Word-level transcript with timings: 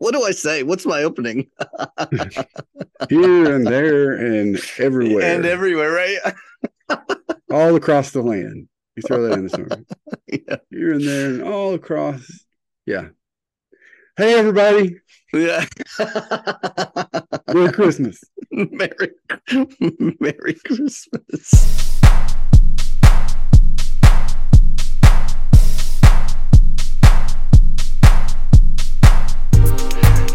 what 0.00 0.14
do 0.14 0.22
I 0.24 0.30
say? 0.30 0.62
What's 0.62 0.86
my 0.86 1.02
opening? 1.02 1.46
Here 3.10 3.54
and 3.54 3.66
there 3.66 4.12
and 4.14 4.58
everywhere. 4.78 5.36
And 5.36 5.44
everywhere, 5.44 5.92
right? 5.92 6.18
all 7.52 7.76
across 7.76 8.10
the 8.10 8.22
land. 8.22 8.66
You 8.96 9.02
throw 9.02 9.22
that 9.28 9.34
in 9.34 9.44
the 9.44 9.50
song. 9.50 9.86
yeah. 10.26 10.56
Here 10.70 10.94
and 10.94 11.06
there 11.06 11.26
and 11.26 11.42
all 11.42 11.74
across. 11.74 12.26
Yeah. 12.86 13.08
Hey 14.16 14.38
everybody. 14.38 14.96
Yeah. 15.34 15.66
Merry 17.48 17.72
Christmas. 17.72 18.24
Merry 18.50 19.10
Merry 20.18 20.54
Christmas. 20.64 21.89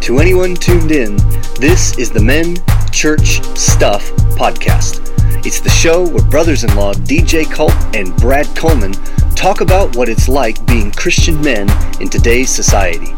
To 0.05 0.19
anyone 0.19 0.53
tuned 0.53 0.91
in, 0.91 1.15
this 1.59 1.97
is 1.97 2.11
the 2.11 2.21
Men 2.21 2.57
Church 2.91 3.41
Stuff 3.57 4.11
podcast. 4.37 5.01
It's 5.43 5.59
the 5.59 5.71
show 5.71 6.07
where 6.07 6.23
brothers 6.25 6.63
in 6.63 6.75
law 6.75 6.93
DJ 6.93 7.51
Culp 7.51 7.73
and 7.95 8.15
Brad 8.17 8.45
Coleman 8.55 8.91
talk 9.33 9.61
about 9.61 9.95
what 9.95 10.07
it's 10.07 10.27
like 10.27 10.63
being 10.67 10.91
Christian 10.91 11.41
men 11.41 11.67
in 11.99 12.07
today's 12.07 12.51
society. 12.51 13.15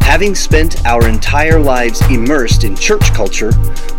Having 0.00 0.36
spent 0.36 0.86
our 0.86 1.08
entire 1.08 1.58
lives 1.58 2.00
immersed 2.08 2.62
in 2.62 2.76
church 2.76 3.12
culture, 3.12 3.50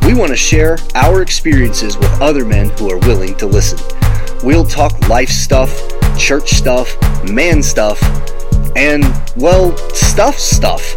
we 0.03 0.13
want 0.13 0.29
to 0.29 0.37
share 0.37 0.77
our 0.95 1.21
experiences 1.21 1.97
with 1.97 2.21
other 2.21 2.45
men 2.45 2.69
who 2.77 2.89
are 2.89 2.99
willing 2.99 3.35
to 3.35 3.47
listen. 3.47 3.79
We'll 4.45 4.63
talk 4.63 5.09
life 5.09 5.27
stuff, 5.27 5.77
church 6.17 6.51
stuff, 6.51 6.95
man 7.29 7.61
stuff, 7.61 8.01
and, 8.77 9.03
well, 9.35 9.75
stuff 9.93 10.35
stuff. 10.39 10.95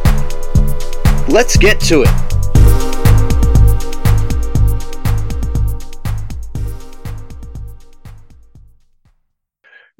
Let's 1.28 1.56
get 1.56 1.78
to 1.82 2.02
it. 2.02 2.10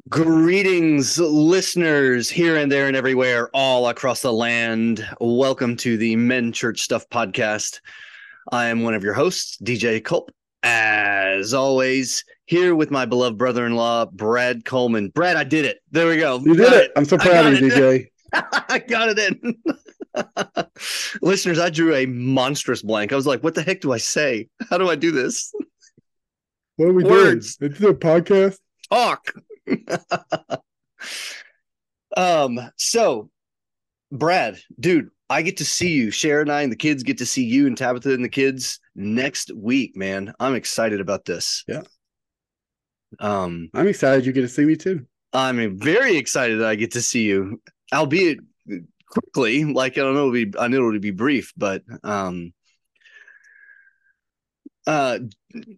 Greetings, 0.09 1.17
listeners 1.17 2.29
here 2.29 2.57
and 2.57 2.71
there 2.71 2.87
and 2.87 2.95
everywhere, 2.95 3.49
all 3.53 3.87
across 3.87 4.21
the 4.21 4.33
land. 4.33 5.07
Welcome 5.21 5.77
to 5.77 5.97
the 5.97 6.17
Men 6.17 6.51
Church 6.51 6.81
Stuff 6.81 7.07
podcast. 7.09 7.79
I 8.51 8.65
am 8.67 8.83
one 8.83 8.93
of 8.93 9.03
your 9.03 9.13
hosts, 9.13 9.57
DJ 9.63 10.03
Culp. 10.03 10.29
As 10.61 11.53
always, 11.53 12.25
here 12.45 12.75
with 12.75 12.91
my 12.91 13.05
beloved 13.05 13.37
brother 13.37 13.65
in 13.65 13.75
law, 13.75 14.05
Brad 14.05 14.65
Coleman. 14.65 15.09
Brad, 15.09 15.37
I 15.37 15.45
did 15.45 15.63
it. 15.63 15.79
There 15.89 16.07
we 16.07 16.17
go. 16.17 16.39
You 16.39 16.55
did 16.55 16.69
Got 16.69 16.73
it. 16.73 16.91
I'm 16.97 17.05
so 17.05 17.17
proud 17.17 17.45
of 17.45 17.59
you, 17.59 17.69
DJ. 17.69 18.07
I 18.33 18.79
got 18.79 19.09
it 19.09 19.19
in. 19.19 19.55
Listeners, 21.21 21.59
I 21.59 21.69
drew 21.69 21.95
a 21.95 22.05
monstrous 22.05 22.81
blank. 22.81 23.11
I 23.11 23.15
was 23.15 23.27
like, 23.27 23.43
what 23.43 23.55
the 23.55 23.63
heck 23.63 23.81
do 23.81 23.91
I 23.91 23.97
say? 23.97 24.47
How 24.69 24.77
do 24.77 24.89
I 24.89 24.95
do 24.95 25.11
this? 25.11 25.53
What 26.75 26.89
are 26.89 26.93
we 26.93 27.03
Words. 27.03 27.57
doing? 27.57 27.71
It's 27.71 27.81
a 27.81 27.93
podcast. 27.93 28.57
Talk. 28.89 29.33
um, 32.17 32.59
so 32.77 33.29
Brad, 34.11 34.59
dude, 34.79 35.09
I 35.29 35.41
get 35.41 35.57
to 35.57 35.65
see 35.65 35.93
you. 35.93 36.11
Sharon 36.11 36.49
and 36.49 36.51
I 36.51 36.61
and 36.61 36.71
the 36.71 36.77
kids 36.77 37.03
get 37.03 37.17
to 37.19 37.25
see 37.25 37.43
you 37.43 37.65
and 37.65 37.77
Tabitha 37.77 38.13
and 38.13 38.23
the 38.23 38.29
kids 38.29 38.79
next 38.95 39.51
week, 39.55 39.95
man. 39.95 40.33
I'm 40.39 40.55
excited 40.55 41.01
about 41.01 41.25
this. 41.25 41.63
Yeah. 41.67 41.81
Um, 43.19 43.69
I'm 43.73 43.87
excited 43.87 44.25
you 44.25 44.33
get 44.33 44.41
to 44.41 44.47
see 44.47 44.65
me 44.65 44.75
too. 44.75 45.05
I'm 45.33 45.79
very 45.79 46.17
excited 46.17 46.59
that 46.59 46.67
I 46.67 46.75
get 46.75 46.91
to 46.91 47.01
see 47.01 47.23
you, 47.23 47.59
albeit 47.91 48.39
quickly. 49.13 49.63
Like 49.63 49.93
I 49.97 50.01
don't 50.01 50.15
know, 50.15 50.33
it'll 50.33 50.51
be, 50.51 50.53
I 50.57 50.67
know 50.67 50.87
it'll 50.89 50.99
be 50.99 51.11
brief, 51.11 51.53
but 51.55 51.83
um, 52.03 52.53
uh, 54.87 55.19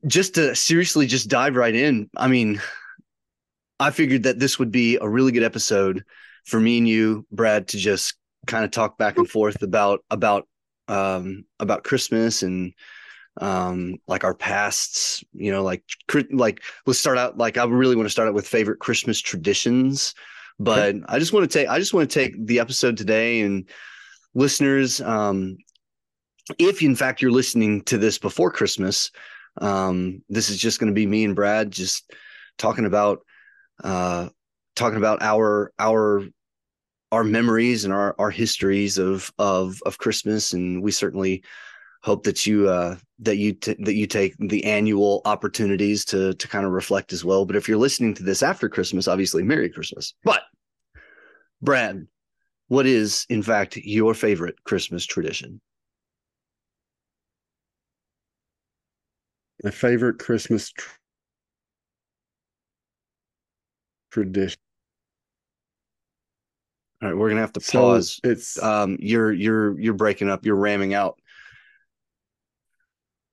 just 0.07 0.35
to 0.35 0.55
seriously 0.55 1.05
just 1.05 1.29
dive 1.29 1.55
right 1.55 1.75
in. 1.75 2.09
I 2.17 2.27
mean, 2.27 2.61
I 3.79 3.91
figured 3.91 4.23
that 4.23 4.39
this 4.39 4.57
would 4.57 4.71
be 4.71 4.97
a 4.97 5.07
really 5.07 5.31
good 5.31 5.43
episode 5.43 6.03
for 6.45 6.59
me 6.59 6.77
and 6.77 6.87
you, 6.87 7.25
Brad, 7.31 7.67
to 7.69 7.77
just 7.77 8.15
kind 8.47 8.63
of 8.63 8.71
talk 8.71 8.97
back 8.97 9.17
and 9.17 9.29
forth 9.29 9.61
about 9.63 10.03
about 10.09 10.47
um 10.87 11.45
about 11.59 11.83
Christmas 11.83 12.43
and 12.43 12.73
um 13.41 13.95
like 14.07 14.23
our 14.23 14.33
pasts 14.33 15.23
you 15.33 15.51
know 15.51 15.61
like 15.61 15.83
like 16.31 16.61
let's 16.85 16.99
start 16.99 17.17
out 17.17 17.37
like 17.37 17.57
i 17.57 17.65
really 17.65 17.95
want 17.95 18.05
to 18.05 18.11
start 18.11 18.29
out 18.29 18.33
with 18.33 18.47
favorite 18.47 18.79
christmas 18.79 19.19
traditions 19.19 20.15
but 20.59 20.95
i 21.07 21.19
just 21.19 21.33
want 21.33 21.49
to 21.49 21.59
take 21.59 21.67
i 21.67 21.79
just 21.79 21.93
want 21.93 22.09
to 22.09 22.19
take 22.19 22.33
the 22.45 22.59
episode 22.59 22.97
today 22.97 23.41
and 23.41 23.69
listeners 24.33 25.01
um 25.01 25.57
if 26.59 26.81
in 26.81 26.95
fact 26.95 27.21
you're 27.21 27.31
listening 27.31 27.81
to 27.81 27.97
this 27.97 28.17
before 28.17 28.51
christmas 28.51 29.11
um 29.61 30.21
this 30.29 30.49
is 30.49 30.57
just 30.57 30.79
going 30.79 30.91
to 30.91 30.95
be 30.95 31.05
me 31.05 31.23
and 31.23 31.35
brad 31.35 31.71
just 31.71 32.13
talking 32.57 32.85
about 32.85 33.19
uh 33.83 34.29
talking 34.75 34.97
about 34.97 35.21
our 35.21 35.71
our 35.79 36.23
our 37.11 37.23
memories 37.23 37.85
and 37.85 37.93
our 37.93 38.15
our 38.19 38.29
histories 38.29 38.97
of 38.97 39.31
of 39.39 39.81
of 39.85 39.97
christmas. 39.97 40.53
And 40.53 40.83
we 40.83 40.91
certainly 40.91 41.43
hope 42.05 42.23
that 42.23 42.45
you 42.45 42.69
uh 42.69 42.95
that 43.17 43.37
you 43.37 43.51
t- 43.51 43.75
that 43.79 43.95
you 43.95 44.05
take 44.05 44.35
the 44.37 44.63
annual 44.63 45.21
opportunities 45.25 46.05
to 46.05 46.33
to 46.35 46.47
kind 46.47 46.63
of 46.63 46.71
reflect 46.71 47.11
as 47.11 47.25
well. 47.25 47.45
But 47.45 47.55
if 47.55 47.67
you're 47.67 47.79
listening 47.79 48.13
to 48.13 48.23
this 48.23 48.43
after 48.43 48.69
christmas 48.69 49.07
obviously 49.07 49.41
merry 49.41 49.69
christmas. 49.69 50.13
But 50.23 50.43
brad 51.61 52.05
what 52.67 52.85
is 52.85 53.25
in 53.29 53.41
fact 53.41 53.77
your 53.77 54.13
favorite 54.13 54.63
christmas 54.63 55.03
tradition? 55.05 55.59
My 59.63 59.71
favorite 59.71 60.19
Christmas 60.19 60.69
tr- 60.71 60.89
tradition. 64.11 64.59
all 67.01 67.09
right 67.09 67.17
we're 67.17 67.29
gonna 67.29 67.41
have 67.41 67.53
to 67.53 67.61
So 67.61 67.79
pause. 67.79 68.19
it's 68.23 68.61
um 68.61 68.97
you're 68.99 69.31
you're 69.31 69.79
you're 69.79 69.93
breaking 69.95 70.29
up. 70.29 70.45
You're 70.45 70.55
ramming 70.55 70.93
out 70.93 71.19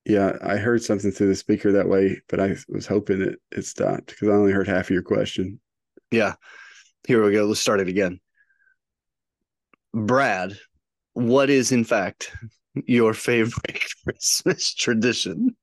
yeah. 0.04 0.36
I 0.42 0.56
heard 0.56 0.82
something 0.82 1.10
through 1.10 1.28
the 1.28 1.34
speaker 1.34 1.72
that 1.72 1.88
way, 1.88 2.20
but 2.28 2.40
I 2.40 2.56
was 2.68 2.86
hoping 2.86 3.22
it 3.22 3.40
it 3.50 3.64
stopped 3.64 4.06
because 4.08 4.28
I 4.28 4.32
only 4.32 4.52
heard 4.52 4.68
half 4.68 4.86
of 4.86 4.90
your 4.90 5.02
question. 5.02 5.60
yeah 6.10 6.34
here 7.06 7.24
we 7.24 7.32
go 7.32 7.44
let's 7.44 7.60
start 7.60 7.80
it 7.80 7.88
again 7.88 8.20
brad 9.94 10.58
what 11.14 11.50
is 11.50 11.72
in 11.72 11.84
fact 11.84 12.32
your 12.86 13.14
favorite 13.14 13.82
christmas 14.04 14.74
tradition 14.74 15.54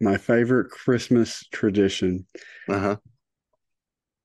My 0.00 0.16
favorite 0.16 0.70
Christmas 0.70 1.44
tradition. 1.52 2.26
uh-huh 2.68 2.96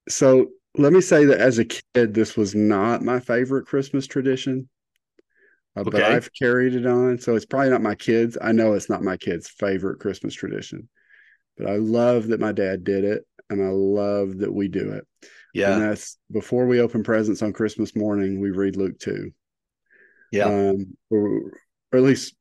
So 0.10 0.50
let 0.78 0.94
me 0.94 1.02
say 1.02 1.26
that 1.26 1.40
as 1.40 1.60
a 1.60 1.66
kid, 1.66 2.14
this 2.14 2.36
was 2.36 2.56
not 2.56 3.02
my 3.04 3.20
favorite 3.20 3.66
Christmas 3.66 4.08
tradition. 4.08 4.70
Uh, 5.76 5.84
But 5.84 6.04
I've 6.04 6.34
carried 6.34 6.76
it 6.76 6.86
on. 6.86 7.18
So 7.20 7.36
it's 7.36 7.46
probably 7.46 7.70
not 7.70 7.82
my 7.82 7.96
kids. 7.96 8.38
I 8.42 8.52
know 8.52 8.74
it's 8.74 8.90
not 8.90 9.04
my 9.04 9.18
kids' 9.18 9.50
favorite 9.50 10.00
Christmas 10.00 10.34
tradition. 10.34 10.90
But 11.58 11.68
I 11.68 11.78
love 11.78 12.28
that 12.28 12.40
my 12.40 12.52
dad 12.52 12.84
did 12.84 13.04
it. 13.04 13.26
And 13.50 13.62
I 13.62 13.70
love 13.70 14.38
that 14.40 14.54
we 14.54 14.68
do 14.68 14.94
it. 14.94 15.06
yeah 15.54 15.74
And 15.74 15.82
that's 15.84 16.18
before 16.32 16.66
we 16.66 16.80
open 16.80 17.04
presents 17.04 17.42
on 17.42 17.54
Christmas 17.54 17.96
morning, 17.96 18.40
we 18.40 18.52
read 18.52 18.76
Luke 18.76 18.98
2. 19.00 19.32
yeah 20.32 20.46
Um, 20.46 20.98
or, 21.10 21.52
or 21.92 22.00
at 22.00 22.02
least 22.02 22.36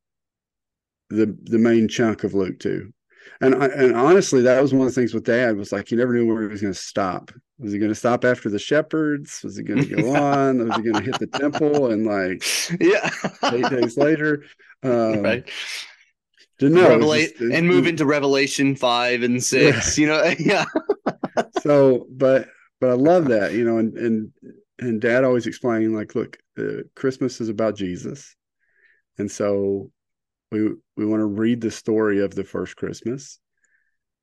the 1.11 1.37
the 1.43 1.59
main 1.59 1.89
chunk 1.89 2.25
of 2.25 2.35
Luke 2.35 2.59
2. 2.59 2.93
And 3.41 3.55
I, 3.63 3.67
and 3.67 3.97
honestly, 3.97 4.43
that 4.43 4.61
was 4.63 4.73
one 4.73 4.87
of 4.87 4.95
the 4.95 5.01
things 5.01 5.15
with 5.15 5.25
dad 5.25 5.57
was 5.57 5.73
like 5.73 5.89
he 5.89 5.97
never 5.97 6.13
knew 6.15 6.27
where 6.27 6.43
he 6.43 6.49
was 6.49 6.61
going 6.61 6.73
to 6.75 6.79
stop. 6.79 7.31
Was 7.59 7.73
he 7.73 7.79
going 7.79 7.91
to 7.91 7.95
stop 7.97 8.25
after 8.25 8.49
the 8.51 8.59
shepherds? 8.59 9.41
Was 9.43 9.57
he 9.57 9.63
going 9.63 9.85
to 9.87 9.97
go 9.97 10.15
on? 10.23 10.69
Was 10.69 10.77
he 10.77 10.83
going 10.83 10.95
to 10.95 11.03
hit 11.03 11.19
the 11.19 11.27
temple? 11.27 11.91
And 11.91 12.07
like 12.07 12.45
yeah 12.81 13.11
eight 13.53 13.69
days 13.71 13.97
later, 13.97 14.45
um, 14.83 15.23
right 15.23 15.49
didn't 16.59 16.75
know. 16.77 16.93
It 16.93 17.01
Revelate 17.01 17.21
just- 17.31 17.41
it- 17.43 17.53
and 17.53 17.67
move 17.67 17.87
into 17.87 18.07
revelation 18.07 18.77
5 18.77 19.23
and 19.23 19.43
6 19.43 19.99
you 19.99 20.07
know 20.07 20.23
yeah 20.39 20.65
so 21.61 22.07
but 22.11 22.49
but 22.81 22.91
i 22.91 22.95
love 22.95 23.27
that 23.29 23.53
you 23.53 23.65
know 23.65 23.79
and 23.79 23.97
and 23.97 24.33
and 24.79 25.01
dad 25.01 25.25
always 25.25 25.47
explaining 25.47 25.95
like 25.95 26.15
look 26.15 26.39
uh, 26.59 26.83
christmas 26.95 27.41
is 27.41 27.49
about 27.49 27.75
jesus 27.77 28.37
and 29.19 29.31
so 29.31 29.91
we 30.53 30.71
we 30.97 31.05
want 31.05 31.21
to 31.21 31.27
read 31.27 31.61
the 31.61 31.71
story 31.71 32.21
of 32.21 32.35
the 32.35 32.45
first 32.45 32.77
christmas 32.77 33.41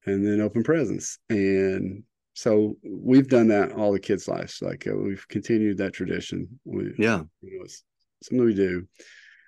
and 0.05 0.25
then 0.25 0.39
open 0.39 0.63
presents. 0.63 1.19
And 1.29 2.03
so 2.33 2.77
we've 2.83 3.27
done 3.27 3.49
that 3.49 3.73
all 3.73 3.91
the 3.91 3.99
kids 3.99 4.29
lives 4.29 4.59
like 4.61 4.87
uh, 4.87 4.95
we've 4.95 5.27
continued 5.27 5.79
that 5.79 5.93
tradition. 5.93 6.59
We, 6.63 6.93
yeah. 6.97 7.23
you 7.41 7.57
know 7.57 7.65
it's 7.65 7.83
something 8.23 8.45
we 8.45 8.53
do. 8.53 8.87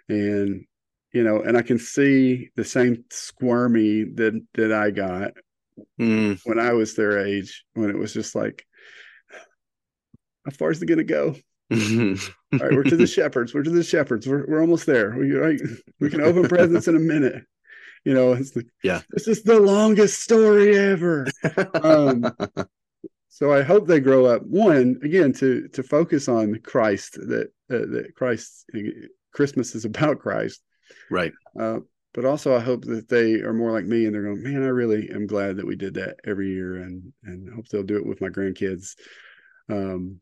And 0.09 0.65
you 1.13 1.23
know 1.23 1.41
and 1.41 1.57
i 1.57 1.61
can 1.61 1.77
see 1.77 2.49
the 2.55 2.63
same 2.63 3.03
squirmy 3.11 4.05
that 4.15 4.41
that 4.53 4.71
i 4.71 4.91
got 4.91 5.31
Mm, 5.99 6.39
when 6.45 6.59
I 6.59 6.73
was 6.73 6.95
their 6.95 7.25
age, 7.25 7.63
when 7.73 7.89
it 7.89 7.97
was 7.97 8.13
just 8.13 8.35
like, 8.35 8.65
how 10.45 10.51
far 10.51 10.71
is 10.71 10.81
it 10.81 10.87
going 10.87 10.97
to 10.97 11.03
go? 11.03 11.35
All 11.71 12.59
right, 12.59 12.71
we're 12.71 12.83
to 12.83 12.97
the 12.97 13.07
shepherds. 13.17 13.53
We're 13.53 13.63
to 13.63 13.69
the 13.69 13.83
shepherds. 13.83 14.27
We're, 14.27 14.45
we're 14.47 14.61
almost 14.61 14.85
there. 14.85 15.15
We, 15.17 15.31
right, 15.31 15.59
we 15.99 16.09
can 16.09 16.21
open 16.21 16.47
presents 16.47 16.87
in 16.87 16.95
a 16.95 16.99
minute. 16.99 17.43
You 18.03 18.13
know, 18.13 18.33
it's 18.33 18.55
like, 18.55 18.65
yeah, 18.83 19.01
this 19.11 19.27
is 19.27 19.43
the 19.43 19.59
longest 19.59 20.21
story 20.21 20.77
ever. 20.77 21.27
Um, 21.75 22.25
so 23.29 23.53
I 23.53 23.61
hope 23.61 23.87
they 23.87 23.99
grow 23.99 24.25
up 24.25 24.43
one 24.43 24.99
again 25.03 25.33
to 25.33 25.67
to 25.69 25.83
focus 25.83 26.27
on 26.27 26.59
Christ 26.63 27.13
that 27.13 27.47
uh, 27.71 27.85
that 27.91 28.11
Christ 28.15 28.69
Christmas 29.33 29.75
is 29.75 29.85
about 29.85 30.19
Christ, 30.19 30.61
right? 31.09 31.31
Uh, 31.59 31.79
but 32.13 32.25
also 32.25 32.55
I 32.55 32.59
hope 32.59 32.85
that 32.85 33.07
they 33.07 33.35
are 33.35 33.53
more 33.53 33.71
like 33.71 33.85
me 33.85 34.05
and 34.05 34.13
they're 34.13 34.23
going, 34.23 34.43
man, 34.43 34.63
I 34.63 34.67
really 34.67 35.09
am 35.09 35.27
glad 35.27 35.57
that 35.57 35.65
we 35.65 35.75
did 35.75 35.93
that 35.93 36.17
every 36.25 36.49
year, 36.49 36.77
and 36.77 37.13
and 37.23 37.53
hope 37.53 37.67
they'll 37.67 37.83
do 37.83 37.97
it 37.97 38.05
with 38.05 38.19
my 38.19 38.29
grandkids. 38.29 38.95
Um, 39.69 40.19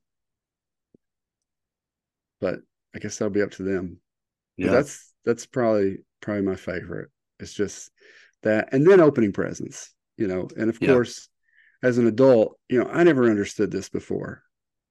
but 2.40 2.60
I 2.96 3.00
guess 3.00 3.18
that'll 3.18 3.34
be 3.34 3.42
up 3.42 3.52
to 3.52 3.64
them. 3.64 4.00
Yeah, 4.58 4.68
but 4.68 4.74
that's 4.74 5.14
that's 5.26 5.46
probably 5.46 6.00
probably 6.22 6.44
my 6.44 6.56
favorite. 6.56 7.10
It's 7.40 7.54
just 7.54 7.92
that, 8.44 8.70
and 8.74 8.86
then 8.86 9.00
opening 9.00 9.32
presents, 9.32 9.94
you 10.18 10.28
know, 10.28 10.50
and 10.58 10.70
of 10.70 10.78
yeah. 10.82 10.94
course 10.94 11.30
as 11.82 11.98
an 11.98 12.08
adult, 12.08 12.60
you 12.68 12.80
know, 12.80 12.90
I 12.90 13.04
never 13.04 13.30
understood 13.30 13.72
this 13.72 13.90
before. 13.90 14.44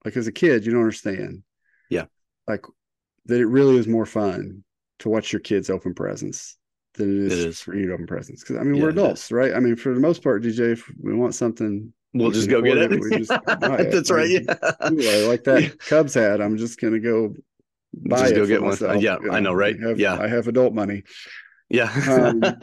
Like 0.05 0.17
as 0.17 0.27
a 0.27 0.33
kid, 0.33 0.65
you 0.65 0.73
don't 0.73 0.81
understand. 0.81 1.43
Yeah. 1.91 2.06
Like 2.47 2.65
that 3.27 3.41
it 3.41 3.47
really 3.47 3.77
is 3.77 3.87
more 3.87 4.06
fun 4.06 4.65
to 5.00 5.09
watch 5.09 5.33
your 5.33 5.41
kids 5.41 5.71
open 5.71 5.95
presents 5.95 6.56
than 6.95 7.27
it 7.27 7.33
is, 7.33 7.41
it 7.41 7.49
is. 7.49 7.61
for 7.61 7.77
you 7.77 7.87
to 7.89 7.95
open 7.95 8.06
presents. 8.06 8.43
Cause 8.43 8.56
I 8.56 8.62
mean, 8.62 8.77
yeah, 8.77 8.85
we're 8.85 8.89
adults, 8.91 9.31
right? 9.31 9.55
I 9.55 9.61
mean, 9.61 9.77
for 9.77 9.95
the 9.95 10.00
most 10.00 10.23
part, 10.23 10.43
DJ, 10.43 10.73
if 10.73 10.91
we 11.00 11.15
want 11.15 11.35
something, 11.35 11.93
we'll 12.19 12.31
just 12.31 12.49
go 12.49 12.61
get 12.62 12.76
it. 12.76 12.93
it 12.93 13.19
just 13.19 13.31
That's 13.31 14.11
right. 14.11 14.29
yeah. 14.29 14.41
Ooh, 14.91 15.25
I 15.25 15.29
like 15.29 15.44
that 15.44 15.79
Cubs 15.81 16.15
hat. 16.15 16.41
I'm 16.41 16.56
just 16.56 16.79
to 16.81 16.99
go 17.00 17.35
buy 17.94 18.20
just 18.20 18.32
it. 18.32 18.37
Go 18.37 18.47
get 18.47 18.62
one. 18.62 19.00
yeah, 19.00 19.19
you 19.20 19.29
know, 19.29 19.32
I 19.32 19.41
know, 19.41 19.53
right? 19.53 19.76
I 19.82 19.88
have, 19.88 20.00
yeah. 20.00 20.19
I 20.19 20.29
have 20.29 20.49
adult 20.49 20.75
money. 20.75 21.05
Yeah. 21.69 21.91
um, 22.09 22.41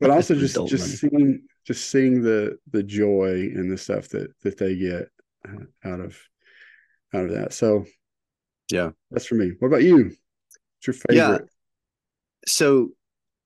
but 0.00 0.10
also 0.10 0.34
just, 0.34 0.56
adult 0.56 0.70
just 0.70 1.02
money. 1.02 1.16
seeing, 1.16 1.42
just 1.66 1.88
seeing 1.88 2.22
the 2.22 2.58
the 2.70 2.82
joy 2.82 3.50
and 3.54 3.70
the 3.70 3.78
stuff 3.78 4.08
that 4.10 4.30
that 4.42 4.58
they 4.58 4.76
get 4.76 5.08
uh, 5.48 5.88
out 5.88 6.00
of 6.00 6.18
out 7.14 7.24
of 7.24 7.30
that. 7.32 7.52
So 7.52 7.84
yeah, 8.70 8.90
that's 9.10 9.26
for 9.26 9.36
me. 9.36 9.52
What 9.58 9.68
about 9.68 9.82
you? 9.82 9.96
What's 9.96 10.86
your 10.86 10.94
favorite? 10.94 11.16
Yeah. 11.16 11.38
So, 12.46 12.90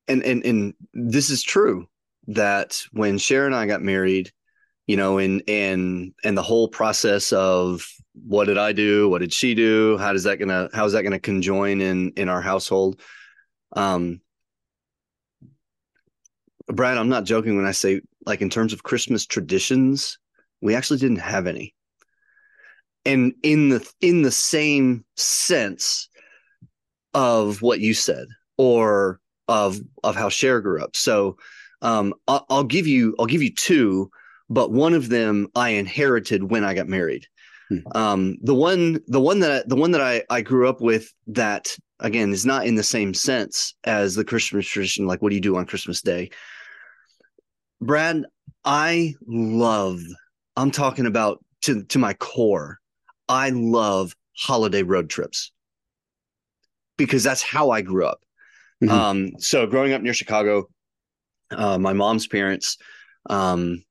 and 0.07 0.23
and 0.23 0.43
and 0.45 0.73
this 0.93 1.29
is 1.29 1.43
true 1.43 1.87
that 2.27 2.81
when 2.91 3.17
Sharon 3.17 3.53
and 3.53 3.55
I 3.55 3.65
got 3.65 3.81
married, 3.81 4.31
you 4.91 4.97
know, 4.97 5.19
and 5.19 5.41
and 5.47 6.13
and 6.25 6.37
the 6.37 6.41
whole 6.41 6.67
process 6.67 7.31
of 7.31 7.87
what 8.25 8.43
did 8.43 8.57
I 8.57 8.73
do, 8.73 9.07
what 9.07 9.21
did 9.21 9.31
she 9.31 9.55
do, 9.55 9.97
how 9.99 10.11
does 10.11 10.25
that 10.25 10.35
gonna 10.35 10.67
how 10.73 10.83
is 10.83 10.91
that 10.91 11.03
gonna 11.03 11.17
conjoin 11.17 11.79
in 11.79 12.11
in 12.17 12.27
our 12.27 12.41
household? 12.41 12.99
Um, 13.71 14.19
Brad, 16.67 16.97
I'm 16.97 17.07
not 17.07 17.23
joking 17.23 17.55
when 17.55 17.65
I 17.65 17.71
say 17.71 18.01
like 18.25 18.41
in 18.41 18.49
terms 18.49 18.73
of 18.73 18.83
Christmas 18.83 19.25
traditions, 19.25 20.19
we 20.59 20.75
actually 20.75 20.99
didn't 20.99 21.19
have 21.19 21.47
any. 21.47 21.73
And 23.05 23.33
in 23.43 23.69
the 23.69 23.89
in 24.01 24.23
the 24.23 24.31
same 24.31 25.05
sense 25.15 26.09
of 27.13 27.61
what 27.61 27.79
you 27.79 27.93
said, 27.93 28.27
or 28.57 29.21
of 29.47 29.79
of 30.03 30.17
how 30.17 30.27
Cher 30.27 30.59
grew 30.59 30.83
up. 30.83 30.97
So 30.97 31.37
um, 31.81 32.13
I'll, 32.27 32.45
I'll 32.49 32.65
give 32.65 32.87
you 32.87 33.15
I'll 33.17 33.25
give 33.25 33.41
you 33.41 33.55
two, 33.55 34.11
but 34.51 34.71
one 34.71 34.93
of 34.93 35.09
them 35.09 35.47
I 35.55 35.69
inherited 35.69 36.43
when 36.43 36.63
I 36.63 36.73
got 36.73 36.87
married. 36.87 37.25
Hmm. 37.69 37.77
Um, 37.95 38.37
the 38.41 38.53
one 38.55 38.99
the 39.07 39.21
one 39.21 39.39
that 39.39 39.69
the 39.69 39.75
one 39.75 39.91
that 39.91 40.01
I 40.01 40.23
I 40.29 40.41
grew 40.41 40.67
up 40.67 40.81
with 40.81 41.11
that 41.27 41.75
again 41.99 42.31
is 42.31 42.45
not 42.45 42.65
in 42.65 42.75
the 42.75 42.83
same 42.83 43.13
sense 43.13 43.75
as 43.85 44.13
the 44.13 44.25
Christmas 44.25 44.67
tradition. 44.67 45.07
Like, 45.07 45.21
what 45.21 45.29
do 45.29 45.35
you 45.35 45.41
do 45.41 45.55
on 45.55 45.65
Christmas 45.65 46.01
Day? 46.01 46.31
Brad, 47.79 48.25
I 48.63 49.15
love, 49.25 50.01
I'm 50.55 50.69
talking 50.71 51.05
about 51.05 51.43
to, 51.63 51.83
to 51.85 51.99
my 51.99 52.13
core, 52.13 52.79
I 53.27 53.49
love 53.49 54.15
holiday 54.37 54.83
road 54.83 55.09
trips 55.09 55.51
because 56.97 57.23
that's 57.23 57.41
how 57.41 57.71
I 57.71 57.81
grew 57.81 58.05
up. 58.05 58.19
Mm-hmm. 58.83 58.93
Um, 58.93 59.31
so 59.39 59.65
growing 59.65 59.93
up 59.93 60.01
near 60.01 60.13
Chicago, 60.13 60.67
uh, 61.51 61.77
my 61.77 61.93
mom's 61.93 62.27
parents, 62.27 62.77
um, 63.29 63.83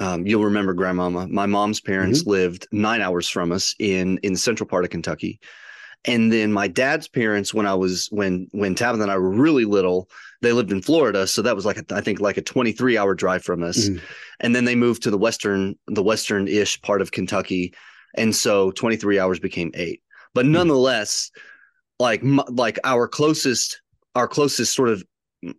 um, 0.00 0.26
you'll 0.26 0.44
remember 0.44 0.72
grandmama. 0.72 1.28
My 1.28 1.46
mom's 1.46 1.80
parents 1.80 2.22
mm-hmm. 2.22 2.30
lived 2.30 2.66
nine 2.72 3.02
hours 3.02 3.28
from 3.28 3.52
us 3.52 3.74
in 3.78 4.18
in 4.22 4.32
the 4.32 4.38
central 4.38 4.66
part 4.66 4.84
of 4.84 4.90
Kentucky, 4.90 5.38
and 6.06 6.32
then 6.32 6.52
my 6.52 6.66
dad's 6.66 7.06
parents, 7.06 7.52
when 7.52 7.66
I 7.66 7.74
was 7.74 8.08
when 8.10 8.48
when 8.52 8.74
Tabitha 8.74 9.02
and 9.02 9.12
I 9.12 9.18
were 9.18 9.30
really 9.30 9.66
little, 9.66 10.08
they 10.40 10.52
lived 10.52 10.72
in 10.72 10.80
Florida, 10.80 11.26
so 11.26 11.42
that 11.42 11.54
was 11.54 11.66
like 11.66 11.76
a, 11.76 11.84
I 11.94 12.00
think 12.00 12.20
like 12.20 12.38
a 12.38 12.42
23 12.42 12.96
hour 12.96 13.14
drive 13.14 13.44
from 13.44 13.62
us. 13.62 13.88
Mm-hmm. 13.88 14.04
And 14.40 14.56
then 14.56 14.64
they 14.64 14.74
moved 14.74 15.02
to 15.02 15.10
the 15.10 15.18
western 15.18 15.78
the 15.86 16.02
western 16.02 16.48
ish 16.48 16.80
part 16.80 17.02
of 17.02 17.12
Kentucky, 17.12 17.74
and 18.16 18.34
so 18.34 18.70
23 18.70 19.18
hours 19.18 19.38
became 19.38 19.70
eight. 19.74 20.02
But 20.32 20.46
mm-hmm. 20.46 20.52
nonetheless, 20.52 21.30
mm-hmm. 22.00 22.02
like 22.02 22.48
like 22.48 22.78
our 22.84 23.06
closest 23.06 23.82
our 24.14 24.26
closest 24.26 24.74
sort 24.74 24.88
of 24.88 25.04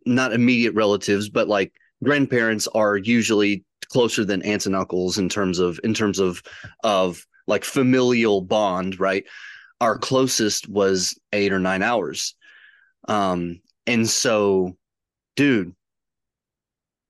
not 0.07 0.33
immediate 0.33 0.73
relatives, 0.73 1.29
but 1.29 1.47
like 1.47 1.73
grandparents 2.03 2.67
are 2.73 2.97
usually 2.97 3.63
closer 3.91 4.23
than 4.23 4.41
aunts 4.43 4.65
and 4.65 4.75
uncles 4.75 5.17
in 5.17 5.29
terms 5.29 5.59
of 5.59 5.79
in 5.83 5.93
terms 5.93 6.19
of 6.19 6.41
of 6.83 7.25
like 7.47 7.63
familial 7.63 8.41
bond, 8.41 8.99
right? 8.99 9.25
Our 9.79 9.97
closest 9.97 10.69
was 10.69 11.19
eight 11.33 11.51
or 11.51 11.59
nine 11.59 11.81
hours. 11.81 12.35
Um, 13.07 13.61
and 13.87 14.07
so, 14.09 14.77
dude, 15.35 15.75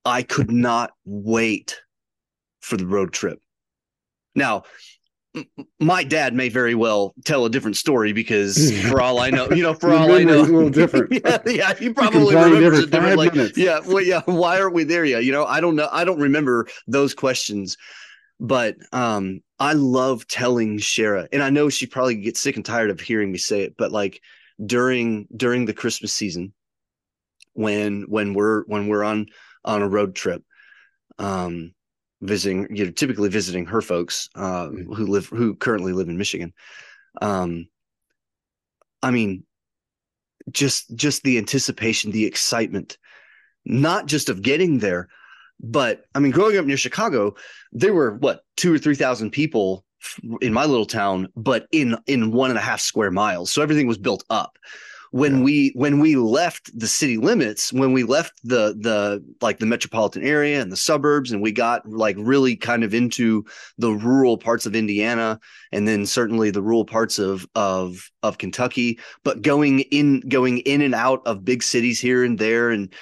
I 0.06 0.24
could 0.24 0.52
not 0.52 0.92
wait 1.06 1.82
for 2.62 2.78
the 2.78 2.88
road 2.88 3.14
trip. 3.14 3.40
Now, 4.34 4.64
my 5.80 6.04
dad 6.04 6.34
may 6.34 6.50
very 6.50 6.76
well 6.76 7.14
tell 7.24 7.46
a 7.46 7.50
different 7.50 7.78
story 7.78 8.12
because 8.14 8.72
for 8.90 9.02
all 9.02 9.20
I 9.20 9.30
know, 9.30 9.50
you 9.50 9.64
know, 9.64 9.74
for 9.74 9.94
all 9.94 10.12
I 10.12 10.24
know, 10.24 10.42
a 10.42 10.44
little 10.44 10.70
different. 10.70 11.12
yeah, 11.26 11.38
yeah, 11.46 11.74
he 11.74 11.94
probably 11.94 12.36
remembers 12.36 12.80
it 12.80 12.92
different. 12.92 13.18
Like, 13.18 13.34
minutes. 13.34 13.58
yeah, 13.58 13.80
well, 13.86 14.02
yeah. 14.02 14.22
Why 14.26 14.60
aren't 14.60 14.74
we 14.74 14.84
there 14.84 15.06
yet? 15.06 15.24
You 15.24 15.32
know, 15.32 15.46
I 15.46 15.62
don't 15.62 15.76
know. 15.76 15.90
I 15.92 16.04
don't 16.04 16.20
remember 16.20 16.68
those 16.88 17.14
questions, 17.14 17.78
but 18.40 18.76
um, 18.92 19.42
I 19.60 19.74
love 19.74 20.28
telling 20.28 20.80
Shara, 20.80 21.28
and 21.32 21.42
I 21.42 21.50
know 21.50 21.70
she 21.70 21.88
probably 21.88 22.16
gets 22.16 22.40
sick 22.40 22.58
and 22.58 22.66
tired 22.66 22.90
of 22.90 23.00
hearing 23.00 23.32
me 23.32 23.38
say 23.38 23.62
it, 23.62 23.76
but 23.78 23.92
like 23.92 24.22
during 24.64 25.28
during 25.36 25.66
the 25.66 25.74
Christmas 25.74 26.14
season, 26.14 26.54
when 27.54 28.04
when 28.04 28.34
we're 28.34 28.64
when 28.66 28.88
we're 28.88 29.04
on 29.04 29.28
on 29.64 29.82
a 29.82 29.88
road 29.88 30.16
trip 30.16 30.44
um 31.20 31.72
visiting 32.22 32.68
you 32.76 32.86
know 32.86 32.92
typically 32.92 33.30
visiting 33.30 33.66
her 33.66 33.82
folks 33.82 34.30
uh 34.36 34.68
mm-hmm. 34.68 34.94
who 34.94 35.08
live 35.08 35.28
who 35.28 35.56
currently 35.56 35.94
live 35.94 36.10
in 36.10 36.18
michigan. 36.18 36.54
Um 37.22 37.68
i 39.02 39.12
mean 39.12 39.44
just 40.52 40.96
just 40.96 41.24
the 41.24 41.38
anticipation 41.38 42.12
the 42.12 42.26
excitement 42.26 42.98
not 43.66 44.06
just 44.06 44.30
of 44.30 44.42
getting 44.42 44.80
there 44.80 45.08
but 45.60 46.04
i 46.16 46.20
mean 46.20 46.32
growing 46.32 46.58
up 46.58 46.66
near 46.66 46.78
chicago 46.78 47.36
there 47.72 47.94
were 47.94 48.16
what 48.16 48.42
two 48.58 48.74
or 48.74 48.78
three 48.78 48.96
thousand 48.96 49.32
people 49.32 49.86
in 50.42 50.54
my 50.54 50.66
little 50.66 50.86
town 50.86 51.28
but 51.36 51.68
in 51.72 51.98
in 52.08 52.32
one 52.32 52.50
and 52.50 52.60
a 52.60 52.62
half 52.62 52.80
square 52.82 53.12
miles. 53.12 53.52
So 53.52 53.62
everything 53.62 53.88
was 53.88 53.98
built 53.98 54.24
up 54.30 54.58
when 55.12 55.38
yeah. 55.38 55.44
we 55.44 55.72
when 55.76 56.00
we 56.00 56.16
left 56.16 56.78
the 56.78 56.88
city 56.88 57.18
limits 57.18 57.72
when 57.72 57.94
we 57.94 58.04
left 58.04 58.34
the 58.44 58.76
the 58.80 59.24
like 59.42 59.60
the 59.60 59.66
metropolitan 59.66 60.24
area 60.24 60.62
and 60.62 60.72
the 60.72 60.78
suburbs 60.78 61.32
and 61.32 61.42
we 61.42 61.52
got 61.52 61.88
like 61.88 62.16
really 62.18 62.56
kind 62.56 62.84
of 62.84 62.94
into 62.94 63.46
the 63.78 63.92
rural 63.92 64.38
parts 64.38 64.66
of 64.66 64.76
indiana 64.76 65.40
and 65.72 65.88
then 65.88 66.06
certainly 66.06 66.50
the 66.50 66.62
rural 66.62 66.86
parts 66.86 67.20
of 67.20 67.46
of 67.56 68.10
of 68.24 68.38
kentucky 68.38 68.98
but 69.24 69.42
going 69.42 69.82
in 69.92 70.22
going 70.22 70.60
in 70.60 70.82
and 70.82 70.96
out 70.96 71.22
of 71.26 71.46
big 71.46 71.62
cities 71.62 72.00
here 72.00 72.24
and 72.24 72.40
there 72.40 72.70
and 72.70 72.94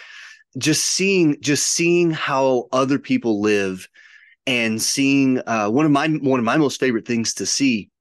just 0.57 0.85
seeing 0.85 1.39
just 1.41 1.67
seeing 1.67 2.09
how 2.09 2.67
other 2.71 2.97
people 2.97 3.39
live 3.39 3.87
and 4.47 4.81
seeing 4.81 5.39
uh, 5.45 5.69
one 5.69 5.85
of 5.85 5.91
my 5.91 6.07
one 6.07 6.39
of 6.39 6.45
my 6.45 6.57
most 6.57 6.79
favorite 6.79 7.05
things 7.05 7.35
to 7.35 7.45
see 7.45 7.91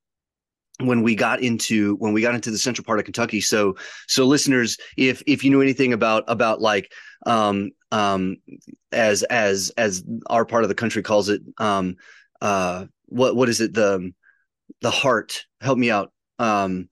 when 0.81 1.03
we 1.03 1.15
got 1.15 1.41
into 1.41 1.97
when 1.97 2.13
we 2.13 2.23
got 2.23 2.35
into 2.35 2.51
the 2.51 2.59
central 2.59 2.85
part 2.85 2.99
of 2.99 3.05
Kentucky. 3.05 3.41
So 3.41 3.77
so 4.07 4.27
listeners, 4.27 4.79
if 4.97 5.23
if 5.27 5.45
you 5.45 5.51
know 5.51 5.61
anything 5.61 5.93
about 5.93 6.25
about 6.29 6.61
like 6.61 6.93
um 7.27 7.71
um 7.91 8.37
as 8.93 9.23
as 9.25 9.71
as 9.77 10.05
our 10.29 10.45
part 10.45 10.63
of 10.63 10.69
the 10.69 10.75
country 10.75 11.03
calls 11.03 11.29
it 11.29 11.43
um 11.59 11.97
uh 12.41 12.87
what 13.07 13.35
what 13.35 13.49
is 13.49 13.61
it? 13.61 13.75
The 13.75 14.13
the 14.81 14.91
heart. 14.91 15.45
Help 15.61 15.79
me 15.79 15.91
out. 15.91 16.13
Um 16.39 16.89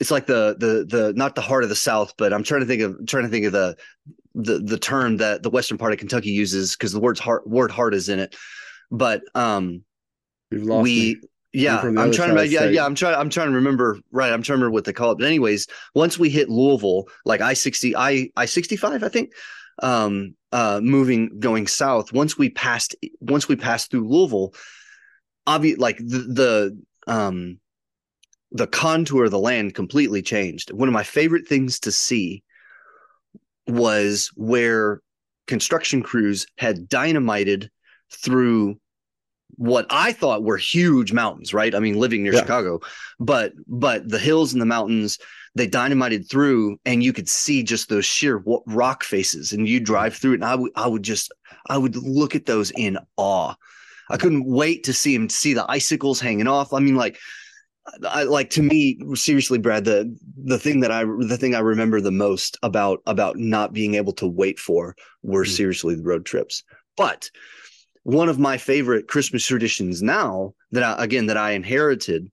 it's 0.00 0.10
like 0.10 0.26
the 0.26 0.56
the 0.58 0.84
the 0.84 1.12
not 1.14 1.34
the 1.34 1.40
heart 1.40 1.62
of 1.62 1.68
the 1.68 1.76
south 1.76 2.14
but 2.18 2.32
i'm 2.32 2.42
trying 2.42 2.60
to 2.60 2.66
think 2.66 2.82
of 2.82 3.06
trying 3.06 3.22
to 3.22 3.28
think 3.28 3.46
of 3.46 3.52
the 3.52 3.76
the 4.34 4.58
the 4.58 4.78
term 4.78 5.18
that 5.18 5.44
the 5.44 5.50
western 5.50 5.78
part 5.78 5.92
of 5.92 5.98
kentucky 6.00 6.30
uses 6.30 6.72
because 6.74 6.92
the 6.92 6.98
word's 6.98 7.20
heart 7.20 7.46
word 7.46 7.70
heart 7.70 7.94
is 7.94 8.08
in 8.08 8.18
it. 8.18 8.34
But 8.90 9.22
um 9.34 9.84
we 10.82 11.20
Yeah, 11.52 11.80
I'm 11.80 12.12
trying 12.12 12.34
to. 12.34 12.46
Yeah, 12.46 12.64
yeah. 12.64 12.84
I'm 12.84 12.94
trying. 12.94 13.14
I'm 13.14 13.28
trying 13.28 13.48
to 13.48 13.54
remember. 13.54 13.98
Right. 14.10 14.32
I'm 14.32 14.42
trying 14.42 14.58
to 14.58 14.64
remember 14.64 14.72
what 14.72 14.84
they 14.84 14.92
call 14.92 15.12
it. 15.12 15.18
But 15.18 15.26
anyways, 15.26 15.66
once 15.94 16.18
we 16.18 16.30
hit 16.30 16.48
Louisville, 16.48 17.08
like 17.24 17.40
I 17.42 17.52
sixty, 17.52 17.94
I 17.94 18.30
I 18.36 18.46
sixty 18.46 18.76
five, 18.76 19.02
I 19.02 19.08
think. 19.08 19.32
Um, 19.82 20.34
uh, 20.50 20.80
moving 20.82 21.40
going 21.40 21.66
south. 21.66 22.12
Once 22.12 22.38
we 22.38 22.50
passed, 22.50 22.94
once 23.20 23.48
we 23.48 23.56
passed 23.56 23.90
through 23.90 24.08
Louisville, 24.08 24.54
obvious 25.46 25.78
like 25.78 25.98
the 25.98 26.18
the 26.18 26.82
um 27.06 27.58
the 28.50 28.66
contour 28.66 29.24
of 29.24 29.30
the 29.30 29.38
land 29.38 29.74
completely 29.74 30.22
changed. 30.22 30.72
One 30.72 30.88
of 30.88 30.94
my 30.94 31.02
favorite 31.02 31.48
things 31.48 31.80
to 31.80 31.92
see 31.92 32.42
was 33.66 34.30
where 34.36 35.00
construction 35.46 36.02
crews 36.02 36.46
had 36.58 36.88
dynamited 36.88 37.70
through 38.10 38.78
what 39.56 39.86
I 39.90 40.12
thought 40.12 40.42
were 40.44 40.56
huge 40.56 41.12
mountains, 41.12 41.52
right? 41.54 41.74
I 41.74 41.78
mean, 41.78 41.98
living 41.98 42.22
near 42.22 42.32
Yeah. 42.34 42.40
Chicago, 42.40 42.80
but 43.20 43.52
but 43.66 44.08
the 44.08 44.18
hills 44.18 44.52
and 44.52 44.62
the 44.62 44.66
mountains 44.66 45.18
they 45.54 45.66
dynamited 45.66 46.30
through, 46.30 46.78
and 46.86 47.02
you 47.04 47.12
could 47.12 47.28
see 47.28 47.62
just 47.62 47.90
those 47.90 48.06
sheer 48.06 48.42
rock 48.66 49.04
faces, 49.04 49.52
and 49.52 49.68
you 49.68 49.80
drive 49.80 50.14
through 50.16 50.32
it, 50.32 50.36
and 50.36 50.44
I 50.46 50.54
would 50.54 50.72
I 50.76 50.86
would 50.86 51.02
just 51.02 51.30
I 51.68 51.76
would 51.76 51.94
look 51.96 52.34
at 52.34 52.46
those 52.46 52.70
in 52.70 52.98
awe. 53.16 53.54
I 54.10 54.16
couldn't 54.16 54.46
wait 54.46 54.84
to 54.84 54.92
see 54.92 55.14
him 55.14 55.28
see 55.28 55.52
the 55.54 55.70
icicles 55.70 56.20
hanging 56.20 56.48
off. 56.48 56.72
I 56.72 56.78
mean, 56.80 56.96
like 56.96 57.18
I 58.08 58.22
like 58.22 58.48
to 58.50 58.62
me, 58.62 58.98
seriously, 59.14 59.58
Brad, 59.58 59.84
the 59.84 60.16
the 60.42 60.58
thing 60.58 60.80
that 60.80 60.90
I 60.90 61.04
the 61.04 61.36
thing 61.36 61.54
I 61.54 61.58
remember 61.60 62.00
the 62.00 62.10
most 62.10 62.56
about 62.62 63.02
about 63.06 63.36
not 63.38 63.72
being 63.72 63.94
able 63.96 64.12
to 64.14 64.26
wait 64.26 64.58
for 64.58 64.96
were 65.22 65.44
Mm. 65.44 65.48
seriously 65.56 65.94
the 65.96 66.02
road 66.02 66.24
trips. 66.24 66.62
But 66.96 67.30
one 68.04 68.28
of 68.28 68.38
my 68.38 68.58
favorite 68.58 69.08
Christmas 69.08 69.46
traditions 69.46 70.02
now 70.02 70.54
that 70.72 70.82
I 70.82 71.02
again 71.02 71.26
that 71.26 71.36
I 71.36 71.52
inherited, 71.52 72.30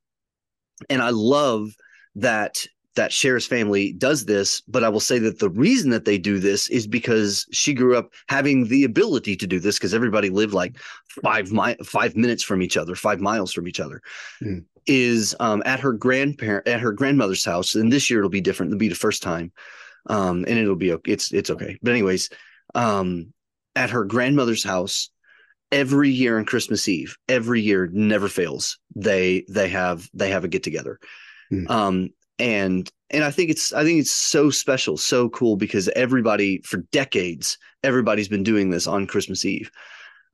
and 0.89 1.01
I 1.01 1.09
love 1.09 1.69
that 2.15 2.65
that 2.95 3.13
Cher's 3.13 3.45
family 3.45 3.93
does 3.93 4.25
this, 4.25 4.61
but 4.67 4.83
I 4.83 4.89
will 4.89 4.99
say 4.99 5.19
that 5.19 5.39
the 5.39 5.49
reason 5.49 5.89
that 5.91 6.05
they 6.05 6.17
do 6.17 6.39
this 6.39 6.67
is 6.69 6.88
because 6.88 7.45
she 7.51 7.73
grew 7.73 7.95
up 7.95 8.11
having 8.27 8.67
the 8.67 8.83
ability 8.83 9.38
to 9.38 9.47
do 9.47 9.59
this 9.59 9.77
because 9.77 9.93
everybody 9.93 10.29
lived 10.29 10.53
like 10.53 10.77
five 11.23 11.51
mi- 11.51 11.77
five 11.85 12.15
minutes 12.15 12.43
from 12.43 12.61
each 12.61 12.75
other, 12.75 12.95
five 12.95 13.21
miles 13.21 13.53
from 13.53 13.67
each 13.67 13.79
other. 13.79 14.01
Mm. 14.41 14.65
Is 14.85 15.35
um, 15.39 15.61
at 15.65 15.79
her 15.81 15.93
grandparent 15.93 16.67
at 16.67 16.79
her 16.79 16.91
grandmother's 16.91 17.45
house, 17.45 17.75
and 17.75 17.91
this 17.91 18.09
year 18.09 18.19
it'll 18.19 18.29
be 18.29 18.41
different. 18.41 18.71
It'll 18.71 18.79
be 18.79 18.88
the 18.88 18.95
first 18.95 19.21
time, 19.21 19.51
um, 20.07 20.45
and 20.47 20.57
it'll 20.57 20.75
be 20.75 20.93
okay. 20.93 21.11
It's 21.11 21.31
it's 21.31 21.51
okay. 21.51 21.77
But 21.83 21.91
anyways, 21.91 22.29
um, 22.73 23.31
at 23.75 23.91
her 23.91 24.03
grandmother's 24.03 24.63
house, 24.63 25.11
every 25.71 26.09
year 26.09 26.38
on 26.38 26.45
Christmas 26.45 26.88
Eve, 26.88 27.17
every 27.27 27.61
year 27.61 27.89
never 27.91 28.27
fails. 28.27 28.79
They 28.95 29.45
they 29.49 29.69
have 29.69 30.09
they 30.13 30.29
have 30.29 30.43
a 30.43 30.47
get 30.47 30.63
together. 30.63 30.99
Hmm. 31.49 31.67
Um 31.69 32.09
and 32.38 32.91
and 33.09 33.23
I 33.23 33.31
think 33.31 33.49
it's 33.49 33.73
I 33.73 33.83
think 33.83 33.99
it's 33.99 34.11
so 34.11 34.49
special, 34.49 34.97
so 34.97 35.29
cool 35.29 35.55
because 35.55 35.89
everybody 35.89 36.61
for 36.61 36.77
decades 36.91 37.57
everybody's 37.83 38.27
been 38.27 38.43
doing 38.43 38.69
this 38.69 38.88
on 38.88 39.07
Christmas 39.07 39.45
Eve. 39.45 39.71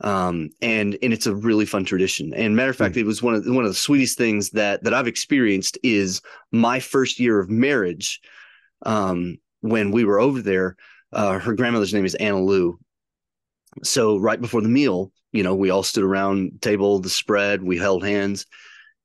Um 0.02 0.50
and 0.62 0.98
and 1.02 1.14
it's 1.14 1.28
a 1.28 1.36
really 1.36 1.66
fun 1.66 1.86
tradition. 1.86 2.34
And 2.34 2.56
matter 2.56 2.72
of 2.72 2.76
fact, 2.76 2.98
it 2.98 3.06
was 3.06 3.22
one 3.22 3.36
of 3.36 3.46
one 3.46 3.66
of 3.66 3.72
the 3.72 3.76
sweetest 3.76 4.18
things 4.18 4.52
that 4.52 4.84
that 4.84 4.94
I've 4.94 5.08
experienced 5.08 5.78
is 5.84 6.22
my 6.52 6.80
first 6.80 7.20
year 7.20 7.40
of 7.40 7.50
marriage. 7.50 8.22
Um 8.86 9.38
when 9.62 9.92
we 9.92 10.06
were 10.06 10.20
over 10.20 10.42
there, 10.42 10.76
uh, 11.12 11.40
her 11.40 11.54
grandmother's 11.54 11.94
name 11.94 12.06
is 12.06 12.14
Anna 12.16 12.40
Lou, 12.40 12.78
so 13.84 14.18
right 14.18 14.40
before 14.40 14.62
the 14.62 14.70
meal, 14.70 15.12
you 15.32 15.44
know, 15.44 15.56
we 15.56 15.70
all 15.70 15.84
stood 15.84 16.04
around 16.04 16.62
table, 16.62 17.00
the 17.00 17.10
spread, 17.10 17.62
we 17.64 17.78
held 17.78 18.04
hands, 18.06 18.46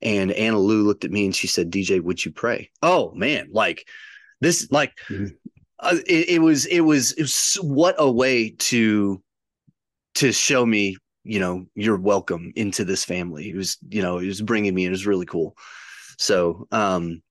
and 0.03 0.33
Anna 0.33 0.59
Lou 0.59 0.85
looked 0.85 1.05
at 1.05 1.11
me 1.11 1.25
and 1.27 1.35
she 1.35 1.47
said, 1.47 1.71
"DJ, 1.71 2.01
would 2.01 2.25
you 2.25 2.33
pray?" 2.33 2.71
Oh 2.83 3.13
man, 3.15 3.49
like 3.53 3.87
this, 4.41 4.69
like 4.71 4.93
Mhm. 5.11 5.37
uh, 5.81 5.97
it, 6.07 6.29
it 6.29 6.43
was, 6.43 6.67
it 6.67 6.81
was, 6.81 7.13
it 7.13 7.23
was 7.23 7.59
what 7.63 7.97
a 7.99 8.11
way 8.11 8.51
to 8.51 9.23
to 10.17 10.33
show 10.33 10.65
me, 10.67 10.97
you 11.25 11.41
know, 11.41 11.67
you're 11.75 11.99
welcome 11.99 12.53
into 12.57 12.85
this 12.85 13.05
family. 13.05 13.51
It 13.51 13.57
was, 13.57 13.79
you 13.89 14.03
know, 14.03 14.19
it 14.19 14.27
was 14.27 14.43
bringing 14.43 14.75
me, 14.75 14.85
and 14.85 14.91
it 14.91 14.99
was 14.99 15.07
really 15.07 15.27
cool. 15.27 15.57
So, 16.19 16.67
um, 16.73 17.23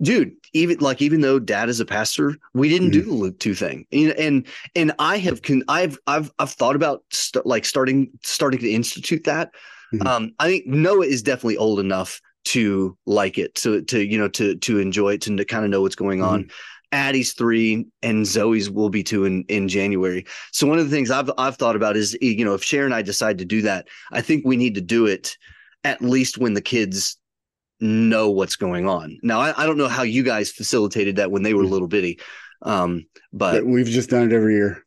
dude 0.00 0.32
even 0.52 0.78
like 0.78 1.00
even 1.02 1.20
though 1.20 1.38
dad 1.38 1.68
is 1.68 1.80
a 1.80 1.84
pastor 1.84 2.36
we 2.54 2.68
didn't 2.68 2.90
do 2.90 3.02
the 3.02 3.12
luke 3.12 3.38
2 3.38 3.54
thing. 3.54 3.86
And 3.92 4.10
and, 4.12 4.46
and 4.76 4.92
i 4.98 5.16
have 5.18 5.42
con 5.42 5.62
i've 5.68 5.98
i've 6.06 6.30
i've 6.38 6.50
thought 6.52 6.76
about 6.76 7.02
st- 7.10 7.46
like 7.46 7.64
starting 7.64 8.10
starting 8.22 8.60
to 8.60 8.70
institute 8.70 9.24
that. 9.24 9.50
Mhm. 9.92 10.06
um 10.06 10.34
i 10.38 10.46
think 10.48 10.66
noah 10.66 11.06
is 11.06 11.22
definitely 11.22 11.56
old 11.56 11.80
enough 11.80 12.20
to 12.44 12.96
like 13.06 13.38
it 13.38 13.54
to 13.56 13.82
to 13.82 14.04
you 14.04 14.18
know 14.18 14.28
to 14.28 14.56
to 14.56 14.78
enjoy 14.78 15.14
it 15.14 15.20
to, 15.22 15.36
to 15.36 15.44
kind 15.44 15.64
of 15.64 15.70
know 15.70 15.80
what's 15.82 15.94
going 15.94 16.22
on. 16.22 16.50
Addie's 16.90 17.32
three 17.32 17.86
and 18.02 18.26
zoe's 18.26 18.68
will 18.68 18.90
be 18.90 19.02
two 19.02 19.24
in 19.24 19.44
in 19.48 19.66
january. 19.68 20.26
So 20.50 20.66
one 20.66 20.78
of 20.78 20.84
the 20.84 20.94
things 20.94 21.10
i've 21.10 21.30
i've 21.38 21.56
thought 21.56 21.76
about 21.76 21.96
is 21.96 22.16
you 22.20 22.44
know 22.44 22.54
if 22.54 22.62
sharon 22.62 22.86
and 22.86 22.94
i 22.94 23.00
decide 23.02 23.38
to 23.38 23.44
do 23.46 23.62
that 23.62 23.88
i 24.10 24.20
think 24.20 24.44
we 24.44 24.56
need 24.56 24.74
to 24.74 24.80
do 24.82 25.06
it 25.06 25.36
at 25.84 26.02
least 26.02 26.36
when 26.38 26.54
the 26.54 26.60
kids 26.60 27.16
know 27.82 28.30
what's 28.30 28.56
going 28.56 28.88
on. 28.88 29.18
Now, 29.22 29.40
I, 29.40 29.62
I 29.62 29.66
don't 29.66 29.76
know 29.76 29.88
how 29.88 30.02
you 30.04 30.22
guys 30.22 30.50
facilitated 30.50 31.16
that 31.16 31.30
when 31.30 31.42
they 31.42 31.52
were 31.52 31.64
Mhm. 31.64 31.70
little 31.70 31.88
bitty, 31.88 32.20
um, 32.62 33.06
But 33.32 33.66
we've 33.66 33.86
just 33.86 34.10
done 34.10 34.30
it 34.30 34.32
every 34.34 34.54
year. 34.54 34.84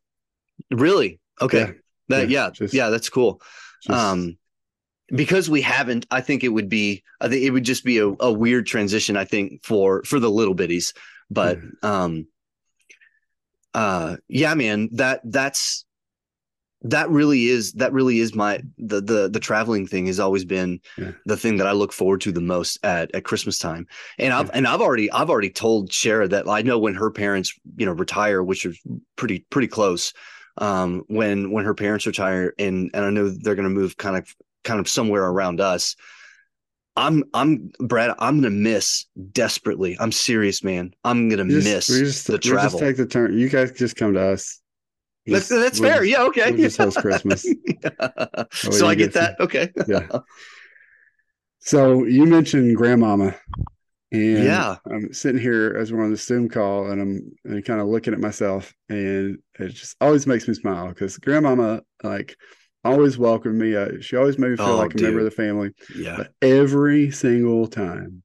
really, 0.71 1.19
okay, 1.41 1.59
Yeah, 1.59 1.71
that 2.09 2.29
yeah, 2.29 2.45
yeah, 2.45 2.49
just- 2.51 2.73
yeah, 2.73 2.89
that's 2.89 3.09
cool. 3.09 3.41
Just- 3.83 3.99
um, 3.99 4.37
because 5.09 5.49
we 5.49 5.61
haven't, 5.61 6.07
I 6.09 6.21
think 6.21 6.43
it 6.43 6.47
would 6.49 6.69
be, 6.69 7.03
I 7.21 7.27
think 7.27 7.43
it 7.43 7.51
would 7.51 7.63
just 7.65 7.83
be 7.83 7.99
a, 7.99 8.07
a 8.19 8.31
weird 8.31 8.65
transition. 8.65 9.15
I 9.17 9.25
think 9.25 9.63
for 9.63 10.03
for 10.03 10.19
the 10.19 10.31
little 10.31 10.55
bitties, 10.55 10.95
but 11.29 11.59
um, 11.83 12.25
uh, 13.73 14.17
yeah, 14.27 14.53
man, 14.55 14.89
that 14.93 15.21
that's 15.25 15.84
that 16.89 17.09
really 17.09 17.47
is 17.47 17.71
that 17.73 17.91
really 17.93 18.19
is 18.19 18.35
my 18.35 18.61
the 18.77 19.01
the 19.01 19.29
the 19.29 19.39
traveling 19.39 19.87
thing 19.87 20.05
has 20.07 20.19
always 20.19 20.45
been 20.45 20.79
Yeah. 20.97 21.11
the 21.25 21.37
thing 21.37 21.57
that 21.57 21.67
I 21.67 21.71
look 21.71 21.91
forward 21.93 22.21
to 22.21 22.31
the 22.31 22.41
most 22.41 22.77
at 22.83 23.13
at 23.15 23.23
Christmas 23.23 23.57
time. 23.59 23.87
And 24.19 24.33
I've 24.33 24.47
Yeah. 24.47 24.51
and 24.55 24.67
I've 24.67 24.81
already 24.81 25.11
I've 25.11 25.29
already 25.29 25.49
told 25.49 25.89
Shara 25.89 26.29
that 26.29 26.47
I 26.47 26.61
know 26.61 26.79
when 26.79 26.93
her 26.95 27.11
parents 27.11 27.53
you 27.77 27.85
know 27.85 27.93
retire, 27.93 28.43
which 28.43 28.65
is 28.65 28.79
pretty 29.15 29.45
pretty 29.49 29.67
close. 29.67 30.13
Um, 30.57 31.03
when 31.07 31.51
when 31.51 31.65
her 31.65 31.73
parents 31.73 32.05
retire, 32.07 32.53
and 32.57 32.89
and 32.93 33.03
I 33.05 33.09
know 33.09 33.29
they're 33.29 33.55
going 33.55 33.67
to 33.67 33.69
move 33.81 33.97
kind 33.97 34.15
of 34.15 34.33
kind 34.63 34.79
of 34.79 34.87
somewhere 34.87 35.23
around 35.25 35.59
us. 35.59 35.95
I'm 36.97 37.25
I'm 37.33 37.71
Brad. 37.79 38.15
I'm 38.19 38.37
gonna 38.37 38.51
miss 38.51 39.05
desperately. 39.33 39.97
I'm 39.99 40.13
serious, 40.13 40.63
man. 40.63 40.93
I'm 41.03 41.27
gonna 41.27 41.43
just- 41.45 41.67
miss 41.67 41.87
just, 41.87 42.27
the 42.27 42.33
we 42.33 42.39
just 42.39 42.79
take 42.79 42.95
the 42.95 43.05
turn. 43.05 43.37
You 43.37 43.49
guys 43.49 43.73
just 43.73 43.97
come 43.97 44.13
to 44.13 44.21
us. 44.21 44.61
That's 45.27 45.49
that's 45.49 45.79
fair. 45.79 45.97
just- 45.99 46.09
yeah. 46.09 46.23
Okay. 46.23 46.51
we'll 46.51 46.61
just 46.61 46.77
host 46.77 46.97
Christmas. 47.01 47.43
so 48.51 48.87
I 48.87 48.95
get 48.95 49.13
some- 49.13 49.23
that. 49.23 49.35
Okay. 49.39 49.71
Yeah. 49.87 50.07
So 51.59 52.03
you 52.03 52.25
mentioned 52.25 52.75
grandmama, 52.77 53.35
and 54.11 54.43
Yeah. 54.43 54.77
I'm 54.91 55.11
sitting 55.13 55.41
here 55.41 55.75
as 55.79 55.91
we're 55.91 56.03
on 56.03 56.11
the 56.11 56.17
Zoom 56.17 56.47
call, 56.47 56.91
and 56.91 57.01
I'm 57.01 57.31
and 57.43 57.65
kind 57.65 57.81
of 57.81 57.87
looking 57.87 58.13
at 58.13 58.19
myself, 58.19 58.73
and 58.89 59.39
it 59.59 59.69
just 59.69 59.95
always 59.99 60.27
makes 60.27 60.47
me 60.47 60.53
smile 60.53 60.89
because 60.89 61.17
grandmama 61.17 61.81
like 62.03 62.35
always 62.83 63.17
welcomed 63.17 63.59
me. 63.59 63.75
Uh, 63.75 63.99
she 64.01 64.15
always 64.15 64.37
made 64.37 64.51
me 64.51 64.57
feel 64.57 64.67
Oh, 64.67 64.77
like 64.77 64.93
a 64.93 65.01
member 65.01 65.19
of 65.19 65.25
the 65.25 65.31
family. 65.31 65.71
Yeah. 65.95 66.17
But 66.17 66.31
every 66.41 67.09
single 67.11 67.65
time 67.67 68.21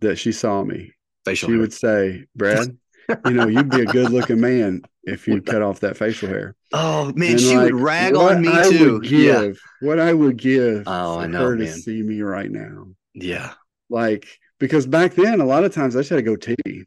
that 0.00 0.16
she 0.16 0.30
saw 0.30 0.62
me, 0.62 0.92
Facial 1.24 1.48
she 1.48 1.52
hair. 1.54 1.60
would 1.62 1.72
say, 1.72 2.26
"Brad, 2.36 2.78
you 3.26 3.32
know, 3.32 3.48
you'd 3.48 3.70
be 3.70 3.80
a 3.80 3.86
good-looking 3.86 4.40
man 4.40 4.82
if 5.06 5.26
you 5.28 5.40
cut 5.40 5.62
off 5.62 5.80
that 5.80 5.96
facial 5.96 6.28
hair." 6.28 6.54
Oh 6.72 7.12
man, 7.14 7.32
And, 7.32 7.40
she 7.40 7.56
like, 7.56 7.72
would 7.72 7.80
rag 7.80 8.14
on 8.16 8.42
me 8.42 8.48
I 8.52 8.68
too. 8.68 8.94
Would 8.94 9.10
Yeah. 9.10 9.42
give, 9.46 9.60
What 9.80 9.98
I 10.00 10.12
would 10.12 10.36
give 10.36 10.82
Oh, 10.86 11.14
for 11.16 11.20
I 11.22 11.26
know, 11.26 11.38
her 11.50 11.56
to 11.56 11.68
see 11.72 12.02
me 12.02 12.20
right 12.22 12.50
now. 12.50 12.88
Yeah. 13.14 13.54
Like, 13.88 14.26
because 14.58 14.86
back 14.86 15.14
then, 15.14 15.40
a 15.40 15.44
lot 15.46 15.64
of 15.64 15.72
times 15.72 15.96
I 15.96 16.00
just 16.00 16.10
had 16.10 16.16
to 16.16 16.22
goatee. 16.22 16.84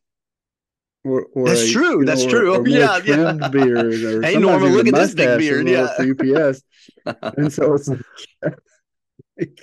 Or, 1.05 1.27
or 1.33 1.45
That's 1.47 1.61
a, 1.61 1.71
true, 1.71 2.03
that's 2.03 2.25
or- 2.25 2.29
true. 2.29 2.53
Or 2.55 2.57
more 2.63 2.67
Yeah, 2.67 2.99
yeah. 3.05 3.47
beard. 3.47 4.03
Or 4.03 4.21
Hey, 4.21 4.33
sometimes 4.33 4.41
Norma, 4.41 4.65
even 4.65 4.77
look 4.77 4.87
at 4.87 4.93
this 4.95 5.13
big 5.15 5.39
beard, 5.39 5.67
yeah. 5.69 5.87
UPS. 5.97 6.61
and 7.37 7.51
so 7.53 7.73
it's 7.73 7.87
like, 7.87 9.59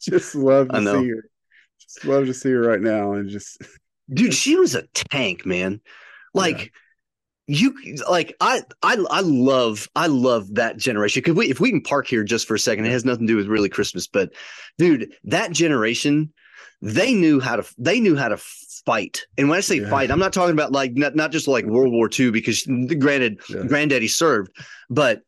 just 0.00 0.34
love 0.34 0.68
to 0.68 0.80
know. 0.80 1.02
see 1.02 1.08
her. 1.10 1.28
Just 1.80 2.04
love 2.04 2.26
to 2.26 2.34
see 2.34 2.50
her 2.50 2.60
right 2.60 2.80
now. 2.80 3.12
And 3.12 3.28
just, 3.28 3.60
Dude, 4.12 4.32
she 4.34 4.56
was 4.56 4.74
a 4.76 4.82
tank, 4.94 5.44
man. 5.44 5.80
Like 6.32 6.72
you 7.46 7.74
like 8.08 8.34
I 8.40 8.62
I 8.82 8.96
I 9.10 9.20
love 9.20 9.88
I 9.94 10.06
love 10.08 10.54
that 10.54 10.78
generation. 10.78 11.22
Cause 11.22 11.34
we 11.34 11.48
if 11.50 11.60
we 11.60 11.70
can 11.70 11.80
park 11.80 12.06
here 12.08 12.24
just 12.24 12.48
for 12.48 12.54
a 12.54 12.58
second, 12.58 12.86
it 12.86 12.90
has 12.90 13.04
nothing 13.04 13.26
to 13.26 13.32
do 13.32 13.36
with 13.36 13.46
really 13.46 13.68
Christmas, 13.68 14.06
but 14.06 14.32
dude, 14.78 15.12
that 15.24 15.52
generation, 15.52 16.32
they 16.82 17.14
knew 17.14 17.38
how 17.40 17.56
to 17.56 17.74
they 17.78 18.00
knew 18.00 18.16
how 18.16 18.28
to 18.28 18.36
fight. 18.84 19.26
And 19.38 19.48
when 19.48 19.58
I 19.58 19.60
say 19.60 19.80
Yeah. 19.80 19.90
fight, 19.90 20.10
I'm 20.10 20.18
not 20.18 20.32
talking 20.32 20.52
about 20.52 20.72
like 20.72 20.94
not, 20.94 21.14
not 21.14 21.30
just 21.30 21.46
like 21.46 21.64
World 21.66 21.92
War 21.92 22.08
II, 22.08 22.30
because 22.30 22.62
granted, 22.98 23.40
yeah. 23.48 23.62
granddaddy 23.66 24.08
served, 24.08 24.50
but 24.90 25.22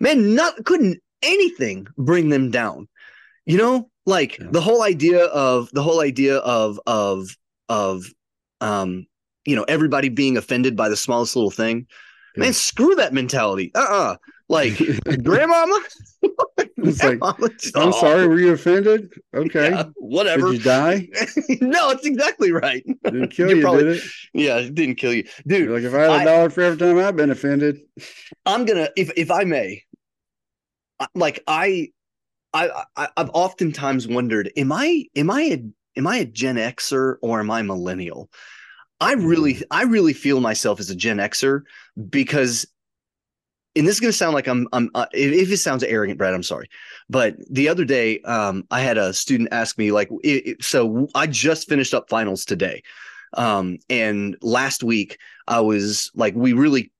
man, 0.00 0.34
not 0.34 0.64
couldn't 0.64 1.02
anything 1.22 1.86
bring 1.98 2.28
them 2.30 2.50
down. 2.50 2.88
You 3.44 3.58
know, 3.58 3.90
like 4.06 4.38
Yeah. 4.38 4.48
the 4.50 4.60
whole 4.60 4.82
idea 4.82 5.24
of 5.24 5.68
the 5.72 5.82
whole 5.82 6.00
idea 6.00 6.38
of 6.38 6.80
of 6.86 7.36
of 7.68 8.04
um 8.60 9.06
you 9.48 9.56
know 9.56 9.64
everybody 9.64 10.10
being 10.10 10.36
offended 10.36 10.76
by 10.76 10.88
the 10.88 10.96
smallest 10.96 11.34
little 11.34 11.50
thing. 11.50 11.86
Man, 12.36 12.52
screw 12.52 12.94
that 12.96 13.12
mentality. 13.12 13.72
Uh-uh. 13.74 14.16
Like 14.48 14.78
grandmama. 15.24 15.80
It's 16.76 17.02
like, 17.02 17.18
I'm 17.74 17.92
sorry, 17.92 18.28
were 18.28 18.38
you 18.38 18.52
offended? 18.52 19.12
Okay. 19.34 19.70
yeah, 19.70 19.84
whatever. 19.96 20.52
Did 20.52 20.58
you 20.58 20.64
die? 20.64 21.08
no, 21.60 21.90
it's 21.90 22.06
exactly 22.06 22.52
right. 22.52 22.84
Didn't 23.04 23.30
kill 23.30 23.50
you, 23.50 23.60
probably- 23.62 23.84
did 23.84 23.96
it? 23.96 24.02
Yeah, 24.34 24.58
it 24.58 24.74
didn't 24.74 24.96
kill 24.96 25.12
you. 25.12 25.24
Dude, 25.46 25.64
You're 25.64 25.74
like, 25.74 25.82
if 25.82 25.94
I 25.94 26.12
had 26.12 26.22
a 26.22 26.24
dollar 26.24 26.50
for 26.50 26.62
every 26.62 26.78
time 26.78 26.98
I've 26.98 27.16
been 27.16 27.30
offended, 27.30 27.80
I'm 28.46 28.64
gonna 28.66 28.88
if 28.96 29.10
if 29.16 29.30
I 29.30 29.44
may, 29.44 29.82
like 31.14 31.42
I, 31.46 31.88
I, 32.52 32.84
I 32.96 33.08
I've 33.16 33.30
oftentimes 33.30 34.06
wondered, 34.06 34.52
am 34.56 34.70
I 34.70 35.06
am 35.16 35.30
I 35.30 35.42
a 35.42 35.58
am 35.98 36.06
I 36.06 36.18
a 36.18 36.24
Gen 36.24 36.56
Xer 36.56 37.16
or 37.22 37.40
am 37.40 37.50
I 37.50 37.62
millennial? 37.62 38.30
I 39.00 39.12
really 39.14 39.62
I 39.70 39.82
really 39.84 40.12
feel 40.12 40.40
myself 40.40 40.80
as 40.80 40.90
a 40.90 40.96
Gen 40.96 41.18
Xer 41.18 41.62
because, 42.10 42.66
and 43.76 43.86
this 43.86 43.94
is 43.96 44.00
gonna 44.00 44.12
sound 44.12 44.34
like 44.34 44.48
I'm 44.48 44.66
I'm 44.72 44.90
uh, 44.94 45.06
if, 45.12 45.32
if 45.32 45.52
it 45.52 45.58
sounds 45.58 45.82
arrogant, 45.84 46.18
Brad, 46.18 46.34
I'm 46.34 46.42
sorry, 46.42 46.68
but 47.08 47.36
the 47.50 47.68
other 47.68 47.84
day 47.84 48.20
um 48.22 48.64
I 48.70 48.80
had 48.80 48.98
a 48.98 49.12
student 49.12 49.50
ask 49.52 49.78
me 49.78 49.92
like, 49.92 50.08
it, 50.24 50.46
it- 50.46 50.64
so 50.64 51.08
I 51.14 51.26
just 51.26 51.68
finished 51.68 51.94
up 51.94 52.08
finals 52.08 52.44
today, 52.44 52.82
um 53.34 53.78
and 53.88 54.36
last 54.42 54.82
week 54.82 55.18
I 55.46 55.60
was 55.60 56.10
like, 56.14 56.34
we 56.34 56.52
really 56.52 56.92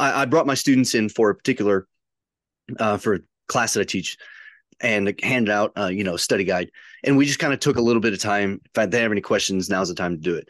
I, 0.00 0.22
I 0.22 0.24
brought 0.26 0.46
my 0.46 0.54
students 0.54 0.94
in 0.94 1.08
for 1.08 1.30
a 1.30 1.34
particular 1.34 1.86
uh, 2.78 2.98
for 2.98 3.14
a 3.14 3.20
class 3.48 3.74
that 3.74 3.80
I 3.80 3.84
teach 3.84 4.16
and 4.80 5.14
handed 5.22 5.50
out 5.52 5.72
uh, 5.78 5.86
you 5.88 6.04
know 6.04 6.16
study 6.16 6.44
guide 6.44 6.70
and 7.04 7.16
we 7.16 7.26
just 7.26 7.38
kind 7.38 7.52
of 7.52 7.60
took 7.60 7.76
a 7.76 7.82
little 7.82 8.02
bit 8.02 8.12
of 8.12 8.20
time. 8.20 8.60
If 8.76 8.90
they 8.90 9.00
have 9.02 9.12
any 9.12 9.20
questions 9.20 9.68
now's 9.70 9.88
the 9.88 9.94
time 9.94 10.12
to 10.12 10.20
do 10.20 10.34
it 10.36 10.48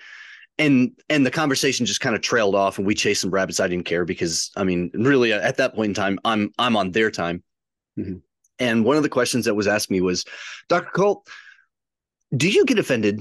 and 0.58 0.90
and 1.08 1.24
the 1.24 1.30
conversation 1.30 1.86
just 1.86 2.00
kind 2.00 2.16
of 2.16 2.22
trailed 2.22 2.54
off 2.54 2.78
and 2.78 2.86
we 2.86 2.94
chased 2.94 3.20
some 3.20 3.30
rabbits 3.30 3.60
I 3.60 3.68
didn't 3.68 3.86
care 3.86 4.04
because 4.04 4.50
I 4.56 4.64
mean 4.64 4.90
really 4.94 5.32
at 5.32 5.56
that 5.58 5.74
point 5.74 5.90
in 5.90 5.94
time 5.94 6.18
I'm 6.24 6.52
I'm 6.58 6.76
on 6.76 6.90
their 6.92 7.10
time 7.10 7.42
Mhm. 7.98 8.22
and 8.58 8.84
one 8.84 8.96
of 8.96 9.02
the 9.02 9.08
questions 9.08 9.44
that 9.44 9.54
was 9.54 9.66
asked 9.66 9.90
me 9.90 10.00
was 10.00 10.24
Dr. 10.68 10.90
Culp 10.92 11.28
do 12.36 12.48
you 12.48 12.64
get 12.64 12.78
offended 12.78 13.20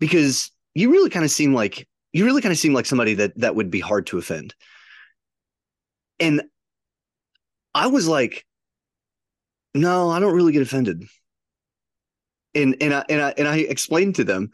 because 0.00 0.50
you 0.74 0.90
really 0.90 1.10
kind 1.10 1.24
of 1.24 1.30
seem 1.30 1.54
like 1.54 1.86
you 2.12 2.24
really 2.24 2.42
kind 2.42 2.52
of 2.52 2.58
seem 2.58 2.74
like 2.74 2.86
somebody 2.86 3.14
that 3.14 3.38
that 3.38 3.54
would 3.54 3.70
be 3.70 3.80
hard 3.80 4.06
to 4.08 4.18
offend 4.18 4.54
and 6.20 6.42
I 7.74 7.86
was 7.86 8.06
like, 8.06 8.44
no, 9.74 10.10
I 10.10 10.20
don't 10.20 10.34
really 10.34 10.52
get 10.52 10.62
offended. 10.62 11.04
And 12.54 12.76
and 12.80 12.92
I 12.92 13.04
and 13.08 13.20
I 13.22 13.34
and 13.38 13.48
I 13.48 13.56
explained 13.58 14.16
to 14.16 14.24
them, 14.24 14.52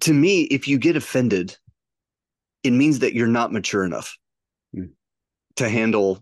to 0.00 0.12
me, 0.12 0.42
if 0.42 0.68
you 0.68 0.78
get 0.78 0.96
offended, 0.96 1.56
it 2.62 2.70
means 2.72 3.00
that 3.00 3.14
you're 3.14 3.26
not 3.26 3.52
mature 3.52 3.84
enough 3.84 4.16
Hmm. 4.74 4.86
to 5.56 5.68
handle 5.68 6.20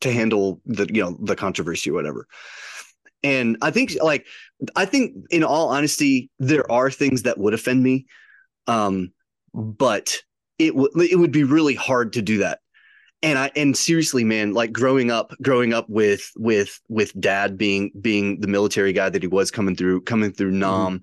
to 0.00 0.12
handle 0.12 0.60
the 0.66 0.86
you 0.92 1.02
know 1.02 1.16
the 1.22 1.36
controversy 1.36 1.90
or 1.90 1.94
whatever. 1.94 2.26
And 3.22 3.56
I 3.62 3.70
think 3.70 3.94
like 4.02 4.26
I 4.74 4.84
think 4.84 5.14
in 5.30 5.42
all 5.44 5.68
honesty, 5.68 6.30
there 6.38 6.70
are 6.70 6.90
things 6.90 7.22
that 7.22 7.38
would 7.38 7.54
offend 7.54 7.82
me. 7.82 8.06
Um, 8.66 9.12
but 9.54 10.22
it 10.58 10.74
would 10.74 10.90
it 10.96 11.18
would 11.18 11.32
be 11.32 11.44
really 11.44 11.74
hard 11.74 12.12
to 12.14 12.22
do 12.22 12.38
that 12.38 12.60
and 13.22 13.38
i 13.38 13.50
and 13.56 13.76
seriously 13.76 14.24
man 14.24 14.52
like 14.52 14.72
growing 14.72 15.10
up 15.10 15.32
growing 15.42 15.72
up 15.72 15.88
with 15.88 16.30
with 16.36 16.80
with 16.88 17.18
dad 17.18 17.56
being 17.56 17.90
being 18.00 18.40
the 18.40 18.48
military 18.48 18.92
guy 18.92 19.08
that 19.08 19.22
he 19.22 19.28
was 19.28 19.50
coming 19.50 19.74
through 19.74 20.00
coming 20.02 20.32
through 20.32 20.50
nam 20.50 21.00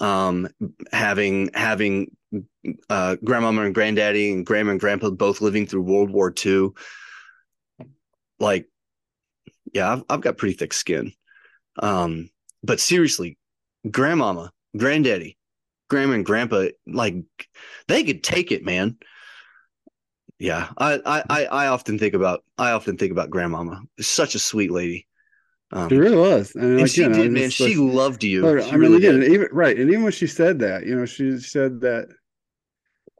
um 0.00 0.48
having 0.92 1.50
having 1.54 2.14
uh 2.90 3.16
grandmama 3.24 3.62
and 3.62 3.74
granddaddy 3.74 4.32
and 4.32 4.44
grandma 4.44 4.72
and 4.72 4.80
grandpa 4.80 5.10
both 5.10 5.40
living 5.40 5.66
through 5.66 5.82
world 5.82 6.10
war 6.10 6.32
ii 6.44 6.68
like 8.38 8.66
yeah 9.72 9.92
I've, 9.92 10.04
I've 10.08 10.20
got 10.20 10.36
pretty 10.38 10.54
thick 10.54 10.72
skin. 10.72 11.12
Um 11.80 12.30
but 12.62 12.80
seriously 12.80 13.38
grandmama 13.90 14.52
granddaddy 14.76 15.38
grandma 15.88 16.14
and 16.14 16.26
grandpa 16.26 16.66
like 16.86 17.16
they 17.86 18.04
could 18.04 18.22
take 18.22 18.52
it 18.52 18.64
man. 18.64 18.98
Yeah 20.38 20.68
I, 20.76 21.00
I 21.28 21.44
i 21.46 21.66
often 21.68 21.98
think 21.98 22.14
about 22.14 22.44
i 22.58 22.70
often 22.70 22.96
think 22.96 23.10
about 23.10 23.30
grandmama. 23.30 23.82
Such 23.98 24.34
a 24.34 24.38
sweet 24.38 24.70
lady 24.70 25.07
um, 25.72 25.92
it 25.92 25.96
really 25.96 26.16
was. 26.16 26.54
And, 26.54 26.64
and 26.64 26.80
like, 26.82 26.90
she 26.90 27.02
you 27.02 27.08
know, 27.08 27.22
did 27.22 27.32
man. 27.32 27.50
she 27.50 27.76
like- 27.76 27.94
loved 27.94 28.24
you. 28.24 28.42
She 28.62 28.68
I 28.68 28.72
mean, 28.72 28.80
really 28.80 28.96
again, 28.98 29.20
did. 29.20 29.32
even 29.32 29.48
right, 29.52 29.78
and 29.78 29.90
even 29.90 30.02
when 30.04 30.12
she 30.12 30.26
said 30.26 30.58
that, 30.60 30.86
you 30.86 30.96
know, 30.96 31.04
she 31.06 31.38
said 31.38 31.80
that, 31.82 32.08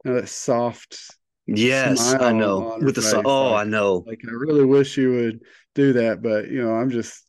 you 0.05 0.11
know, 0.11 0.21
that 0.21 0.29
soft, 0.29 0.97
yes 1.45 2.13
i 2.13 2.31
know. 2.31 2.77
with 2.81 2.93
the 2.95 3.01
so- 3.01 3.17
face, 3.17 3.25
oh 3.25 3.51
like- 3.51 3.65
i 3.67 3.69
know. 3.69 4.03
like, 4.05 4.21
I 4.27 4.31
really 4.31 4.65
wish 4.65 4.97
you 4.97 5.11
would 5.11 5.39
do 5.75 5.93
that, 5.93 6.21
but 6.21 6.47
you 6.49 6.63
know, 6.63 6.73
I'm 6.75 6.89
just, 6.89 7.23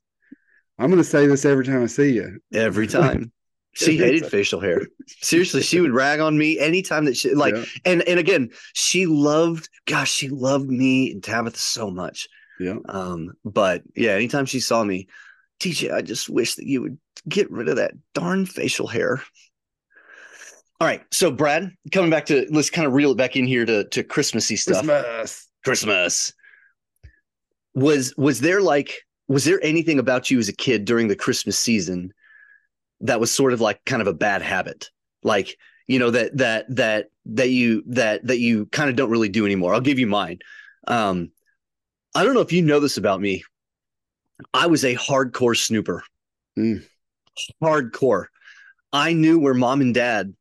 I'm 0.78 0.86
going 0.90 1.02
to 1.02 1.04
say 1.08 1.26
this 1.26 1.44
every 1.44 1.64
time 1.64 1.82
I 1.82 1.86
see 1.86 2.12
you. 2.12 2.40
every 2.52 2.86
time. 3.00 3.32
She 3.72 3.96
hated 3.96 4.26
facial 4.26 4.58
hair. 4.60 4.82
Seriously 5.22 5.62
she 5.62 5.78
would 5.80 5.92
rag 5.92 6.18
on 6.18 6.36
me 6.36 6.58
anytime 6.58 7.04
that 7.04 7.16
she 7.16 7.32
like 7.34 7.54
Yeah, 7.54 7.64
and 7.84 8.02
and 8.02 8.18
again 8.18 8.50
she 8.74 9.06
loved 9.06 9.68
gosh 9.86 10.10
she 10.10 10.28
loved 10.28 10.68
me 10.68 11.12
and 11.12 11.22
tabitha 11.22 11.56
so 11.56 11.88
much 11.88 12.26
yeah. 12.60 12.76
Um, 12.88 13.32
but 13.44 13.82
yeah, 13.96 14.12
anytime 14.12 14.46
she 14.46 14.60
saw 14.60 14.84
me, 14.84 15.08
TJ, 15.60 15.92
I 15.92 16.02
just 16.02 16.28
wish 16.28 16.54
that 16.54 16.66
you 16.66 16.82
would 16.82 16.98
get 17.28 17.50
rid 17.50 17.68
of 17.68 17.76
that 17.76 17.92
darn 18.14 18.46
facial 18.46 18.86
hair. 18.86 19.22
All 20.80 20.86
right, 20.86 21.02
so 21.10 21.30
Brad, 21.30 21.72
coming 21.92 22.10
back 22.10 22.26
to 22.26 22.46
let's 22.50 22.70
kind 22.70 22.86
of 22.86 22.94
reel 22.94 23.12
it 23.12 23.18
back 23.18 23.36
in 23.36 23.46
here 23.46 23.66
to 23.66 23.84
to 23.88 24.02
Christmassy 24.02 24.56
stuff. 24.56 24.84
Christmas. 24.86 25.48
Christmas. 25.64 26.32
Was 27.74 28.14
was 28.16 28.40
there 28.40 28.62
like 28.62 29.02
was 29.28 29.44
there 29.44 29.60
anything 29.62 29.98
about 29.98 30.30
you 30.30 30.38
as 30.38 30.48
a 30.48 30.54
kid 30.54 30.84
during 30.84 31.08
the 31.08 31.16
Christmas 31.16 31.58
season 31.58 32.12
that 33.00 33.20
was 33.20 33.32
sort 33.32 33.52
of 33.52 33.60
like 33.60 33.84
kind 33.84 34.02
of 34.02 34.08
a 34.08 34.14
bad 34.14 34.42
habit? 34.42 34.90
Like, 35.22 35.56
you 35.86 35.98
know, 35.98 36.10
that 36.10 36.36
that 36.38 36.64
that 36.74 37.06
that 37.26 37.50
you 37.50 37.82
that 37.88 38.26
that 38.26 38.38
you 38.38 38.66
kind 38.66 38.88
of 38.88 38.96
don't 38.96 39.10
really 39.10 39.28
do 39.28 39.44
anymore. 39.44 39.74
I'll 39.74 39.80
give 39.80 39.98
you 39.98 40.06
mine. 40.06 40.38
Um 40.88 41.30
I 42.14 42.24
don't 42.24 42.34
know 42.34 42.40
if 42.40 42.52
you 42.52 42.62
know 42.62 42.80
this 42.80 42.96
about 42.96 43.20
me. 43.20 43.44
I 44.54 44.66
was 44.66 44.84
a 44.84 44.96
hardcore 44.96 45.56
snooper. 45.56 46.02
Mm. 46.58 46.84
Hardcore. 47.62 48.26
I 48.92 49.12
knew 49.12 49.38
where 49.38 49.54
mom 49.54 49.80
and 49.80 49.94
dad 49.94 50.34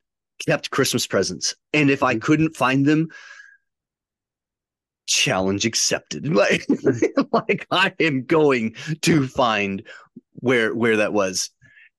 kept 0.46 0.72
Christmas 0.72 1.06
presents. 1.06 1.56
And 1.74 1.90
if 1.90 2.02
I 2.02 2.16
Mhm. 2.16 2.22
couldn't 2.22 2.56
find 2.56 2.86
them, 2.86 3.10
challenge 5.08 5.66
accepted. 5.66 6.28
Like, 6.34 6.66
like 7.32 7.68
I 7.72 7.94
am 8.00 8.24
going 8.26 8.76
to 9.02 9.28
find 9.28 9.84
where 10.34 10.74
where 10.74 10.98
that 10.98 11.14
was. 11.14 11.50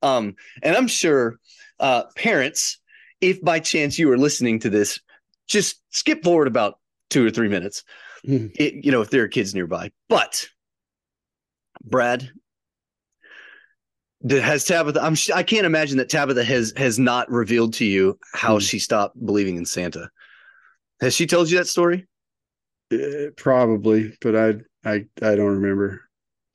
Um, 0.03 0.35
and 0.63 0.77
I'm 0.77 0.89
sure 0.89 1.37
uh 1.79 2.05
parents, 2.17 2.79
if 3.21 3.41
by 3.43 3.61
chance 3.61 3.99
you 3.99 4.11
are 4.11 4.19
listening 4.19 4.59
to 4.61 4.71
this, 4.71 5.01
just 5.49 5.81
skip 5.91 6.23
forward 6.25 6.49
about 6.49 6.79
two 7.11 7.27
or 7.27 7.31
three 7.31 7.49
minutes. 7.49 7.85
Mhm. 8.27 8.51
It, 8.57 8.85
you 8.85 8.93
know, 8.93 9.01
if 9.01 9.11
there 9.11 9.23
are 9.23 9.29
kids 9.29 9.55
nearby. 9.55 9.91
But 10.09 10.49
Brad, 11.85 12.31
has 14.29 14.65
Tabitha? 14.65 15.03
I'm. 15.03 15.17
I 15.35 15.43
can't 15.43 15.65
imagine 15.67 15.97
that 15.99 16.11
Tabitha 16.11 16.45
has 16.45 16.73
has 16.77 16.99
not 16.99 17.31
revealed 17.31 17.73
to 17.75 17.85
you 17.85 18.19
how 18.35 18.55
Hmm. 18.55 18.61
she 18.61 18.79
stopped 18.79 19.17
believing 19.25 19.57
in 19.57 19.65
Santa. 19.65 20.11
Has 21.01 21.15
she 21.15 21.27
told 21.27 21.51
you 21.51 21.57
that 21.59 21.67
story? 21.67 22.07
Eh, 22.93 23.29
probably, 23.37 24.15
but 24.21 24.37
I, 24.37 24.49
I, 24.85 25.05
I 25.23 25.35
don't 25.37 25.61
remember. 25.61 26.03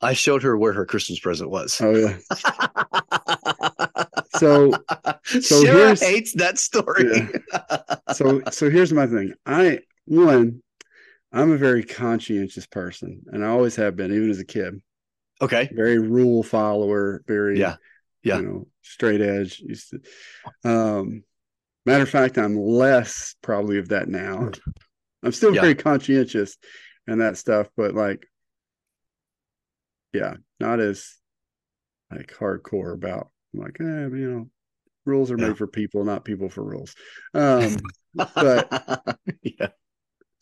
I 0.02 0.12
showed 0.12 0.42
her 0.44 0.56
where 0.56 0.72
her 0.74 0.84
Christmas 0.86 1.18
present 1.18 1.50
was. 1.50 1.80
Oh 1.80 1.94
yeah. 1.96 2.16
So, 4.36 4.70
so 5.24 5.40
Sarah 5.40 5.76
here's- 5.78 6.00
hates 6.02 6.34
that 6.34 6.58
story. 6.58 7.26
so, 8.12 8.42
so 8.50 8.68
here's 8.68 8.92
my 8.92 9.06
thing. 9.06 9.32
I 9.46 9.78
one, 10.04 10.62
I'm 11.32 11.52
a 11.52 11.56
very 11.56 11.84
conscientious 11.84 12.66
person, 12.66 13.22
and 13.26 13.44
I 13.44 13.48
always 13.48 13.76
have 13.76 13.96
been, 13.96 14.12
even 14.12 14.30
as 14.30 14.38
a 14.40 14.44
kid. 14.44 14.80
Okay. 15.42 15.68
Very 15.72 15.98
rule 15.98 16.42
follower. 16.42 17.22
Very, 17.26 17.58
Yeah. 17.58 17.76
Yeah. 18.22 18.38
you 18.38 18.42
know, 18.46 18.66
straight 18.82 19.20
edge. 19.20 19.60
Used 19.60 19.90
to, 19.90 20.70
um, 20.70 21.22
matter 21.84 22.02
of 22.04 22.08
fact, 22.10 22.38
I'm 22.38 22.56
less 22.56 23.34
probably 23.42 23.78
of 23.78 23.88
that 23.90 24.08
now. 24.08 24.50
I'm 25.22 25.32
still 25.32 25.54
Yeah. 25.54 25.60
very 25.62 25.74
conscientious 25.74 26.56
and 27.06 27.20
that 27.20 27.36
stuff, 27.36 27.68
but 27.76 27.94
like, 27.94 28.26
yeah, 30.12 30.36
not 30.58 30.80
as 30.80 31.16
like 32.10 32.32
hardcore 32.32 32.94
about 32.94 33.30
like, 33.52 33.76
eh, 33.80 33.84
you 33.84 34.30
know, 34.30 34.50
rules 35.04 35.30
are 35.30 35.38
Yeah. 35.38 35.48
made 35.48 35.58
for 35.58 35.66
people, 35.66 36.04
not 36.04 36.24
people 36.24 36.48
for 36.48 36.62
rules. 36.64 36.94
Um, 37.34 37.76
but- 38.14 39.18
yeah. 39.42 39.68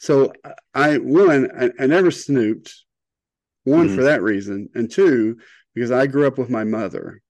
So 0.05 0.33
I 0.75 0.99
one, 0.99 1.51
I, 1.59 1.71
I 1.83 1.87
never 1.87 2.11
snooped. 2.11 2.75
One 3.65 3.89
Mhm. 3.89 3.95
for 3.95 4.03
that 4.05 4.23
reason, 4.23 4.69
and 4.75 4.91
two 4.91 5.39
because 5.75 5.91
I 5.91 6.07
grew 6.07 6.27
up 6.27 6.37
with 6.37 6.51
my 6.51 6.65
mother, 6.65 7.23